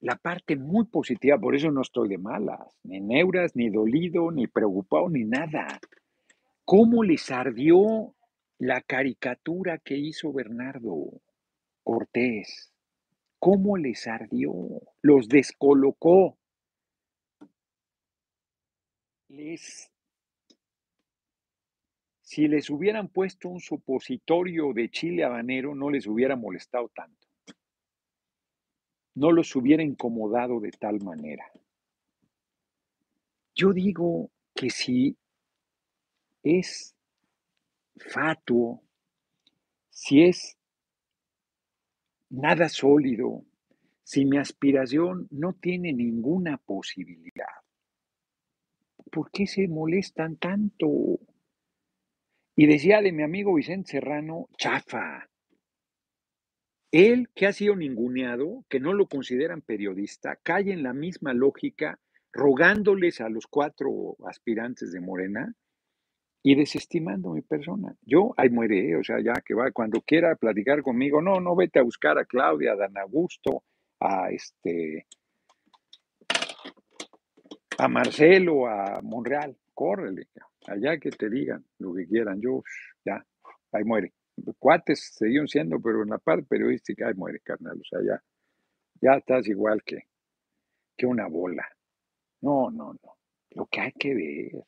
la 0.00 0.16
parte 0.16 0.56
muy 0.56 0.86
positiva, 0.86 1.38
por 1.38 1.54
eso 1.54 1.70
no 1.70 1.80
estoy 1.80 2.08
de 2.10 2.18
malas, 2.18 2.78
ni 2.82 3.00
neuras, 3.00 3.56
ni 3.56 3.70
dolido, 3.70 4.30
ni 4.30 4.46
preocupado, 4.46 5.08
ni 5.08 5.24
nada. 5.24 5.78
¿Cómo 6.66 7.02
les 7.02 7.30
ardió 7.30 8.14
la 8.58 8.82
caricatura 8.82 9.78
que 9.78 9.96
hizo 9.96 10.32
Bernardo 10.32 11.20
Cortés, 11.90 12.72
cómo 13.40 13.76
les 13.76 14.06
ardió, 14.06 14.52
los 15.02 15.28
descolocó, 15.28 16.38
les 19.26 19.90
si 22.20 22.46
les 22.46 22.70
hubieran 22.70 23.08
puesto 23.08 23.48
un 23.48 23.58
supositorio 23.58 24.72
de 24.72 24.88
chile 24.88 25.24
habanero, 25.24 25.74
no 25.74 25.90
les 25.90 26.06
hubiera 26.06 26.36
molestado 26.36 26.90
tanto. 26.90 27.26
No 29.16 29.32
los 29.32 29.56
hubiera 29.56 29.82
incomodado 29.82 30.60
de 30.60 30.70
tal 30.70 31.00
manera. 31.00 31.50
Yo 33.52 33.72
digo 33.72 34.30
que 34.54 34.70
si 34.70 35.16
es 36.44 36.94
fatuo, 37.96 38.80
si 39.90 40.22
es 40.22 40.56
nada 42.30 42.68
sólido, 42.68 43.44
si 44.02 44.24
mi 44.24 44.38
aspiración 44.38 45.28
no 45.30 45.52
tiene 45.52 45.92
ninguna 45.92 46.56
posibilidad, 46.56 47.46
¿por 49.10 49.30
qué 49.30 49.46
se 49.46 49.68
molestan 49.68 50.36
tanto? 50.36 51.18
Y 52.56 52.66
decía 52.66 53.02
de 53.02 53.12
mi 53.12 53.22
amigo 53.22 53.54
Vicente 53.54 53.92
Serrano, 53.92 54.48
chafa. 54.56 55.28
Él, 56.92 57.28
que 57.34 57.46
ha 57.46 57.52
sido 57.52 57.76
ninguneado, 57.76 58.64
que 58.68 58.80
no 58.80 58.92
lo 58.94 59.06
consideran 59.06 59.62
periodista, 59.62 60.36
cae 60.42 60.72
en 60.72 60.82
la 60.82 60.92
misma 60.92 61.32
lógica, 61.34 62.00
rogándoles 62.32 63.20
a 63.20 63.28
los 63.28 63.46
cuatro 63.46 64.16
aspirantes 64.26 64.92
de 64.92 65.00
Morena 65.00 65.54
y 66.42 66.54
desestimando 66.54 67.30
mi 67.30 67.42
persona. 67.42 67.94
Yo, 68.02 68.32
ahí 68.36 68.48
muere, 68.50 68.96
o 68.96 69.04
sea, 69.04 69.20
ya 69.20 69.34
que 69.44 69.54
va, 69.54 69.70
cuando 69.72 70.00
quiera 70.00 70.34
platicar 70.36 70.82
conmigo, 70.82 71.20
no, 71.20 71.40
no 71.40 71.54
vete 71.54 71.78
a 71.78 71.82
buscar 71.82 72.18
a 72.18 72.24
Claudia, 72.24 72.72
a 72.72 72.76
Dan 72.76 72.96
Augusto, 72.96 73.64
a 74.00 74.30
este, 74.30 75.06
a 77.78 77.88
Marcelo, 77.88 78.66
a 78.66 79.00
Monreal, 79.02 79.56
córrele, 79.74 80.28
allá 80.66 80.98
que 80.98 81.10
te 81.10 81.28
digan 81.28 81.64
lo 81.78 81.94
que 81.94 82.06
quieran, 82.06 82.40
yo, 82.40 82.62
ya, 83.04 83.24
ahí 83.72 83.84
muere. 83.84 84.12
Cuates 84.58 85.14
seguían 85.16 85.46
siendo, 85.46 85.80
pero 85.80 86.02
en 86.02 86.08
la 86.08 86.18
parte 86.18 86.44
periodística, 86.44 87.08
ahí 87.08 87.14
muere, 87.14 87.40
carnal, 87.40 87.78
o 87.78 87.84
sea, 87.84 88.00
ya, 88.02 88.22
ya 89.02 89.18
estás 89.18 89.46
igual 89.48 89.82
que, 89.84 90.04
que 90.96 91.04
una 91.04 91.28
bola. 91.28 91.66
No, 92.40 92.70
no, 92.70 92.94
no, 92.94 93.16
lo 93.50 93.66
que 93.66 93.80
hay 93.82 93.92
que 93.92 94.14
ver 94.14 94.64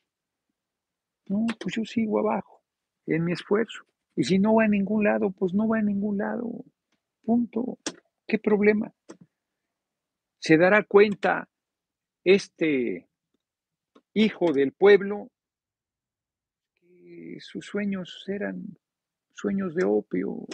no, 1.26 1.46
pues 1.58 1.76
yo 1.76 1.84
sigo 1.84 2.18
abajo, 2.18 2.62
en 3.06 3.24
mi 3.24 3.32
esfuerzo. 3.32 3.84
Y 4.14 4.24
si 4.24 4.38
no 4.38 4.54
va 4.56 4.64
a 4.64 4.68
ningún 4.68 5.04
lado, 5.04 5.30
pues 5.30 5.54
no 5.54 5.68
va 5.68 5.78
a 5.78 5.82
ningún 5.82 6.18
lado. 6.18 6.64
Punto. 7.22 7.78
¿Qué 8.26 8.38
problema? 8.38 8.92
Se 10.38 10.56
dará 10.56 10.84
cuenta 10.84 11.48
este 12.24 13.08
hijo 14.14 14.52
del 14.52 14.72
pueblo 14.72 15.30
que 16.74 17.36
sus 17.40 17.64
sueños 17.64 18.24
eran 18.28 18.76
sueños 19.32 19.74
de 19.74 19.84
opio, 19.84 20.46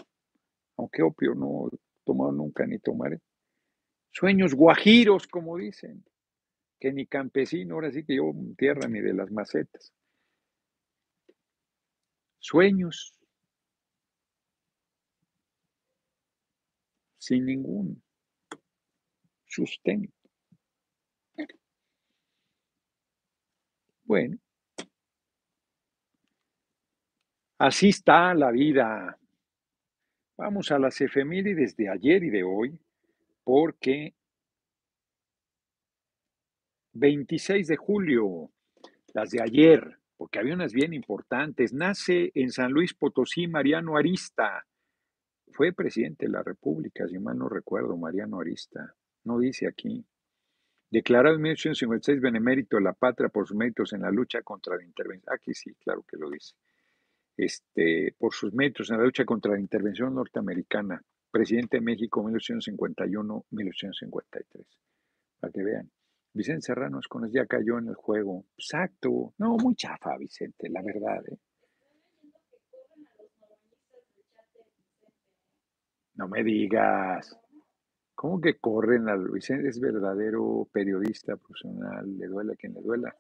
aunque 0.77 1.03
opio 1.03 1.35
no 1.35 1.69
he 1.73 1.77
tomado 2.05 2.33
nunca 2.33 2.67
ni 2.67 2.79
tomaré. 2.79 3.21
Sueños 4.13 4.55
guajiros, 4.55 5.27
como 5.27 5.57
dicen, 5.57 6.05
que 6.79 6.93
ni 6.93 7.07
campesino, 7.07 7.75
ahora 7.75 7.91
sí 7.91 8.05
que 8.05 8.17
yo 8.17 8.33
tierra 8.57 8.89
ni 8.89 9.01
de 9.01 9.15
las 9.15 9.31
macetas 9.31 9.93
sueños, 12.39 13.15
sin 17.19 17.45
ningún 17.47 18.03
sustento. 19.47 20.13
Bueno, 24.05 24.39
así 27.59 27.91
está 27.91 28.33
la 28.35 28.51
vida. 28.51 29.19
Vamos 30.39 30.71
a 30.71 30.79
las 30.79 31.01
efemérides 31.01 31.77
de 31.77 31.91
ayer 31.91 32.25
y 32.25 32.31
de 32.31 32.45
hoy, 32.45 32.79
porque 33.45 34.15
26 36.95 37.67
de 37.67 37.77
julio, 37.77 38.51
las 39.13 39.31
de 39.31 39.43
ayer, 39.43 39.98
porque 40.19 40.39
había 40.41 40.55
unas 40.55 40.75
bien 40.75 40.93
importantes. 40.93 41.73
Nace 41.73 42.33
en 42.35 42.51
San 42.51 42.73
Luis 42.73 42.93
Potosí 42.93 43.47
Mariano 43.47 43.97
Arista. 43.97 44.67
Fue 45.53 45.73
presidente 45.73 46.27
de 46.27 46.33
la 46.33 46.43
República, 46.43 47.07
si 47.09 47.19
mal 47.19 47.39
no 47.39 47.49
recuerdo, 47.49 47.97
Mariano 47.97 48.41
Arista. 48.41 48.95
No 49.25 49.39
dice 49.39 49.67
aquí. 49.69 50.05
Declarado 50.91 51.37
en 51.37 51.43
1856 51.43 52.21
benemérito 52.21 52.77
de 52.77 52.83
la 52.83 52.95
patria 52.95 53.29
por 53.29 53.47
sus 53.47 53.57
méritos 53.57 53.93
en 53.93 54.03
la 54.03 54.11
lucha 54.11 54.43
contra 54.43 54.77
la 54.77 54.83
intervención. 54.85 55.33
Aquí 55.33 55.55
sí, 55.55 55.73
claro 55.77 56.03
que 56.03 56.17
lo 56.17 56.29
dice. 56.31 56.57
Este, 57.37 58.17
por 58.19 58.35
sus 58.35 58.53
méritos 58.53 58.91
en 58.91 58.99
la 58.99 59.05
lucha 59.05 59.25
contra 59.25 59.53
la 59.53 59.61
intervención 59.61 60.13
norteamericana. 60.15 61.01
Presidente 61.31 61.77
de 61.77 61.83
México 61.83 62.25
1851-1853. 62.25 64.67
Para 65.39 65.53
que 65.53 65.63
vean. 65.63 65.89
Vicente 66.39 66.63
Serrano 66.63 67.01
es 67.01 67.09
cuando 67.09 67.29
ya 67.29 67.47
cayó 67.47 67.79
en 67.79 67.89
el 67.89 67.97
juego. 67.97 68.47
Exacto. 68.57 69.35
No, 69.39 69.57
muy 69.57 69.75
chafa, 69.75 70.17
Vicente, 70.17 70.69
la 70.71 70.81
verdad. 70.83 71.21
¿eh? 71.29 71.37
No 76.15 76.29
me 76.29 76.45
digas. 76.45 77.37
¿Cómo 78.15 78.41
que 78.41 78.57
corren 78.59 79.09
al 79.09 79.29
Vicente? 79.29 79.69
Es 79.69 79.81
verdadero 79.81 80.69
periodista 80.73 81.37
profesional, 81.37 82.17
le 82.17 82.27
duela 82.29 82.53
a 82.53 82.57
quien 82.57 82.75
le 82.75 82.83
duela. 82.83 83.17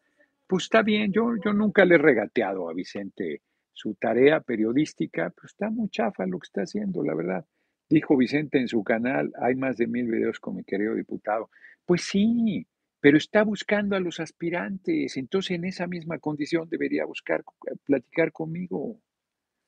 Pues 0.47 0.65
está 0.65 0.83
bien, 0.83 1.13
yo, 1.13 1.35
yo 1.45 1.53
nunca 1.53 1.85
le 1.85 1.97
he 1.97 1.99
regateado 1.99 2.71
a 2.71 2.73
Vicente 2.73 3.43
su 3.73 3.95
tarea 3.95 4.41
periodística, 4.41 5.31
pues 5.31 5.53
está 5.53 5.71
muy 5.71 5.89
chafa 5.89 6.25
lo 6.27 6.39
que 6.39 6.47
está 6.47 6.63
haciendo, 6.63 7.03
la 7.03 7.15
verdad. 7.15 7.45
Dijo 7.89 8.17
Vicente 8.17 8.59
en 8.59 8.69
su 8.69 8.85
canal, 8.85 9.33
hay 9.41 9.57
más 9.57 9.77
de 9.77 9.89
mil 9.89 10.09
videos 10.09 10.39
con 10.39 10.55
mi 10.57 10.63
querido 10.65 10.95
diputado. 10.95 11.51
Pues 11.85 12.03
sí, 12.03 12.67
pero 13.01 13.17
está 13.17 13.45
buscando 13.45 13.97
a 13.97 14.01
los 14.01 14.21
aspirantes, 14.21 15.17
entonces 15.17 15.53
en 15.53 15.65
esa 15.65 15.87
misma 15.87 16.19
condición 16.19 16.69
debería 16.69 17.05
buscar 17.05 17.41
eh, 17.71 17.77
platicar 17.85 18.33
conmigo, 18.33 19.01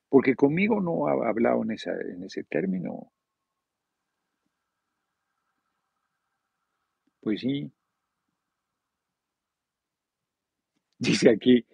porque 0.08 0.34
conmigo 0.34 0.80
no 0.80 1.06
ha 1.08 1.28
hablado 1.28 1.62
en, 1.64 1.70
en 1.72 2.24
ese 2.24 2.44
término. 2.44 3.12
Pues 7.20 7.40
sí. 7.40 7.70
Dice 10.98 11.30
aquí 11.30 11.64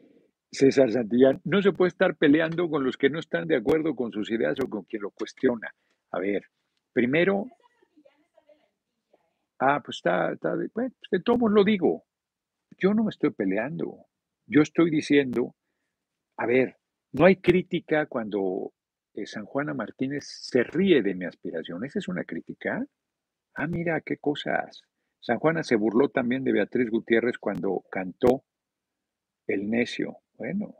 César 0.52 0.90
Santillán, 0.92 1.40
no 1.44 1.61
se 1.62 1.72
puede 1.72 1.88
estar 1.88 2.16
peleando 2.16 2.68
con 2.68 2.84
los 2.84 2.96
que 2.96 3.11
no 3.11 3.18
están 3.18 3.46
de 3.46 3.57
acuerdo 3.57 3.94
con 3.94 4.12
sus 4.12 4.30
ideas 4.30 4.57
o 4.62 4.68
con 4.68 4.84
quien 4.84 5.02
lo 5.02 5.11
cuestiona. 5.11 5.74
A 6.12 6.18
ver, 6.20 6.44
primero 6.92 7.46
Ah, 9.59 9.80
pues 9.84 9.98
está, 9.98 10.32
está 10.32 10.54
bueno, 10.54 10.70
pues 10.74 11.11
de 11.11 11.20
todos 11.20 11.50
lo 11.50 11.64
digo. 11.64 12.04
Yo 12.78 12.92
no 12.94 13.04
me 13.04 13.11
estoy 13.11 13.30
peleando. 13.30 14.07
Yo 14.46 14.62
estoy 14.62 14.90
diciendo, 14.90 15.54
a 16.36 16.46
ver, 16.46 16.76
no 17.12 17.24
hay 17.24 17.36
crítica 17.36 18.07
cuando 18.07 18.72
eh, 19.14 19.26
San 19.26 19.46
Juana 19.46 19.74
Martínez 19.74 20.26
se 20.26 20.62
ríe 20.62 21.02
de 21.02 21.14
mi 21.14 21.24
aspiración. 21.24 21.84
¿Esa 21.84 21.98
es 21.98 22.09
una 22.09 22.24
crítica? 22.24 22.84
Ah, 23.54 23.66
mira, 23.66 24.00
qué 24.02 24.18
cosas. 24.18 24.82
San 25.20 25.38
Juana 25.38 25.62
se 25.64 25.76
burló 25.76 26.11
también 26.11 26.44
de 26.44 26.52
Beatriz 26.52 26.90
Gutiérrez 26.90 27.38
cuando 27.38 27.84
cantó 27.90 28.44
El 29.46 29.70
necio. 29.70 30.18
Bueno, 30.34 30.76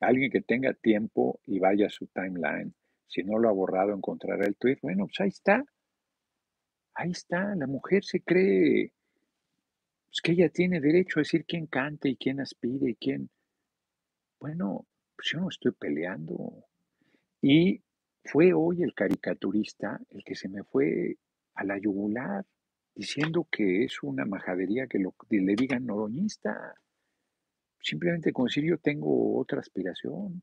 alguien 0.00 0.30
que 0.30 0.40
tenga 0.40 0.72
tiempo 0.74 1.40
y 1.44 1.58
vaya 1.58 1.86
a 1.86 1.90
su 1.90 2.06
timeline, 2.06 2.74
si 3.08 3.24
no 3.24 3.38
lo 3.38 3.48
ha 3.48 3.52
borrado, 3.52 3.92
encontrará 3.92 4.46
el 4.46 4.56
tweet. 4.56 4.78
Bueno, 4.82 5.06
pues 5.06 5.20
ahí 5.20 5.28
está. 5.28 5.64
Ahí 6.94 7.10
está, 7.10 7.54
la 7.54 7.66
mujer 7.66 8.04
se 8.04 8.20
cree 8.20 8.92
pues, 10.12 10.20
que 10.22 10.32
ella 10.32 10.50
tiene 10.50 10.80
derecho 10.80 11.18
a 11.18 11.22
decir 11.22 11.44
quién 11.46 11.66
cante 11.66 12.10
y 12.10 12.16
quién 12.16 12.40
aspire 12.40 12.90
y 12.90 12.94
quién. 12.96 13.30
Bueno, 14.38 14.86
pues 15.16 15.30
yo 15.32 15.40
no 15.40 15.48
estoy 15.48 15.72
peleando. 15.72 16.66
Y 17.40 17.82
fue 18.24 18.52
hoy 18.52 18.82
el 18.82 18.92
caricaturista 18.94 20.00
el 20.10 20.22
que 20.22 20.34
se 20.34 20.48
me 20.48 20.64
fue 20.64 21.16
a 21.54 21.64
la 21.64 21.78
yugular 21.78 22.44
diciendo 22.94 23.48
que 23.50 23.84
es 23.84 24.02
una 24.02 24.26
majadería 24.26 24.86
que 24.86 24.98
lo, 24.98 25.14
le 25.30 25.54
digan 25.56 25.86
noroñista. 25.86 26.74
Simplemente 27.80 28.32
con 28.32 28.46
decir 28.46 28.64
yo 28.64 28.78
tengo 28.78 29.38
otra 29.38 29.60
aspiración. 29.60 30.42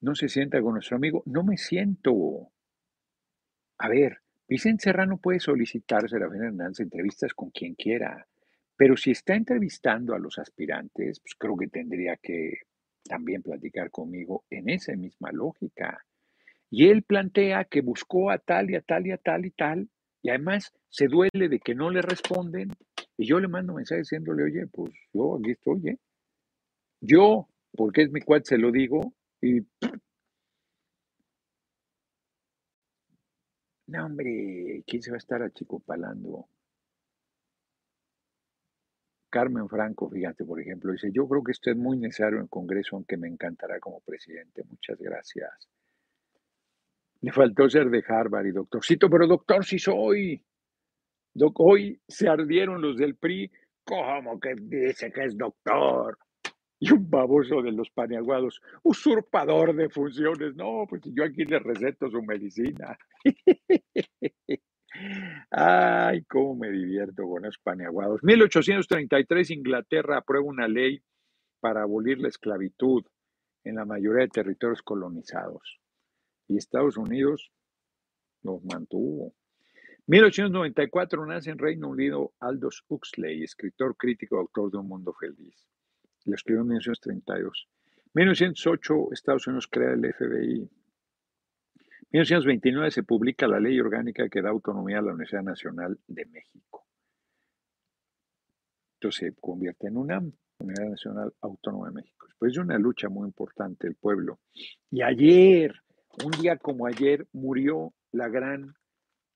No 0.00 0.14
se 0.14 0.28
sienta 0.28 0.62
con 0.62 0.74
nuestro 0.74 0.96
amigo. 0.96 1.22
No 1.26 1.44
me 1.44 1.56
siento. 1.56 2.53
A 3.84 3.88
ver, 3.88 4.16
Vicente 4.48 4.84
Serrano 4.84 5.18
puede 5.18 5.40
solicitarse 5.40 6.16
a 6.16 6.20
Hernández 6.20 6.80
entrevistas 6.80 7.34
con 7.34 7.50
quien 7.50 7.74
quiera, 7.74 8.26
pero 8.78 8.96
si 8.96 9.10
está 9.10 9.34
entrevistando 9.34 10.14
a 10.14 10.18
los 10.18 10.38
aspirantes, 10.38 11.20
pues 11.20 11.34
creo 11.36 11.54
que 11.54 11.66
tendría 11.66 12.16
que 12.16 12.60
también 13.06 13.42
platicar 13.42 13.90
conmigo 13.90 14.42
en 14.48 14.70
esa 14.70 14.96
misma 14.96 15.32
lógica. 15.32 16.02
Y 16.70 16.88
él 16.88 17.02
plantea 17.02 17.66
que 17.66 17.82
buscó 17.82 18.30
a 18.30 18.38
tal 18.38 18.70
y 18.70 18.76
a 18.76 18.80
tal 18.80 19.06
y 19.06 19.12
a 19.12 19.18
tal 19.18 19.44
y 19.44 19.50
tal, 19.50 19.90
y 20.22 20.30
además 20.30 20.72
se 20.88 21.06
duele 21.06 21.50
de 21.50 21.60
que 21.60 21.74
no 21.74 21.90
le 21.90 22.00
responden, 22.00 22.70
y 23.18 23.26
yo 23.26 23.38
le 23.38 23.48
mando 23.48 23.74
mensaje 23.74 24.00
diciéndole, 24.00 24.44
oye, 24.44 24.66
pues 24.66 24.94
yo 25.12 25.36
aquí 25.36 25.50
estoy, 25.50 25.90
¿eh? 25.90 25.98
Yo, 27.02 27.48
porque 27.76 28.04
es 28.04 28.10
mi 28.10 28.22
cuate, 28.22 28.46
se 28.46 28.56
lo 28.56 28.72
digo, 28.72 29.12
y... 29.42 29.60
No, 33.86 34.06
hombre, 34.06 34.82
¿quién 34.86 35.02
se 35.02 35.10
va 35.10 35.16
a 35.16 35.18
estar 35.18 35.42
achicopalando? 35.42 36.48
Carmen 39.28 39.68
Franco, 39.68 40.08
fíjate, 40.08 40.44
por 40.44 40.60
ejemplo, 40.60 40.92
dice, 40.92 41.10
yo 41.12 41.26
creo 41.28 41.42
que 41.42 41.52
esto 41.52 41.70
es 41.70 41.76
muy 41.76 41.98
necesario 41.98 42.36
en 42.38 42.44
el 42.44 42.48
Congreso, 42.48 42.96
aunque 42.96 43.16
me 43.16 43.26
encantará 43.28 43.80
como 43.80 44.00
presidente. 44.00 44.62
Muchas 44.70 44.98
gracias. 44.98 45.68
Le 47.20 47.32
faltó 47.32 47.68
ser 47.68 47.90
de 47.90 48.04
Harvard 48.06 48.46
y 48.46 48.52
doctorcito, 48.52 49.10
pero 49.10 49.26
doctor 49.26 49.64
sí 49.64 49.78
soy. 49.78 50.40
hoy 51.56 52.00
se 52.06 52.28
ardieron 52.28 52.80
los 52.80 52.96
del 52.96 53.16
PRI. 53.16 53.50
¿Cómo 53.84 54.38
que 54.38 54.54
dice 54.56 55.10
que 55.10 55.24
es 55.24 55.36
doctor? 55.36 56.16
Y 56.80 56.92
un 56.92 57.08
baboso 57.08 57.62
de 57.62 57.72
los 57.72 57.90
paneaguados, 57.90 58.60
usurpador 58.82 59.74
de 59.74 59.88
funciones. 59.88 60.54
No, 60.54 60.86
pues 60.88 61.02
yo 61.04 61.24
aquí 61.24 61.44
le 61.44 61.58
receto 61.58 62.10
su 62.10 62.22
medicina. 62.22 62.98
Ay, 65.50 66.22
cómo 66.24 66.56
me 66.56 66.70
divierto 66.70 67.24
con 67.24 67.44
esos 67.44 67.58
paneaguados. 67.58 68.22
1833, 68.22 69.50
Inglaterra 69.50 70.18
aprueba 70.18 70.46
una 70.46 70.68
ley 70.68 71.00
para 71.60 71.82
abolir 71.82 72.18
la 72.18 72.28
esclavitud 72.28 73.04
en 73.64 73.76
la 73.76 73.84
mayoría 73.84 74.22
de 74.22 74.28
territorios 74.28 74.82
colonizados. 74.82 75.80
Y 76.46 76.58
Estados 76.58 76.96
Unidos 76.96 77.50
los 78.42 78.62
mantuvo. 78.64 79.34
1894 80.06 81.26
nace 81.26 81.50
en 81.50 81.58
Reino 81.58 81.88
Unido 81.88 82.34
Aldous 82.40 82.84
Huxley, 82.88 83.42
escritor, 83.42 83.96
crítico, 83.96 84.38
autor 84.38 84.70
de 84.70 84.78
Un 84.78 84.88
Mundo 84.88 85.14
Feliz. 85.14 85.66
Lo 86.24 86.34
escribió 86.34 86.62
en 86.62 86.68
1932. 86.68 87.68
1908 88.14 89.12
Estados 89.12 89.46
Unidos 89.46 89.66
crea 89.68 89.92
el 89.92 90.12
FBI. 90.12 90.70
1929 92.12 92.90
se 92.90 93.02
publica 93.02 93.48
la 93.48 93.58
ley 93.58 93.80
orgánica 93.80 94.28
que 94.28 94.40
da 94.40 94.50
autonomía 94.50 94.98
a 94.98 95.02
la 95.02 95.12
Universidad 95.12 95.42
Nacional 95.42 95.98
de 96.06 96.24
México. 96.26 96.86
Entonces 99.00 99.34
se 99.34 99.40
convierte 99.40 99.88
en 99.88 99.96
UNAM, 99.96 100.32
Universidad 100.60 100.90
Nacional 100.90 101.34
Autónoma 101.40 101.88
de 101.88 101.94
México. 101.94 102.26
Después 102.28 102.54
de 102.54 102.60
una 102.60 102.78
lucha 102.78 103.08
muy 103.08 103.26
importante 103.26 103.88
del 103.88 103.96
pueblo. 103.96 104.38
Y 104.90 105.02
ayer, 105.02 105.74
un 106.24 106.30
día 106.40 106.56
como 106.56 106.86
ayer, 106.86 107.26
murió 107.32 107.92
la 108.12 108.28
gran, 108.28 108.74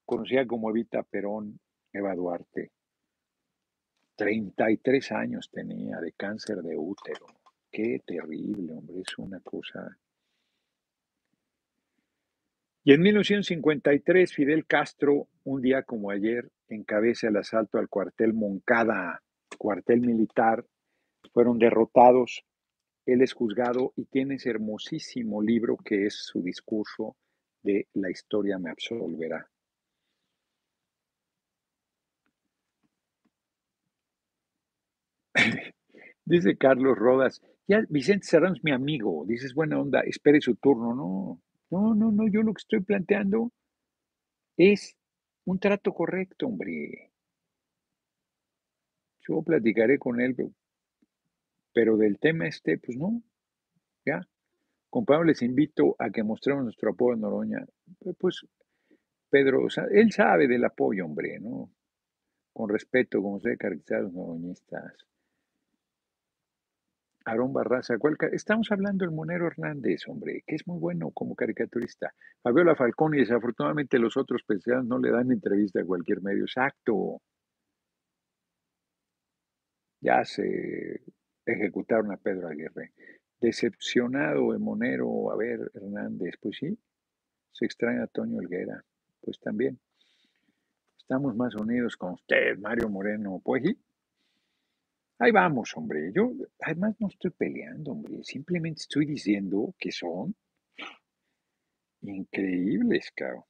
conocida 0.04 0.46
como 0.46 0.70
Evita 0.70 1.02
Perón, 1.02 1.58
Eva 1.92 2.14
Duarte. 2.14 2.70
33 4.18 5.12
años 5.12 5.48
tenía 5.50 5.98
de 6.00 6.12
cáncer 6.12 6.58
de 6.58 6.76
útero. 6.76 7.26
Qué 7.72 8.02
terrible, 8.04 8.74
hombre, 8.74 9.00
es 9.00 9.16
una 9.16 9.40
cosa 9.40 9.96
y 12.88 12.94
en 12.94 13.02
1953, 13.02 14.32
Fidel 14.32 14.64
Castro, 14.64 15.28
un 15.44 15.60
día 15.60 15.82
como 15.82 16.10
ayer, 16.10 16.48
encabeza 16.70 17.28
el 17.28 17.36
asalto 17.36 17.76
al 17.76 17.90
cuartel 17.90 18.32
Moncada, 18.32 19.22
cuartel 19.58 20.00
militar. 20.00 20.64
Fueron 21.34 21.58
derrotados. 21.58 22.46
Él 23.04 23.20
es 23.20 23.34
juzgado 23.34 23.92
y 23.94 24.06
tiene 24.06 24.36
ese 24.36 24.48
hermosísimo 24.48 25.42
libro 25.42 25.76
que 25.76 26.06
es 26.06 26.14
su 26.14 26.42
discurso 26.42 27.14
de 27.62 27.88
La 27.92 28.08
historia 28.10 28.58
me 28.58 28.70
absolverá. 28.70 29.46
Dice 36.28 36.58
Carlos 36.58 36.98
Rodas, 36.98 37.40
ya 37.66 37.82
Vicente 37.88 38.26
Serrano 38.26 38.54
es 38.54 38.62
mi 38.62 38.70
amigo, 38.70 39.24
dices 39.26 39.54
buena 39.54 39.80
onda, 39.80 40.00
espere 40.00 40.42
su 40.42 40.56
turno, 40.56 40.94
no, 40.94 41.40
no, 41.70 41.94
no, 41.94 42.12
no, 42.12 42.28
yo 42.28 42.42
lo 42.42 42.52
que 42.52 42.60
estoy 42.60 42.80
planteando 42.80 43.50
es 44.58 44.94
un 45.46 45.58
trato 45.58 45.94
correcto, 45.94 46.46
hombre. 46.46 47.12
Yo 49.26 49.40
platicaré 49.42 49.98
con 49.98 50.20
él, 50.20 50.36
pero 51.72 51.96
del 51.96 52.18
tema 52.18 52.46
este, 52.46 52.76
pues 52.76 52.98
no, 52.98 53.22
ya. 54.04 54.20
Compañero, 54.90 55.24
les 55.24 55.40
invito 55.40 55.96
a 55.98 56.10
que 56.10 56.22
mostremos 56.22 56.64
nuestro 56.64 56.90
apoyo 56.90 57.14
a 57.14 57.20
Noroña. 57.20 57.66
Pues 58.18 58.46
Pedro, 59.30 59.68
él 59.92 60.12
sabe 60.12 60.46
del 60.46 60.66
apoyo, 60.66 61.06
hombre, 61.06 61.40
¿no? 61.40 61.70
Con 62.52 62.68
respeto, 62.68 63.22
como 63.22 63.40
se 63.40 63.48
debe 63.48 63.58
caracterizar 63.58 64.00
a 64.00 64.02
los 64.02 64.12
noroñistas. 64.12 65.08
Aarón 67.28 67.52
Barraza, 67.52 67.98
¿cuál 67.98 68.16
estamos 68.32 68.72
hablando 68.72 69.04
del 69.04 69.14
Monero 69.14 69.46
Hernández, 69.46 70.08
hombre, 70.08 70.42
que 70.46 70.54
es 70.54 70.66
muy 70.66 70.78
bueno 70.78 71.10
como 71.10 71.34
caricaturista. 71.34 72.14
Fabiola 72.42 72.74
Falcón 72.74 73.14
y 73.14 73.18
desafortunadamente 73.18 73.98
los 73.98 74.16
otros 74.16 74.42
pensados 74.44 74.86
no 74.86 74.98
le 74.98 75.10
dan 75.10 75.30
entrevista 75.30 75.80
a 75.80 75.84
cualquier 75.84 76.22
medio. 76.22 76.44
Exacto. 76.44 77.20
Ya 80.00 80.24
se 80.24 81.02
ejecutaron 81.44 82.12
a 82.12 82.16
Pedro 82.16 82.48
Aguirre. 82.48 82.92
Decepcionado 83.40 84.52
el 84.54 84.58
Monero, 84.58 85.30
a 85.30 85.36
ver, 85.36 85.70
Hernández, 85.74 86.34
pues 86.40 86.56
sí, 86.58 86.78
se 87.52 87.66
extraña 87.66 88.04
a 88.04 88.06
Toño 88.06 88.40
Elguera, 88.40 88.82
pues 89.20 89.38
también. 89.38 89.78
Estamos 90.98 91.36
más 91.36 91.54
unidos 91.54 91.96
con 91.96 92.14
usted, 92.14 92.58
Mario 92.58 92.88
Moreno, 92.88 93.40
pues 93.44 93.64
sí. 93.64 93.78
Ahí 95.20 95.32
vamos, 95.32 95.76
hombre. 95.76 96.12
Yo 96.14 96.32
además 96.60 96.94
no 97.00 97.08
estoy 97.08 97.32
peleando, 97.32 97.92
hombre. 97.92 98.22
Simplemente 98.22 98.82
estoy 98.82 99.04
diciendo 99.04 99.74
que 99.78 99.90
son 99.90 100.34
increíbles, 102.02 103.10
cabrón. 103.14 103.44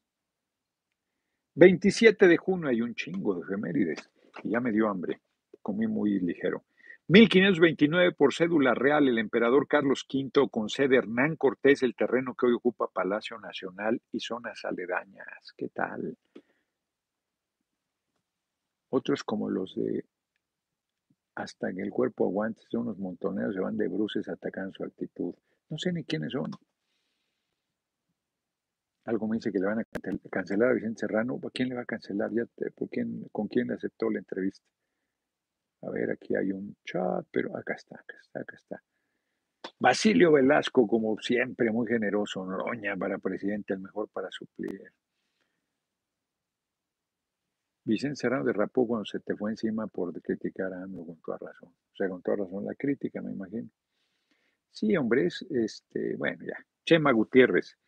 27 1.55 2.27
de 2.27 2.37
junio 2.37 2.69
hay 2.69 2.81
un 2.81 2.95
chingo 2.95 3.35
de 3.35 3.43
efemérides. 3.43 4.11
Y 4.45 4.51
ya 4.51 4.61
me 4.61 4.73
dio 4.73 4.89
hambre. 4.89 5.21
Comí 5.61 5.87
muy 5.87 6.21
ligero. 6.21 6.65
1529 7.09 8.13
por 8.13 8.35
cédula 8.35 8.75
real, 8.75 9.09
el 9.09 9.19
emperador 9.19 9.67
Carlos 9.67 10.07
V 10.13 10.49
concede 10.51 10.97
Hernán 10.97 11.37
Cortés 11.37 11.83
el 11.83 11.95
terreno 11.95 12.35
que 12.35 12.47
hoy 12.47 12.53
ocupa 12.53 12.87
Palacio 12.87 13.39
Nacional 13.39 14.01
y 14.13 14.21
zonas 14.21 14.65
aledañas. 14.65 15.53
¿Qué 15.57 15.69
tal? 15.69 16.17
Otros 18.91 19.25
como 19.25 19.51
los 19.51 19.75
de 19.75 20.05
hasta 21.39 21.73
que 21.73 21.83
el 21.83 21.91
cuerpo 21.91 22.27
aguante, 22.27 22.63
son 22.69 22.83
unos 22.83 22.99
montoneros, 22.99 23.55
se 23.55 23.61
van 23.61 23.77
de 23.77 23.87
bruces 23.87 24.29
atacando 24.29 24.73
su 24.73 24.83
actitud. 24.83 25.33
No 25.71 25.79
sé 25.79 25.93
ni 25.93 26.03
quiénes 26.03 26.33
son. 26.33 26.51
Algo 29.05 29.29
me 29.29 29.37
dice 29.37 29.53
que 29.53 29.61
le 29.61 29.67
van 29.67 29.79
a 29.79 29.85
cancelar 30.31 30.71
a 30.71 30.75
Vicente 30.75 31.01
Serrano. 31.01 31.39
¿A 31.43 31.51
quién 31.51 31.69
le 31.69 31.77
va 31.77 31.83
a 31.83 31.87
cancelar? 31.87 32.31
¿Ya 32.33 32.45
¿por 32.75 32.89
quién, 32.89 33.25
¿Con 33.31 33.47
quién 33.47 33.71
aceptó 33.71 34.11
la 34.11 34.19
entrevista? 34.19 34.67
A 35.83 35.91
ver, 35.91 36.11
aquí 36.11 36.35
hay 36.35 36.51
un 36.51 36.77
chat, 36.85 37.25
pero 37.31 37.57
acá 37.57 37.75
está, 37.75 37.95
acá 37.95 38.17
está, 38.21 38.41
acá 38.41 38.57
está. 38.57 38.83
Basilio 39.79 40.33
Velasco, 40.33 40.89
como 40.89 41.17
siempre, 41.19 41.71
muy 41.71 41.87
generoso. 41.87 42.45
Noroña 42.45 42.97
para 42.97 43.19
presidente, 43.19 43.75
el 43.75 43.81
mejor 43.81 44.09
para 44.09 44.29
suplir. 44.33 44.93
Vicente 47.89 48.17
Serrano 48.17 48.45
derrapó 48.45 48.87
cuando 48.87 49.07
se 49.07 49.19
te 49.21 49.35
fue 49.35 49.51
encima 49.51 49.87
por 49.87 50.13
criticar 50.21 50.75
a 50.75 50.83
AMLO 50.83 51.07
con 51.07 51.19
toda 51.23 51.39
razón. 51.39 51.71
O 51.71 51.97
sea, 51.97 52.07
con 52.11 52.21
toda 52.21 52.37
razón 52.37 52.67
la 52.67 52.75
crítica, 52.75 53.23
me 53.23 53.33
imagino. 53.33 53.71
Sí, 54.71 54.95
hombre, 54.95 55.25
es, 55.27 55.41
este, 55.49 56.15
bueno, 56.17 56.45
ya. 56.45 56.63
Chema 56.85 57.13
Gutiérrez. 57.13 57.79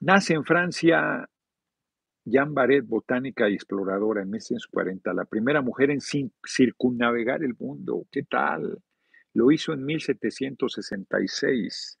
Nace 0.00 0.34
en 0.34 0.44
Francia 0.44 1.30
Jean 2.24 2.52
Barret, 2.52 2.84
botánica 2.84 3.48
y 3.48 3.54
exploradora 3.54 4.22
en 4.22 4.30
1940, 4.30 5.14
la 5.14 5.24
primera 5.24 5.62
mujer 5.62 5.92
en 5.92 6.00
circunnavegar 6.00 7.44
el 7.44 7.54
mundo. 7.56 8.08
¿Qué 8.10 8.24
tal? 8.24 8.82
Lo 9.34 9.52
hizo 9.52 9.72
en 9.72 9.84
1766 9.84 11.99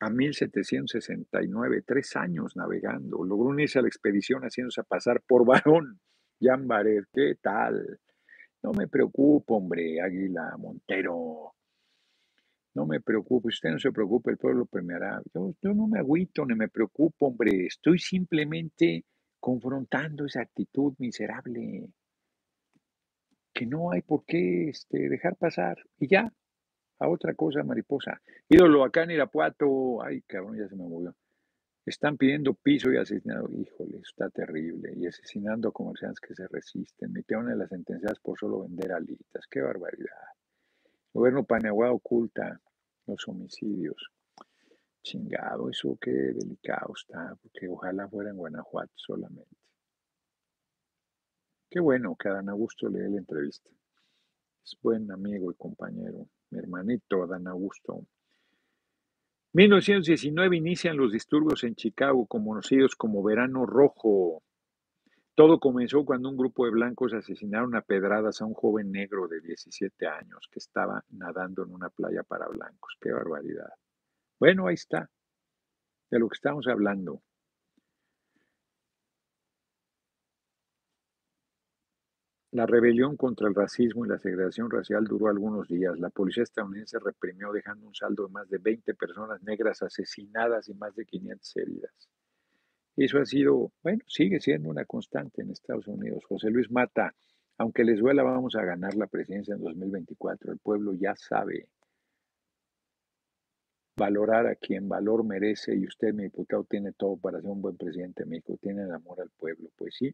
a 0.00 0.08
1769, 0.08 1.82
tres 1.86 2.16
años 2.16 2.56
navegando. 2.56 3.22
Logró 3.22 3.50
unirse 3.50 3.78
a 3.78 3.82
la 3.82 3.88
expedición 3.88 4.42
haciéndose 4.42 4.82
pasar 4.84 5.22
por 5.26 5.44
varón. 5.46 6.00
Jan 6.40 6.66
Baret, 6.66 7.04
¿qué 7.12 7.34
tal? 7.40 8.00
No 8.62 8.72
me 8.72 8.88
preocupo, 8.88 9.56
hombre, 9.56 10.00
Águila 10.00 10.56
Montero. 10.58 11.54
No 12.74 12.86
me 12.86 13.00
preocupo, 13.00 13.48
usted 13.48 13.70
no 13.70 13.78
se 13.78 13.92
preocupe, 13.92 14.30
el 14.30 14.38
pueblo 14.38 14.64
premiará. 14.64 15.20
Yo, 15.34 15.54
yo 15.60 15.74
no 15.74 15.86
me 15.86 15.98
agüito 15.98 16.46
ni 16.46 16.54
me 16.54 16.68
preocupo, 16.68 17.26
hombre. 17.26 17.66
Estoy 17.66 17.98
simplemente 17.98 19.04
confrontando 19.38 20.24
esa 20.24 20.42
actitud 20.42 20.94
miserable 20.98 21.90
que 23.52 23.66
no 23.66 23.90
hay 23.90 24.02
por 24.02 24.24
qué 24.24 24.68
este, 24.70 25.08
dejar 25.08 25.36
pasar. 25.36 25.76
Y 25.98 26.08
ya, 26.08 26.32
a 27.00 27.08
otra 27.08 27.34
cosa, 27.34 27.64
mariposa. 27.64 28.20
Ídolo 28.48 28.84
acá 28.84 29.02
en 29.02 29.12
Irapuato, 29.12 30.02
ay 30.02 30.20
cabrón, 30.22 30.56
ya 30.58 30.68
se 30.68 30.76
me 30.76 30.84
movió. 30.84 31.14
Están 31.84 32.16
pidiendo 32.18 32.54
piso 32.54 32.92
y 32.92 32.98
asesinado. 32.98 33.48
Híjole, 33.52 33.98
está 33.98 34.28
terrible. 34.28 34.92
Y 34.96 35.06
asesinando 35.06 35.70
a 35.70 35.72
comerciantes 35.72 36.20
que 36.20 36.34
se 36.34 36.46
resisten. 36.46 37.12
Metieron 37.12 37.48
a 37.48 37.56
las 37.56 37.70
sentencias 37.70 38.20
por 38.20 38.38
solo 38.38 38.60
vender 38.62 38.92
alitas. 38.92 39.46
Qué 39.50 39.62
barbaridad. 39.62 40.28
El 41.12 41.18
gobierno 41.18 41.44
Paniagua 41.44 41.90
oculta 41.90 42.60
los 43.06 43.26
homicidios. 43.26 44.10
Chingado, 45.02 45.70
eso 45.70 45.96
qué 46.00 46.10
delicado 46.10 46.92
está, 46.94 47.34
porque 47.42 47.66
ojalá 47.66 48.06
fuera 48.08 48.30
en 48.30 48.36
Guanajuato 48.36 48.92
solamente. 48.96 49.56
Qué 51.70 51.80
bueno 51.80 52.14
que 52.14 52.28
Adán 52.28 52.50
Augusto 52.50 52.88
le 52.88 53.00
dé 53.00 53.08
la 53.08 53.18
entrevista. 53.18 53.70
Es 54.62 54.76
buen 54.82 55.10
amigo 55.10 55.50
y 55.50 55.54
compañero, 55.54 56.28
mi 56.50 56.58
hermanito 56.58 57.22
Adán 57.22 57.46
Augusto. 57.46 58.06
1919 59.52 60.56
inician 60.56 60.96
los 60.96 61.12
disturbios 61.12 61.64
en 61.64 61.74
Chicago, 61.74 62.26
conocidos 62.26 62.94
como 62.94 63.22
Verano 63.22 63.66
Rojo. 63.66 64.42
Todo 65.34 65.58
comenzó 65.58 66.04
cuando 66.04 66.28
un 66.28 66.36
grupo 66.36 66.66
de 66.66 66.70
blancos 66.70 67.14
asesinaron 67.14 67.74
a 67.74 67.82
pedradas 67.82 68.40
a 68.40 68.44
un 68.44 68.54
joven 68.54 68.92
negro 68.92 69.26
de 69.26 69.40
17 69.40 70.06
años 70.06 70.48
que 70.52 70.58
estaba 70.60 71.04
nadando 71.10 71.64
en 71.64 71.72
una 71.72 71.88
playa 71.88 72.22
para 72.22 72.46
blancos. 72.46 72.96
¡Qué 73.00 73.10
barbaridad! 73.10 73.70
Bueno, 74.38 74.68
ahí 74.68 74.74
está, 74.74 75.10
de 76.10 76.18
lo 76.18 76.28
que 76.28 76.36
estamos 76.36 76.66
hablando. 76.68 77.22
La 82.52 82.66
rebelión 82.66 83.16
contra 83.16 83.46
el 83.46 83.54
racismo 83.54 84.04
y 84.04 84.08
la 84.08 84.18
segregación 84.18 84.68
racial 84.70 85.04
duró 85.04 85.28
algunos 85.28 85.68
días. 85.68 85.96
La 86.00 86.10
policía 86.10 86.42
estadounidense 86.42 86.98
reprimió 86.98 87.52
dejando 87.52 87.86
un 87.86 87.94
saldo 87.94 88.26
de 88.26 88.32
más 88.32 88.50
de 88.50 88.58
20 88.58 88.92
personas 88.94 89.40
negras 89.42 89.82
asesinadas 89.82 90.68
y 90.68 90.74
más 90.74 90.96
de 90.96 91.06
500 91.06 91.56
heridas. 91.56 91.92
Eso 92.96 93.18
ha 93.18 93.24
sido, 93.24 93.72
bueno, 93.84 94.02
sigue 94.08 94.40
siendo 94.40 94.68
una 94.68 94.84
constante 94.84 95.42
en 95.42 95.50
Estados 95.50 95.86
Unidos. 95.86 96.24
José 96.26 96.50
Luis 96.50 96.70
Mata, 96.72 97.14
aunque 97.56 97.84
les 97.84 98.00
duela, 98.00 98.24
vamos 98.24 98.56
a 98.56 98.64
ganar 98.64 98.96
la 98.96 99.06
presidencia 99.06 99.54
en 99.54 99.60
2024. 99.60 100.50
El 100.50 100.58
pueblo 100.58 100.92
ya 100.94 101.14
sabe 101.14 101.68
valorar 103.96 104.48
a 104.48 104.56
quien 104.56 104.88
valor 104.88 105.24
merece 105.24 105.76
y 105.76 105.86
usted, 105.86 106.12
mi 106.12 106.24
diputado, 106.24 106.64
tiene 106.64 106.92
todo 106.94 107.16
para 107.16 107.40
ser 107.40 107.50
un 107.50 107.62
buen 107.62 107.76
presidente 107.76 108.24
de 108.24 108.30
México, 108.30 108.58
tiene 108.60 108.82
el 108.82 108.92
amor 108.92 109.20
al 109.20 109.30
pueblo. 109.30 109.70
Pues 109.76 109.94
sí, 109.94 110.12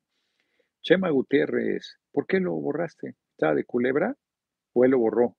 Chema 0.87 1.11
Gutiérrez, 1.11 1.99
¿por 2.13 2.29
qué 2.29 2.39
lo 2.39 2.53
borraste? 2.53 3.17
¿Estaba 3.33 3.57
de 3.57 3.65
culebra 3.65 4.17
o 4.73 4.85
él 4.85 4.93
lo 4.93 5.01
borró? 5.01 5.37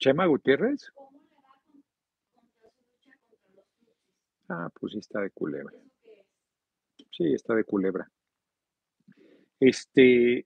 ¿Chema 0.00 0.26
Gutiérrez? 0.26 0.90
Ah, 4.48 4.68
pues 4.74 4.94
sí 4.94 4.98
está 4.98 5.20
de 5.20 5.30
culebra. 5.30 5.78
Sí, 7.12 7.32
está 7.32 7.54
de 7.54 7.62
culebra. 7.62 8.10
Este, 9.60 10.44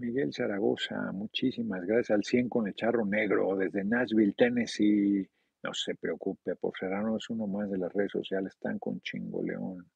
Miguel 0.00 0.32
Zaragoza, 0.32 1.12
muchísimas 1.12 1.84
gracias 1.84 2.10
al 2.12 2.24
100 2.24 2.48
con 2.48 2.66
el 2.66 2.74
charro 2.74 3.04
negro 3.04 3.54
desde 3.54 3.84
Nashville, 3.84 4.32
Tennessee. 4.32 5.28
No 5.62 5.74
se 5.74 5.94
preocupe, 5.94 6.56
por 6.56 6.72
Serrano 6.78 7.18
uno 7.28 7.46
más 7.46 7.70
de 7.70 7.76
las 7.76 7.92
redes 7.92 8.12
sociales, 8.12 8.54
están 8.54 8.78
con 8.78 8.98
Chingo 9.02 9.42
León. 9.42 9.86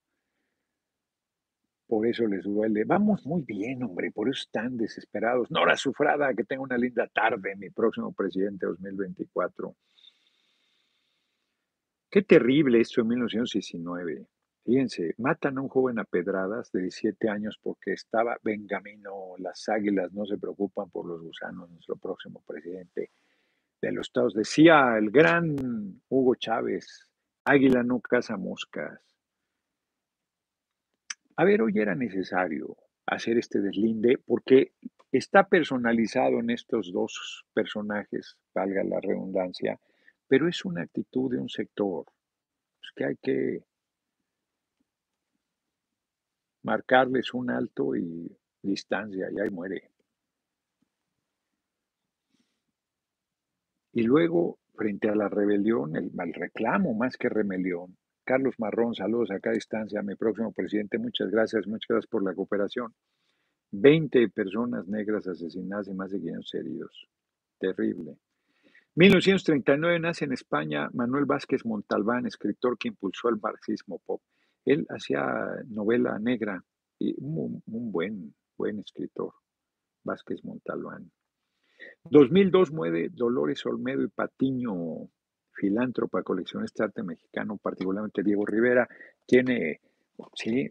Por 1.86 2.06
eso 2.06 2.26
les 2.26 2.44
duele. 2.44 2.84
Vamos 2.84 3.24
muy 3.24 3.44
bien, 3.44 3.82
hombre, 3.82 4.10
por 4.10 4.28
eso 4.28 4.42
están 4.42 4.76
desesperados. 4.76 5.50
Nora 5.50 5.74
Sufrada, 5.74 6.34
que 6.34 6.44
tenga 6.44 6.62
una 6.62 6.76
linda 6.76 7.06
tarde, 7.06 7.56
mi 7.56 7.70
próximo 7.70 8.12
presidente 8.12 8.66
2024. 8.66 9.74
Qué 12.10 12.20
terrible 12.20 12.82
esto 12.82 13.00
en 13.00 13.08
1919. 13.08 14.26
Fíjense, 14.64 15.14
matan 15.18 15.58
a 15.58 15.60
un 15.60 15.68
joven 15.68 15.98
a 15.98 16.04
pedradas 16.04 16.72
de 16.72 16.80
17 16.80 17.28
años 17.28 17.58
porque 17.62 17.92
estaba 17.92 18.38
Benjamino, 18.42 19.34
las 19.38 19.68
águilas 19.68 20.10
no 20.12 20.24
se 20.24 20.38
preocupan 20.38 20.88
por 20.88 21.04
los 21.04 21.20
gusanos, 21.20 21.70
nuestro 21.70 21.96
próximo 21.96 22.42
presidente 22.46 23.10
de 23.82 23.92
los 23.92 24.06
Estados. 24.06 24.32
Decía 24.32 24.96
el 24.96 25.10
gran 25.10 26.00
Hugo 26.08 26.34
Chávez, 26.36 27.10
águila 27.44 27.82
no 27.82 28.00
caza 28.00 28.38
moscas. 28.38 29.00
A 31.36 31.44
ver, 31.44 31.60
hoy 31.60 31.78
era 31.78 31.94
necesario 31.94 32.74
hacer 33.04 33.36
este 33.36 33.60
deslinde 33.60 34.16
porque 34.24 34.72
está 35.12 35.46
personalizado 35.46 36.40
en 36.40 36.48
estos 36.48 36.90
dos 36.90 37.44
personajes, 37.52 38.38
valga 38.54 38.82
la 38.82 38.98
redundancia, 38.98 39.78
pero 40.26 40.48
es 40.48 40.64
una 40.64 40.82
actitud 40.82 41.30
de 41.30 41.38
un 41.38 41.50
sector 41.50 42.06
pues, 42.80 42.92
que 42.96 43.04
hay 43.04 43.16
que 43.16 43.64
marcarles 46.64 47.32
un 47.32 47.50
alto 47.50 47.94
y 47.94 48.36
distancia, 48.62 49.28
y 49.30 49.38
ahí 49.38 49.50
muere. 49.50 49.90
Y 53.92 54.02
luego, 54.02 54.58
frente 54.74 55.08
a 55.08 55.14
la 55.14 55.28
rebelión, 55.28 55.94
el, 55.96 56.10
mal 56.12 56.32
reclamo 56.32 56.94
más 56.94 57.16
que 57.16 57.28
rebelión, 57.28 57.96
Carlos 58.24 58.54
Marrón, 58.58 58.94
saludos 58.94 59.30
acá 59.30 59.50
a 59.50 59.52
distancia, 59.52 60.02
mi 60.02 60.16
próximo 60.16 60.50
presidente, 60.52 60.98
muchas 60.98 61.30
gracias, 61.30 61.66
muchas 61.66 61.86
gracias 61.88 62.10
por 62.10 62.24
la 62.24 62.34
cooperación. 62.34 62.94
20 63.70 64.28
personas 64.30 64.88
negras 64.88 65.26
asesinadas 65.26 65.88
y 65.88 65.94
más 65.94 66.10
de 66.10 66.20
500 66.20 66.54
heridos. 66.54 67.08
Terrible. 67.58 68.16
1939 68.94 70.00
nace 70.00 70.24
en 70.24 70.32
España 70.32 70.88
Manuel 70.94 71.26
Vázquez 71.26 71.66
Montalbán, 71.66 72.26
escritor 72.26 72.78
que 72.78 72.88
impulsó 72.88 73.28
el 73.28 73.40
marxismo 73.40 74.00
pop. 74.06 74.22
Él 74.64 74.86
hacía 74.88 75.24
novela 75.66 76.18
negra 76.18 76.64
y 76.98 77.14
un, 77.18 77.62
buen, 77.66 78.34
buen 78.56 78.78
escritor, 78.78 79.32
Vázquez 80.02 80.44
Montalbán. 80.44 81.10
2002 82.04 82.72
muere 82.72 83.08
Dolores 83.10 83.64
Olmedo 83.66 84.02
y 84.02 84.08
Patiño, 84.08 85.10
filántropa, 85.52 86.22
coleccionista 86.22 86.84
de 86.84 86.86
arte 86.86 87.02
mexicano, 87.02 87.58
particularmente 87.58 88.22
Diego 88.22 88.46
Rivera, 88.46 88.88
tiene, 89.26 89.80
sí, 90.34 90.70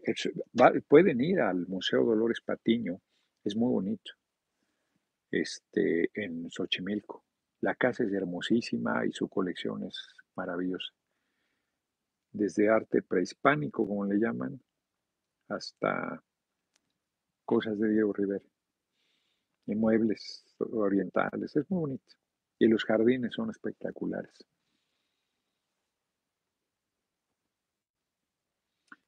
pueden 0.88 1.20
ir 1.20 1.40
al 1.40 1.66
Museo 1.68 2.04
Dolores 2.04 2.40
Patiño, 2.40 3.00
es 3.44 3.54
muy 3.56 3.70
bonito, 3.70 4.12
este, 5.30 6.10
en 6.14 6.50
Xochimilco. 6.50 7.24
La 7.60 7.74
casa 7.74 8.04
es 8.04 8.12
hermosísima 8.12 9.06
y 9.06 9.12
su 9.12 9.28
colección 9.28 9.84
es 9.84 9.94
maravillosa 10.34 10.92
desde 12.34 12.68
arte 12.68 13.00
prehispánico, 13.00 13.86
como 13.86 14.04
le 14.04 14.18
llaman, 14.18 14.60
hasta 15.48 16.22
cosas 17.44 17.78
de 17.78 17.90
Diego 17.90 18.12
Rivera, 18.12 18.44
y 19.66 19.74
muebles 19.76 20.44
orientales, 20.58 21.54
es 21.56 21.70
muy 21.70 21.80
bonito. 21.80 22.14
Y 22.58 22.66
los 22.66 22.84
jardines 22.84 23.32
son 23.34 23.50
espectaculares. 23.50 24.44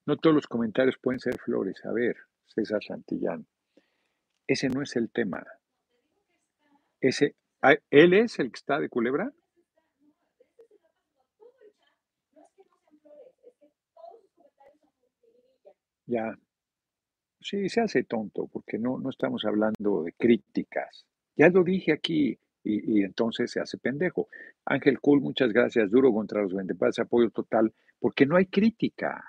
No 0.06 0.16
todos 0.16 0.36
los 0.36 0.46
comentarios 0.46 0.96
pueden 0.98 1.18
ser 1.18 1.36
flores. 1.38 1.84
A 1.84 1.92
ver, 1.92 2.16
César 2.46 2.82
Santillán, 2.82 3.46
ese 4.46 4.68
no 4.68 4.82
es 4.82 4.94
el 4.94 5.10
tema. 5.10 5.44
Ese, 7.00 7.34
ah, 7.60 7.74
¿Él 7.90 8.14
es 8.14 8.38
el 8.38 8.52
que 8.52 8.56
está 8.56 8.78
de 8.78 8.88
culebra? 8.88 9.32
Ya, 16.06 16.38
sí, 17.40 17.68
se 17.68 17.80
hace 17.80 18.04
tonto 18.04 18.46
porque 18.46 18.78
no, 18.78 18.98
no 18.98 19.10
estamos 19.10 19.44
hablando 19.44 20.04
de 20.04 20.12
críticas. 20.12 21.06
Ya 21.36 21.48
lo 21.48 21.64
dije 21.64 21.92
aquí 21.92 22.38
y, 22.62 23.02
entonces 23.02 23.50
se 23.50 23.60
hace 23.60 23.78
pendejo. 23.78 24.28
Ángel 24.64 25.00
Cool, 25.00 25.20
muchas 25.20 25.52
gracias. 25.52 25.90
Duro 25.90 26.12
contra 26.12 26.42
los 26.42 26.52
vendepaz, 26.52 26.98
apoyo 26.98 27.30
total, 27.30 27.72
porque 27.98 28.26
no 28.26 28.36
hay 28.36 28.46
crítica. 28.46 29.24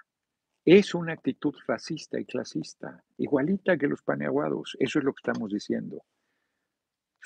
Es 0.66 0.96
una 0.96 1.14
actitud 1.14 1.54
racista 1.68 2.20
y 2.20 2.26
clasista, 2.26 3.04
igualita 3.18 3.78
que 3.78 3.88
los 3.88 4.02
paneaguados. 4.02 4.76
Eso 4.80 5.00
es 5.00 5.06
lo 5.06 5.14
que 5.14 5.22
estamos 5.22 5.52
diciendo. 5.52 6.04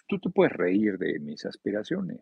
Tú 0.08 0.20
te 0.20 0.30
puedes 0.30 0.54
reír 0.54 0.97
de 0.97 1.20
mis 1.20 1.45
aspiraciones. 1.45 2.22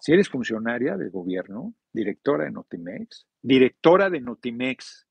Si 0.00 0.12
eres 0.12 0.28
funcionaria 0.28 0.96
del 0.96 1.10
gobierno, 1.10 1.74
directora 1.92 2.44
de 2.44 2.50
Notimex, 2.50 3.26
directora 3.40 4.10
de 4.10 4.20
Notimex, 4.20 5.06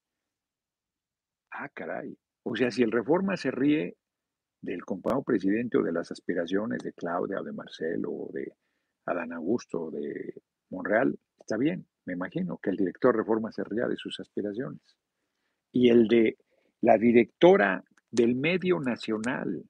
Ah, 1.54 1.70
caray. 1.70 2.18
O 2.44 2.56
sea, 2.56 2.72
si 2.72 2.82
el 2.84 2.92
Reforma 2.92 3.38
se 3.38 3.52
ríe 3.52 3.96
del 4.62 4.84
compañero 4.86 5.24
presidente 5.24 5.78
o 5.78 5.84
de 5.84 5.92
las 5.92 6.12
aspiraciones 6.12 6.82
de 6.84 6.94
Claudia 6.94 7.40
o 7.42 7.44
de 7.44 7.52
Marcelo 7.54 8.12
o 8.12 8.32
de 8.34 8.54
Adán 9.06 9.34
Augusto 9.34 9.84
o 9.84 9.92
de 9.92 10.42
Monreal, 10.72 11.18
está 11.40 11.58
bien, 11.58 11.86
me 12.06 12.14
imagino 12.14 12.58
que 12.58 12.72
el 12.72 12.78
director 12.78 13.16
Reforma 13.16 13.52
se 13.52 13.64
ría 13.64 13.88
de 13.88 13.98
sus 13.98 14.20
aspiraciones. 14.20 14.98
y 15.72 15.90
el 15.90 16.08
de 16.08 16.38
la 16.82 16.98
directora 16.98 17.84
del 18.12 18.36
medio 18.36 18.80
nacional 18.80 19.64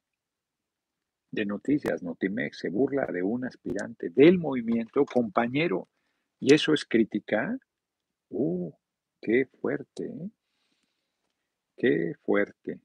de 1.31 1.45
noticias, 1.45 2.03
Notimex, 2.03 2.59
se 2.59 2.69
burla 2.69 3.05
de 3.05 3.23
un 3.23 3.45
aspirante 3.45 4.09
del 4.09 4.37
movimiento, 4.37 5.05
compañero, 5.05 5.87
y 6.39 6.53
eso 6.53 6.73
es 6.73 6.85
criticar. 6.85 7.57
¡Uh! 8.29 8.71
¡Qué 9.21 9.45
fuerte! 9.61 10.05
¿eh? 10.05 10.29
¡Qué 11.75 12.13
fuerte! 12.23 12.79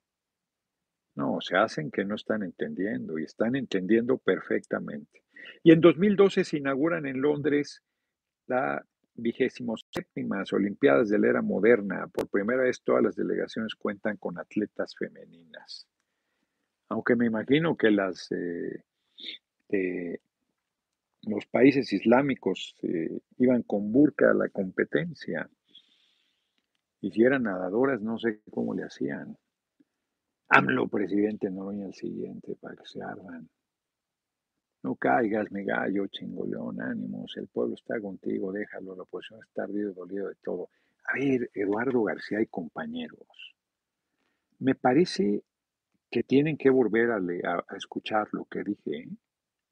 No, 1.15 1.41
se 1.41 1.57
hacen 1.57 1.91
que 1.91 2.05
no 2.05 2.15
están 2.15 2.43
entendiendo 2.43 3.19
y 3.19 3.25
están 3.25 3.57
entendiendo 3.57 4.19
perfectamente. 4.19 5.23
Y 5.63 5.73
en 5.73 5.81
2012 5.81 6.45
se 6.45 6.59
inauguran 6.59 7.07
en 7.07 7.21
Londres 7.21 7.83
la 8.47 8.85
vigésimo 9.15 9.75
Olimpiadas 10.53 11.09
de 11.09 11.19
la 11.19 11.29
Era 11.29 11.43
Moderna. 11.43 12.07
Por 12.07 12.29
primera 12.29 12.63
vez 12.63 12.83
todas 12.83 13.03
las 13.03 13.17
delegaciones 13.17 13.75
cuentan 13.75 14.17
con 14.17 14.39
atletas 14.39 14.95
femeninas 14.97 15.89
aunque 16.89 17.17
me 17.17 17.27
imagino 17.27 17.77
que 17.77 17.91
las 17.91 18.33
eh, 18.33 18.83
los 21.23 21.47
países 21.47 21.93
islámicos 21.93 22.75
eh, 22.83 23.21
iban 23.39 23.63
con 23.63 23.93
burka 23.93 24.31
a 24.31 24.35
la 24.35 24.49
competencia. 24.49 25.49
Y 27.01 27.11
si 27.13 27.23
eran 27.23 27.45
nadadoras, 27.45 28.01
no 28.01 28.19
sé 28.19 28.41
cómo 28.51 28.75
le 28.75 28.85
hacían. 28.85 29.37
AMLO, 30.49 30.89
presidente 30.89 31.51
Noroña, 31.51 31.87
el 31.87 31.95
siguiente, 31.95 32.57
para 32.57 32.75
que 32.77 32.87
se 32.87 33.03
ardan. 33.03 33.49
No 34.83 34.95
caigas, 34.95 35.51
mi 35.51 35.65
gallo, 35.65 36.07
chingoleón, 36.07 36.81
ánimos, 36.81 37.37
el 37.37 37.49
pueblo 37.49 37.75
está 37.75 38.01
contigo, 38.01 38.53
déjalo, 38.53 38.95
la 38.95 39.03
oposición 39.03 39.41
está 39.47 39.65
ardido, 39.65 39.93
dolido 39.93 40.29
de 40.29 40.37
todo. 40.37 40.71
A 41.05 41.15
ver, 41.19 41.51
Eduardo 41.53 42.03
García 42.05 42.41
y 42.41 42.47
compañeros, 42.47 43.57
me 44.61 44.75
parece 44.75 45.43
que 46.11 46.23
tienen 46.23 46.57
que 46.57 46.71
volver 46.71 47.11
a, 47.11 47.65
escuchar 47.77 48.29
lo 48.33 48.45
que 48.45 48.63
dije, 48.63 48.97
¿eh? 48.97 49.09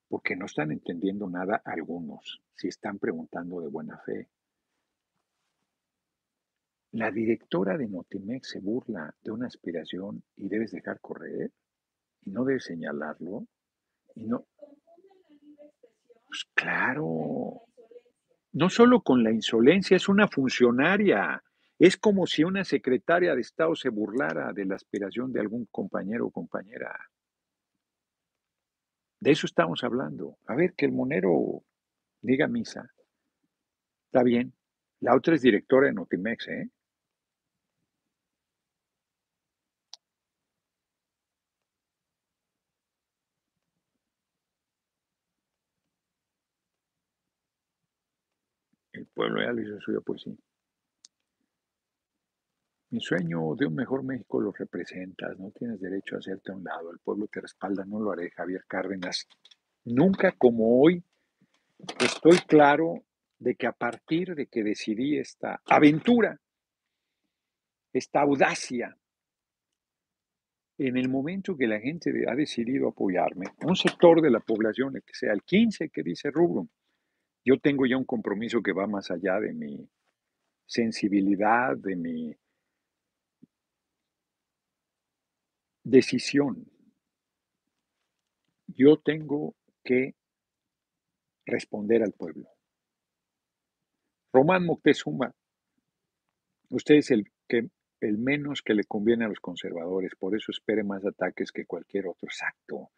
porque 0.08 0.36
no 0.36 0.46
están 0.46 0.70
entendiendo 0.70 1.28
nada 1.28 1.62
algunos, 1.64 2.42
si 2.54 2.68
están 2.68 2.98
preguntando 2.98 3.60
de 3.60 3.68
buena 3.68 3.98
fe. 3.98 4.28
La 6.96 7.10
directora 7.10 7.76
de 7.76 7.86
Notimex 7.88 8.48
se 8.48 8.58
burla 8.58 9.14
de 9.20 9.30
una 9.30 9.48
aspiración 9.48 10.24
y 10.34 10.48
debes 10.48 10.70
dejar 10.70 10.98
correr 10.98 11.52
y 12.24 12.30
no 12.30 12.42
debes 12.42 12.64
señalarlo. 12.64 13.46
Y 14.14 14.24
no. 14.24 14.46
Pues 16.26 16.46
claro. 16.54 17.64
No 18.52 18.70
solo 18.70 19.02
con 19.02 19.22
la 19.22 19.30
insolencia, 19.30 19.94
es 19.98 20.08
una 20.08 20.26
funcionaria. 20.26 21.44
Es 21.78 21.98
como 21.98 22.26
si 22.26 22.44
una 22.44 22.64
secretaria 22.64 23.34
de 23.34 23.42
Estado 23.42 23.76
se 23.76 23.90
burlara 23.90 24.54
de 24.54 24.64
la 24.64 24.76
aspiración 24.76 25.30
de 25.34 25.40
algún 25.40 25.66
compañero 25.66 26.28
o 26.28 26.30
compañera. 26.30 26.98
De 29.20 29.32
eso 29.32 29.44
estamos 29.44 29.84
hablando. 29.84 30.38
A 30.46 30.54
ver, 30.54 30.72
que 30.72 30.86
el 30.86 30.92
monero 30.92 31.62
diga 32.22 32.48
misa. 32.48 32.90
Está 34.06 34.22
bien. 34.22 34.54
La 35.00 35.14
otra 35.14 35.34
es 35.34 35.42
directora 35.42 35.88
de 35.88 35.92
Notimex, 35.92 36.48
¿eh? 36.48 36.70
El 48.96 49.05
pueblo 49.16 49.52
lo 49.52 49.62
hizo 49.62 49.80
suyo, 49.80 50.02
pues 50.02 50.22
sí. 50.22 50.38
Mi 52.90 53.00
sueño 53.00 53.54
de 53.56 53.66
un 53.66 53.74
mejor 53.74 54.04
México 54.04 54.40
lo 54.40 54.52
representas, 54.52 55.36
no 55.38 55.50
tienes 55.50 55.80
derecho 55.80 56.14
a 56.14 56.18
hacerte 56.18 56.52
a 56.52 56.54
un 56.54 56.62
lado, 56.62 56.92
el 56.92 56.98
pueblo 57.00 57.26
te 57.26 57.40
respalda, 57.40 57.84
no 57.84 57.98
lo 57.98 58.12
haré, 58.12 58.30
Javier 58.30 58.64
Cárdenas. 58.68 59.26
Nunca 59.84 60.32
como 60.32 60.80
hoy 60.80 61.02
estoy 62.00 62.38
claro 62.46 63.02
de 63.38 63.54
que 63.56 63.66
a 63.66 63.72
partir 63.72 64.34
de 64.34 64.46
que 64.46 64.62
decidí 64.62 65.18
esta 65.18 65.60
aventura, 65.66 66.38
esta 67.92 68.20
audacia, 68.20 68.96
en 70.78 70.96
el 70.98 71.08
momento 71.08 71.56
que 71.56 71.66
la 71.66 71.80
gente 71.80 72.12
ha 72.28 72.34
decidido 72.34 72.88
apoyarme, 72.88 73.46
un 73.64 73.76
sector 73.76 74.20
de 74.20 74.30
la 74.30 74.40
población, 74.40 74.92
que 75.06 75.14
sea 75.14 75.32
el 75.32 75.42
15 75.42 75.88
que 75.88 76.02
dice 76.02 76.30
Rubro, 76.30 76.68
yo 77.46 77.60
tengo 77.60 77.86
ya 77.86 77.96
un 77.96 78.04
compromiso 78.04 78.60
que 78.60 78.72
va 78.72 78.88
más 78.88 79.08
allá 79.12 79.38
de 79.38 79.54
mi 79.54 79.88
sensibilidad, 80.66 81.76
de 81.76 81.94
mi 81.94 82.36
decisión. 85.84 86.66
Yo 88.66 88.96
tengo 88.96 89.54
que 89.84 90.16
responder 91.46 92.02
al 92.02 92.12
pueblo. 92.12 92.48
Román 94.32 94.66
Moctezuma, 94.66 95.32
usted 96.70 96.96
es 96.96 97.12
el, 97.12 97.30
que, 97.48 97.68
el 98.00 98.18
menos 98.18 98.60
que 98.60 98.74
le 98.74 98.82
conviene 98.82 99.24
a 99.24 99.28
los 99.28 99.38
conservadores, 99.38 100.16
por 100.18 100.34
eso 100.36 100.50
espere 100.50 100.82
más 100.82 101.06
ataques 101.06 101.52
que 101.52 101.64
cualquier 101.64 102.08
otro. 102.08 102.26
Exacto. 102.26 102.90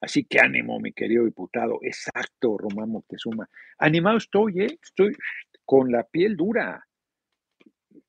Así 0.00 0.24
que 0.24 0.40
ánimo, 0.40 0.78
mi 0.78 0.92
querido 0.92 1.24
diputado. 1.24 1.78
Exacto, 1.82 2.56
Román 2.58 2.90
Moctezuma. 2.90 3.48
Animado 3.78 4.18
estoy, 4.18 4.60
¿eh? 4.60 4.78
Estoy 4.82 5.16
con 5.64 5.90
la 5.90 6.04
piel 6.04 6.36
dura. 6.36 6.86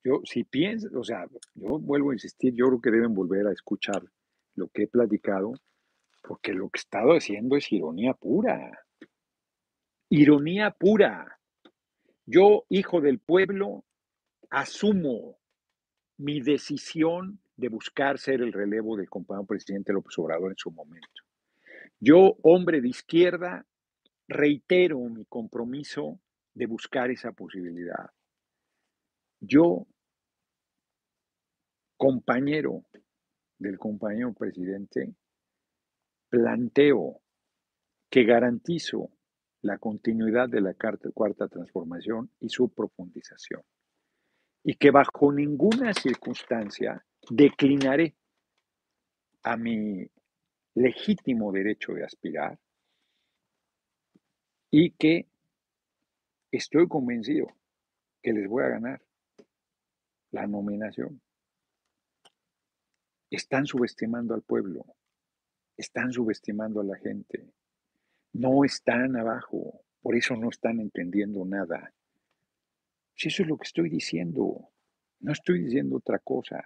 Yo, 0.04 0.22
si 0.24 0.44
pienso, 0.44 0.88
o 0.98 1.04
sea, 1.04 1.26
yo 1.56 1.80
vuelvo 1.80 2.12
a 2.12 2.14
insistir, 2.14 2.54
yo 2.54 2.68
creo 2.68 2.82
que 2.82 2.92
deben 2.92 3.14
volver 3.14 3.48
a 3.48 3.52
escuchar 3.52 4.04
lo 4.56 4.68
que 4.70 4.84
he 4.84 4.88
platicado, 4.88 5.54
porque 6.24 6.54
lo 6.54 6.70
que 6.70 6.78
he 6.78 6.82
estado 6.82 7.12
haciendo 7.12 7.56
es 7.56 7.72
ironía 7.72 8.14
pura. 8.14 8.86
Ironía 10.10 10.72
pura. 10.72 11.40
Yo, 12.26 12.66
hijo 12.70 13.02
del 13.02 13.20
pueblo, 13.20 13.86
asumo 14.50 15.38
mi 16.18 16.42
decisión 16.42 17.40
de 17.56 17.70
buscar 17.70 18.18
ser 18.18 18.42
el 18.42 18.54
relevo 18.54 18.98
del 18.98 19.10
compañero 19.10 19.46
presidente 19.46 19.94
López 19.94 20.18
Obrador 20.20 20.52
en 20.52 20.58
su 20.58 20.72
momento. 20.72 21.27
Yo, 22.00 22.38
hombre 22.44 22.82
de 22.82 22.90
izquierda, 22.90 23.66
reitero 24.28 25.00
mi 25.00 25.26
compromiso 25.26 26.20
de 26.54 26.68
buscar 26.68 27.10
esa 27.10 27.32
posibilidad. 27.32 28.12
Yo, 29.40 29.88
compañero 31.98 32.84
del 33.58 33.80
compañero 33.80 34.34
presidente, 34.34 35.16
planteo 36.30 37.22
que 38.10 38.24
garantizo 38.24 39.10
la 39.62 39.80
continuidad 39.80 40.50
de 40.50 40.62
la 40.62 40.76
cuarta 41.14 41.48
transformación 41.48 42.32
y 42.40 42.50
su 42.50 42.70
profundización. 42.70 43.62
Y 44.64 44.76
que 44.76 44.92
bajo 44.92 45.32
ninguna 45.32 45.94
circunstancia 45.94 47.04
declinaré 47.30 48.16
a 49.44 49.58
mi 49.58 50.08
legítimo 50.78 51.52
derecho 51.52 51.94
de 51.94 52.04
aspirar 52.04 52.60
y 54.70 54.92
que 54.92 55.28
estoy 56.52 56.88
convencido 56.88 57.48
que 58.22 58.32
les 58.32 58.48
voy 58.48 58.64
a 58.64 58.70
ganar 58.70 59.02
la 60.32 60.46
nominación. 60.46 61.20
Están 63.30 63.66
subestimando 63.66 64.36
al 64.36 64.44
pueblo, 64.44 64.86
están 65.76 66.12
subestimando 66.12 66.82
a 66.82 66.84
la 66.84 66.98
gente, 66.98 67.52
no 68.34 68.64
están 68.64 69.16
abajo, 69.16 69.82
por 70.02 70.16
eso 70.16 70.36
no 70.36 70.50
están 70.50 70.80
entendiendo 70.80 71.44
nada. 71.44 71.92
Si 73.16 73.30
eso 73.30 73.42
es 73.42 73.50
lo 73.50 73.58
que 73.58 73.66
estoy 73.66 73.90
diciendo, 73.90 74.70
no 75.22 75.32
estoy 75.32 75.64
diciendo 75.64 75.98
otra 75.98 76.20
cosa. 76.20 76.64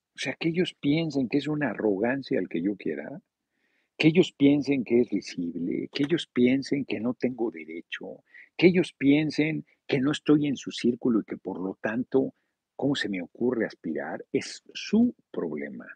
O 0.00 0.08
sea, 0.20 0.34
que 0.34 0.50
ellos 0.50 0.74
piensen 0.74 1.28
que 1.28 1.38
es 1.38 1.48
una 1.48 1.70
arrogancia 1.70 2.38
el 2.38 2.48
que 2.48 2.60
yo 2.60 2.76
quiera, 2.76 3.22
que 3.96 4.08
ellos 4.08 4.32
piensen 4.32 4.84
que 4.84 5.00
es 5.00 5.10
visible, 5.10 5.88
que 5.92 6.02
ellos 6.02 6.26
piensen 6.26 6.84
que 6.84 7.00
no 7.00 7.14
tengo 7.14 7.50
derecho, 7.50 8.22
que 8.56 8.66
ellos 8.66 8.92
piensen 8.92 9.64
que 9.86 10.00
no 10.00 10.12
estoy 10.12 10.46
en 10.46 10.56
su 10.56 10.70
círculo 10.70 11.20
y 11.20 11.24
que 11.24 11.36
por 11.36 11.60
lo 11.60 11.78
tanto, 11.80 12.34
¿cómo 12.76 12.94
se 12.94 13.08
me 13.08 13.22
ocurre 13.22 13.66
aspirar? 13.66 14.24
Es 14.32 14.62
su 14.74 15.14
problema. 15.30 15.86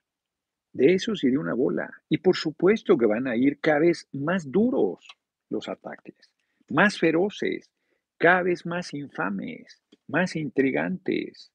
De 0.73 0.95
eso 0.95 1.15
sí 1.15 1.29
de 1.29 1.39
una 1.39 1.55
bola. 1.55 1.91
Y 2.09 2.19
por 2.19 2.37
supuesto 2.37 2.97
que 2.99 3.07
van 3.07 3.27
a 3.27 3.37
ir 3.37 3.61
cada 3.61 3.81
vez 3.81 4.09
más 4.13 4.51
duros 4.51 5.07
los 5.49 5.69
ataques, 5.69 6.31
más 6.69 6.99
feroces, 6.99 7.71
cada 8.17 8.43
vez 8.43 8.67
más 8.67 8.93
infames, 8.95 9.83
más 10.09 10.35
intrigantes, 10.35 11.53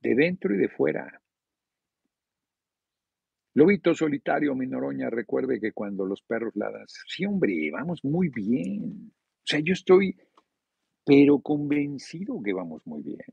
de 0.00 0.14
dentro 0.14 0.54
y 0.54 0.58
de 0.58 0.68
fuera. 0.68 1.20
Lobito 3.56 3.94
solitario, 3.94 4.54
mi 4.54 4.66
Noroña, 4.66 5.08
recuerde 5.08 5.58
que 5.58 5.72
cuando 5.72 6.04
los 6.04 6.20
perros 6.20 6.54
ladran, 6.56 6.84
sí, 6.86 7.24
hombre, 7.24 7.70
vamos 7.72 8.04
muy 8.04 8.28
bien. 8.28 9.10
O 9.10 9.46
sea, 9.46 9.60
yo 9.60 9.72
estoy 9.72 10.14
pero 11.06 11.38
convencido 11.38 12.42
que 12.44 12.52
vamos 12.52 12.86
muy 12.86 13.02
bien. 13.02 13.24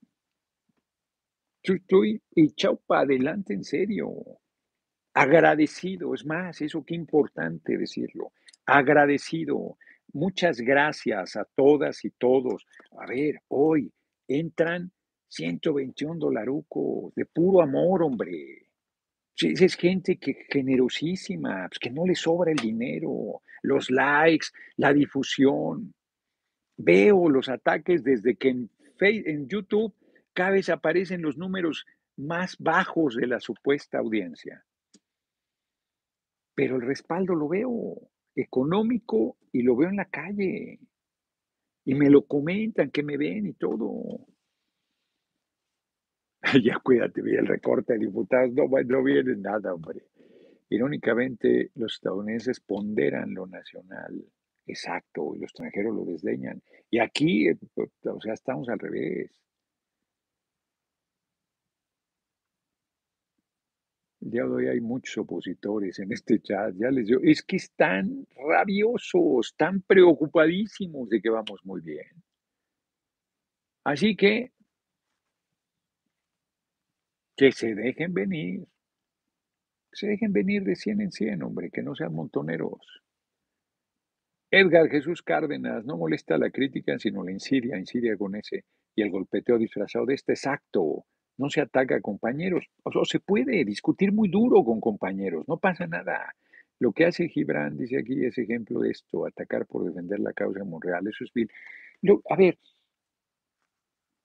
Yo 1.61 1.73
estoy 1.73 2.21
echado 2.33 2.79
para 2.87 3.01
adelante 3.01 3.53
en 3.53 3.65
serio, 3.65 4.13
agradecido, 5.13 6.13
es 6.13 6.25
más, 6.25 6.61
eso 6.61 6.85
qué 6.85 6.95
importante 6.95 7.77
decirlo, 7.77 8.31
agradecido. 8.65 9.77
Muchas 10.13 10.61
gracias 10.61 11.35
a 11.35 11.43
todas 11.53 12.05
y 12.05 12.11
todos. 12.11 12.65
A 12.97 13.07
ver, 13.07 13.41
hoy 13.49 13.91
entran 14.29 14.89
121 15.27 16.17
dolarucos 16.17 17.13
de 17.13 17.25
puro 17.25 17.61
amor, 17.61 18.03
hombre. 18.03 18.62
Es 19.39 19.75
gente 19.75 20.17
que 20.17 20.45
generosísima, 20.49 21.67
pues 21.67 21.79
que 21.79 21.89
no 21.89 22.05
le 22.05 22.15
sobra 22.15 22.51
el 22.51 22.57
dinero, 22.57 23.41
los 23.63 23.89
likes, 23.89 24.47
la 24.77 24.93
difusión. 24.93 25.93
Veo 26.77 27.29
los 27.29 27.49
ataques 27.49 28.03
desde 28.03 28.35
que 28.35 28.49
en, 28.49 28.69
Face- 28.97 29.23
en 29.25 29.47
YouTube 29.47 29.93
cada 30.33 30.51
vez 30.51 30.69
aparecen 30.69 31.21
los 31.21 31.37
números 31.37 31.85
más 32.15 32.57
bajos 32.59 33.15
de 33.15 33.27
la 33.27 33.39
supuesta 33.39 33.97
audiencia. 33.97 34.63
Pero 36.55 36.75
el 36.75 36.83
respaldo 36.83 37.33
lo 37.33 37.47
veo 37.47 37.97
económico 38.35 39.37
y 39.51 39.63
lo 39.63 39.75
veo 39.75 39.89
en 39.89 39.95
la 39.97 40.05
calle. 40.05 40.79
Y 41.85 41.95
me 41.95 42.09
lo 42.09 42.25
comentan, 42.25 42.91
que 42.91 43.01
me 43.03 43.17
ven 43.17 43.47
y 43.47 43.53
todo. 43.53 44.27
Ya 46.63 46.79
cuídate, 46.79 47.21
vi 47.21 47.35
el 47.35 47.47
recorte 47.47 47.93
de 47.93 47.99
diputados, 47.99 48.51
no, 48.53 48.67
no 48.67 49.03
viene 49.03 49.35
nada, 49.37 49.73
hombre. 49.73 50.03
Irónicamente, 50.69 51.71
los 51.75 51.95
estadounidenses 51.95 52.59
ponderan 52.59 53.33
lo 53.33 53.47
nacional, 53.47 54.25
exacto, 54.65 55.33
y 55.35 55.39
los 55.39 55.51
extranjeros 55.51 55.95
lo 55.95 56.05
desdeñan. 56.05 56.61
Y 56.89 56.99
aquí, 56.99 57.47
eh, 57.47 57.57
pues, 57.73 57.89
o 58.05 58.19
sea, 58.21 58.33
estamos 58.33 58.67
al 58.69 58.79
revés. 58.79 59.31
De 64.19 64.41
hoy 64.41 64.67
hay 64.67 64.79
muchos 64.79 65.17
opositores 65.17 65.99
en 65.99 66.11
este 66.13 66.39
chat, 66.41 66.73
ya 66.75 66.89
les 66.89 67.07
digo, 67.07 67.19
es 67.23 67.43
que 67.43 67.57
están 67.57 68.25
rabiosos, 68.35 69.47
están 69.47 69.81
preocupadísimos 69.81 71.09
de 71.09 71.21
que 71.21 71.29
vamos 71.29 71.59
muy 71.65 71.81
bien. 71.81 72.23
Así 73.83 74.15
que, 74.15 74.53
que 77.35 77.51
se 77.51 77.75
dejen 77.75 78.13
venir, 78.13 78.67
se 79.91 80.07
dejen 80.07 80.33
venir 80.33 80.63
de 80.63 80.75
100 80.75 81.01
en 81.01 81.11
100, 81.11 81.43
hombre, 81.43 81.69
que 81.71 81.83
no 81.83 81.95
sean 81.95 82.13
montoneros. 82.13 83.03
Edgar 84.51 84.87
Jesús 84.89 85.23
Cárdenas, 85.23 85.83
no 85.85 85.97
molesta 85.97 86.37
la 86.37 86.51
crítica, 86.51 86.99
sino 86.99 87.23
la 87.23 87.31
insidia, 87.31 87.77
insidia 87.77 88.15
con 88.17 88.35
ese, 88.35 88.65
y 88.95 89.01
el 89.01 89.09
golpeteo 89.09 89.57
disfrazado 89.57 90.05
de 90.05 90.13
este 90.13 90.33
exacto. 90.33 91.05
No 91.37 91.49
se 91.49 91.61
ataca 91.61 91.95
a 91.95 92.01
compañeros. 92.01 92.67
O 92.83 92.91
sea, 92.91 93.01
se 93.05 93.19
puede 93.19 93.65
discutir 93.65 94.11
muy 94.11 94.29
duro 94.29 94.63
con 94.63 94.79
compañeros, 94.79 95.45
no 95.47 95.57
pasa 95.57 95.87
nada. 95.87 96.35
Lo 96.79 96.91
que 96.91 97.05
hace 97.05 97.29
Gibran, 97.29 97.77
dice 97.77 97.97
aquí, 97.97 98.23
es 98.25 98.37
ejemplo 98.37 98.81
de 98.81 98.91
esto, 98.91 99.25
atacar 99.25 99.65
por 99.65 99.85
defender 99.85 100.19
la 100.19 100.33
causa 100.33 100.59
de 100.59 100.65
Monreal, 100.65 101.07
eso 101.07 101.23
es 101.23 101.31
vil. 101.33 101.49
A 102.29 102.35
ver, 102.35 102.59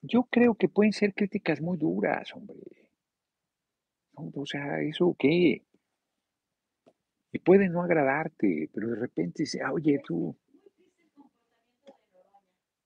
yo 0.03 0.25
creo 0.31 0.55
que 0.55 0.69
pueden 0.69 0.93
ser 0.93 1.15
críticas 1.15 1.61
muy 1.61 1.79
duras, 1.79 2.35
hombre. 2.35 2.88
¿No? 4.21 4.33
O 4.43 4.47
sea, 4.47 4.81
¿eso 4.83 5.15
qué? 5.19 5.63
Y 7.33 7.39
puede 7.41 7.69
no 7.69 7.83
agradarte, 7.83 8.71
pero 8.73 8.89
de 8.89 8.97
repente 8.97 9.43
dice, 9.43 9.61
"Ah, 9.63 9.73
oye, 9.73 10.01
tú, 10.05 10.35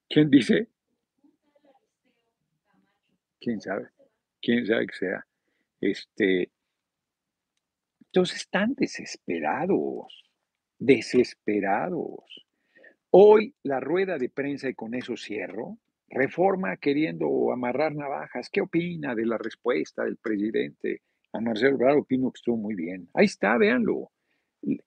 ¿quién 0.09 0.31
dice? 0.31 0.69
¿Quién 3.41 3.61
sabe? 3.61 3.89
¿Quién 4.41 4.67
sabe 4.67 4.87
que 4.87 4.95
sea? 4.95 5.27
Este, 5.81 6.51
entonces 8.07 8.37
están 8.43 8.75
desesperados, 8.75 10.25
desesperados. 10.79 12.47
Hoy 13.11 13.55
la 13.63 13.81
rueda 13.81 14.19
de 14.19 14.29
prensa, 14.31 14.69
y 14.69 14.75
con 14.75 14.95
eso 14.95 15.17
cierro, 15.17 15.79
reforma 16.09 16.77
queriendo 16.77 17.53
amarrar 17.53 17.95
navajas. 17.95 18.51
¿Qué 18.51 18.61
opina 18.61 19.15
de 19.15 19.27
la 19.27 19.39
respuesta 19.39 20.05
del 20.05 20.19
presidente 20.19 21.03
a 21.33 21.41
Marcelo 21.41 21.77
Ebrard? 21.77 21.99
Opino 21.99 22.31
que 22.31 22.39
estuvo 22.39 22.57
muy 22.57 22.75
bien. 22.75 23.09
Ahí 23.15 23.27
está, 23.27 23.57
véanlo. 23.57 24.11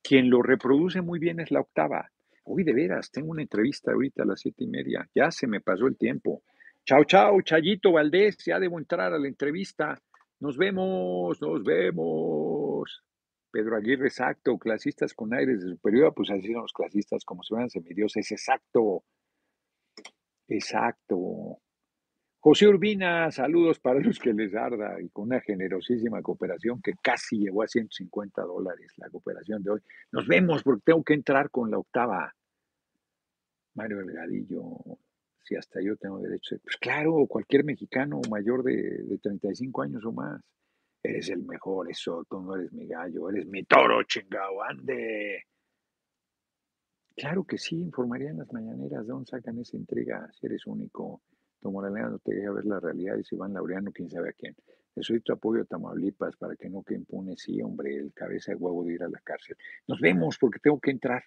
Quien 0.01 0.29
lo 0.29 0.41
reproduce 0.41 1.01
muy 1.01 1.19
bien 1.19 1.39
es 1.39 1.51
la 1.51 1.61
octava. 1.61 2.11
Uy, 2.45 2.63
de 2.63 2.73
veras, 2.73 3.11
tengo 3.11 3.31
una 3.31 3.41
entrevista 3.41 3.91
ahorita 3.91 4.23
a 4.23 4.25
las 4.25 4.39
siete 4.39 4.63
y 4.63 4.67
media. 4.67 5.09
Ya 5.13 5.31
se 5.31 5.47
me 5.47 5.61
pasó 5.61 5.87
el 5.87 5.97
tiempo. 5.97 6.43
Chao, 6.85 7.03
chao, 7.03 7.41
Chayito 7.41 7.91
Valdés, 7.91 8.37
ya 8.45 8.59
debo 8.59 8.77
entrar 8.77 9.11
a 9.11 9.17
la 9.17 9.27
entrevista. 9.27 9.99
Nos 10.39 10.55
vemos, 10.57 11.41
nos 11.41 11.63
vemos. 11.63 13.03
Pedro 13.49 13.77
Aguirre, 13.77 14.07
exacto, 14.07 14.57
clasistas 14.59 15.13
con 15.13 15.33
aires 15.33 15.63
de 15.63 15.71
superioridad, 15.71 16.13
pues 16.13 16.29
así 16.29 16.51
son 16.51 16.63
los 16.63 16.73
clasistas, 16.73 17.23
como 17.23 17.41
si 17.41 17.49
fueran 17.49 17.69
semidioses, 17.69 18.29
exacto, 18.31 19.05
exacto. 20.47 21.61
José 22.47 22.67
Urbina, 22.67 23.31
saludos 23.31 23.79
para 23.79 23.99
los 23.99 24.19
que 24.19 24.31
les 24.31 24.53
arda 24.53 25.01
y 25.01 25.09
con 25.09 25.23
una 25.23 25.41
generosísima 25.41 26.21
cooperación 26.21 26.79
que 26.79 26.93
casi 27.01 27.39
llegó 27.39 27.63
a 27.63 27.67
150 27.67 28.39
dólares 28.43 28.93
la 28.97 29.09
cooperación 29.09 29.63
de 29.63 29.71
hoy. 29.71 29.79
Nos 30.11 30.27
vemos 30.27 30.61
porque 30.61 30.83
tengo 30.85 31.03
que 31.03 31.15
entrar 31.15 31.49
con 31.49 31.71
la 31.71 31.79
octava. 31.79 32.31
Mario 33.73 33.97
Delgadillo, 33.97 34.77
si 35.41 35.55
hasta 35.55 35.81
yo 35.81 35.97
tengo 35.97 36.19
derecho. 36.19 36.57
Pues 36.61 36.77
claro, 36.77 37.25
cualquier 37.27 37.63
mexicano 37.63 38.21
mayor 38.29 38.61
de, 38.61 39.01
de 39.05 39.17
35 39.17 39.81
años 39.81 40.05
o 40.05 40.11
más. 40.11 40.39
Eres 41.01 41.29
el 41.29 41.41
mejor, 41.41 41.89
eso, 41.89 42.27
tú 42.29 42.41
no 42.41 42.55
eres 42.57 42.71
mi 42.73 42.85
gallo, 42.85 43.27
eres 43.31 43.47
mi 43.47 43.63
toro, 43.63 44.03
chingao, 44.03 44.61
ande. 44.61 45.45
Claro 47.17 47.43
que 47.43 47.57
sí, 47.57 47.75
informaría 47.75 48.29
en 48.29 48.37
las 48.37 48.53
mañaneras 48.53 49.07
de 49.07 49.13
dónde 49.13 49.31
sacan 49.31 49.57
esa 49.57 49.77
intriga, 49.77 50.29
si 50.31 50.45
eres 50.45 50.67
único. 50.67 51.23
Tomo 51.65 51.81
la 51.81 51.89
no 51.89 52.19
te 52.19 52.35
deja 52.35 52.51
ver 52.51 52.65
la 52.65 52.79
realidad 52.79 53.15
si 53.23 53.35
van 53.35 53.55
Laureano, 53.55 53.91
quién 53.91 54.07
sabe 54.07 54.29
a 54.29 54.33
quién. 54.33 54.55
Necesito 54.95 55.33
apoyo 55.33 55.63
a 55.63 55.65
Tamaulipas 55.65 56.35
para 56.35 56.55
que 56.55 56.69
no 56.69 56.83
que 56.83 56.93
impune, 56.93 57.35
sí, 57.37 57.59
hombre, 57.63 57.95
el 57.95 58.13
cabeza 58.13 58.51
de 58.51 58.57
huevo 58.57 58.83
de 58.83 58.93
ir 58.93 59.01
a 59.01 59.09
la 59.09 59.19
cárcel. 59.23 59.57
Nos 59.87 59.99
vemos 59.99 60.37
porque 60.37 60.59
tengo 60.59 60.79
que 60.79 60.91
entrar. 60.91 61.23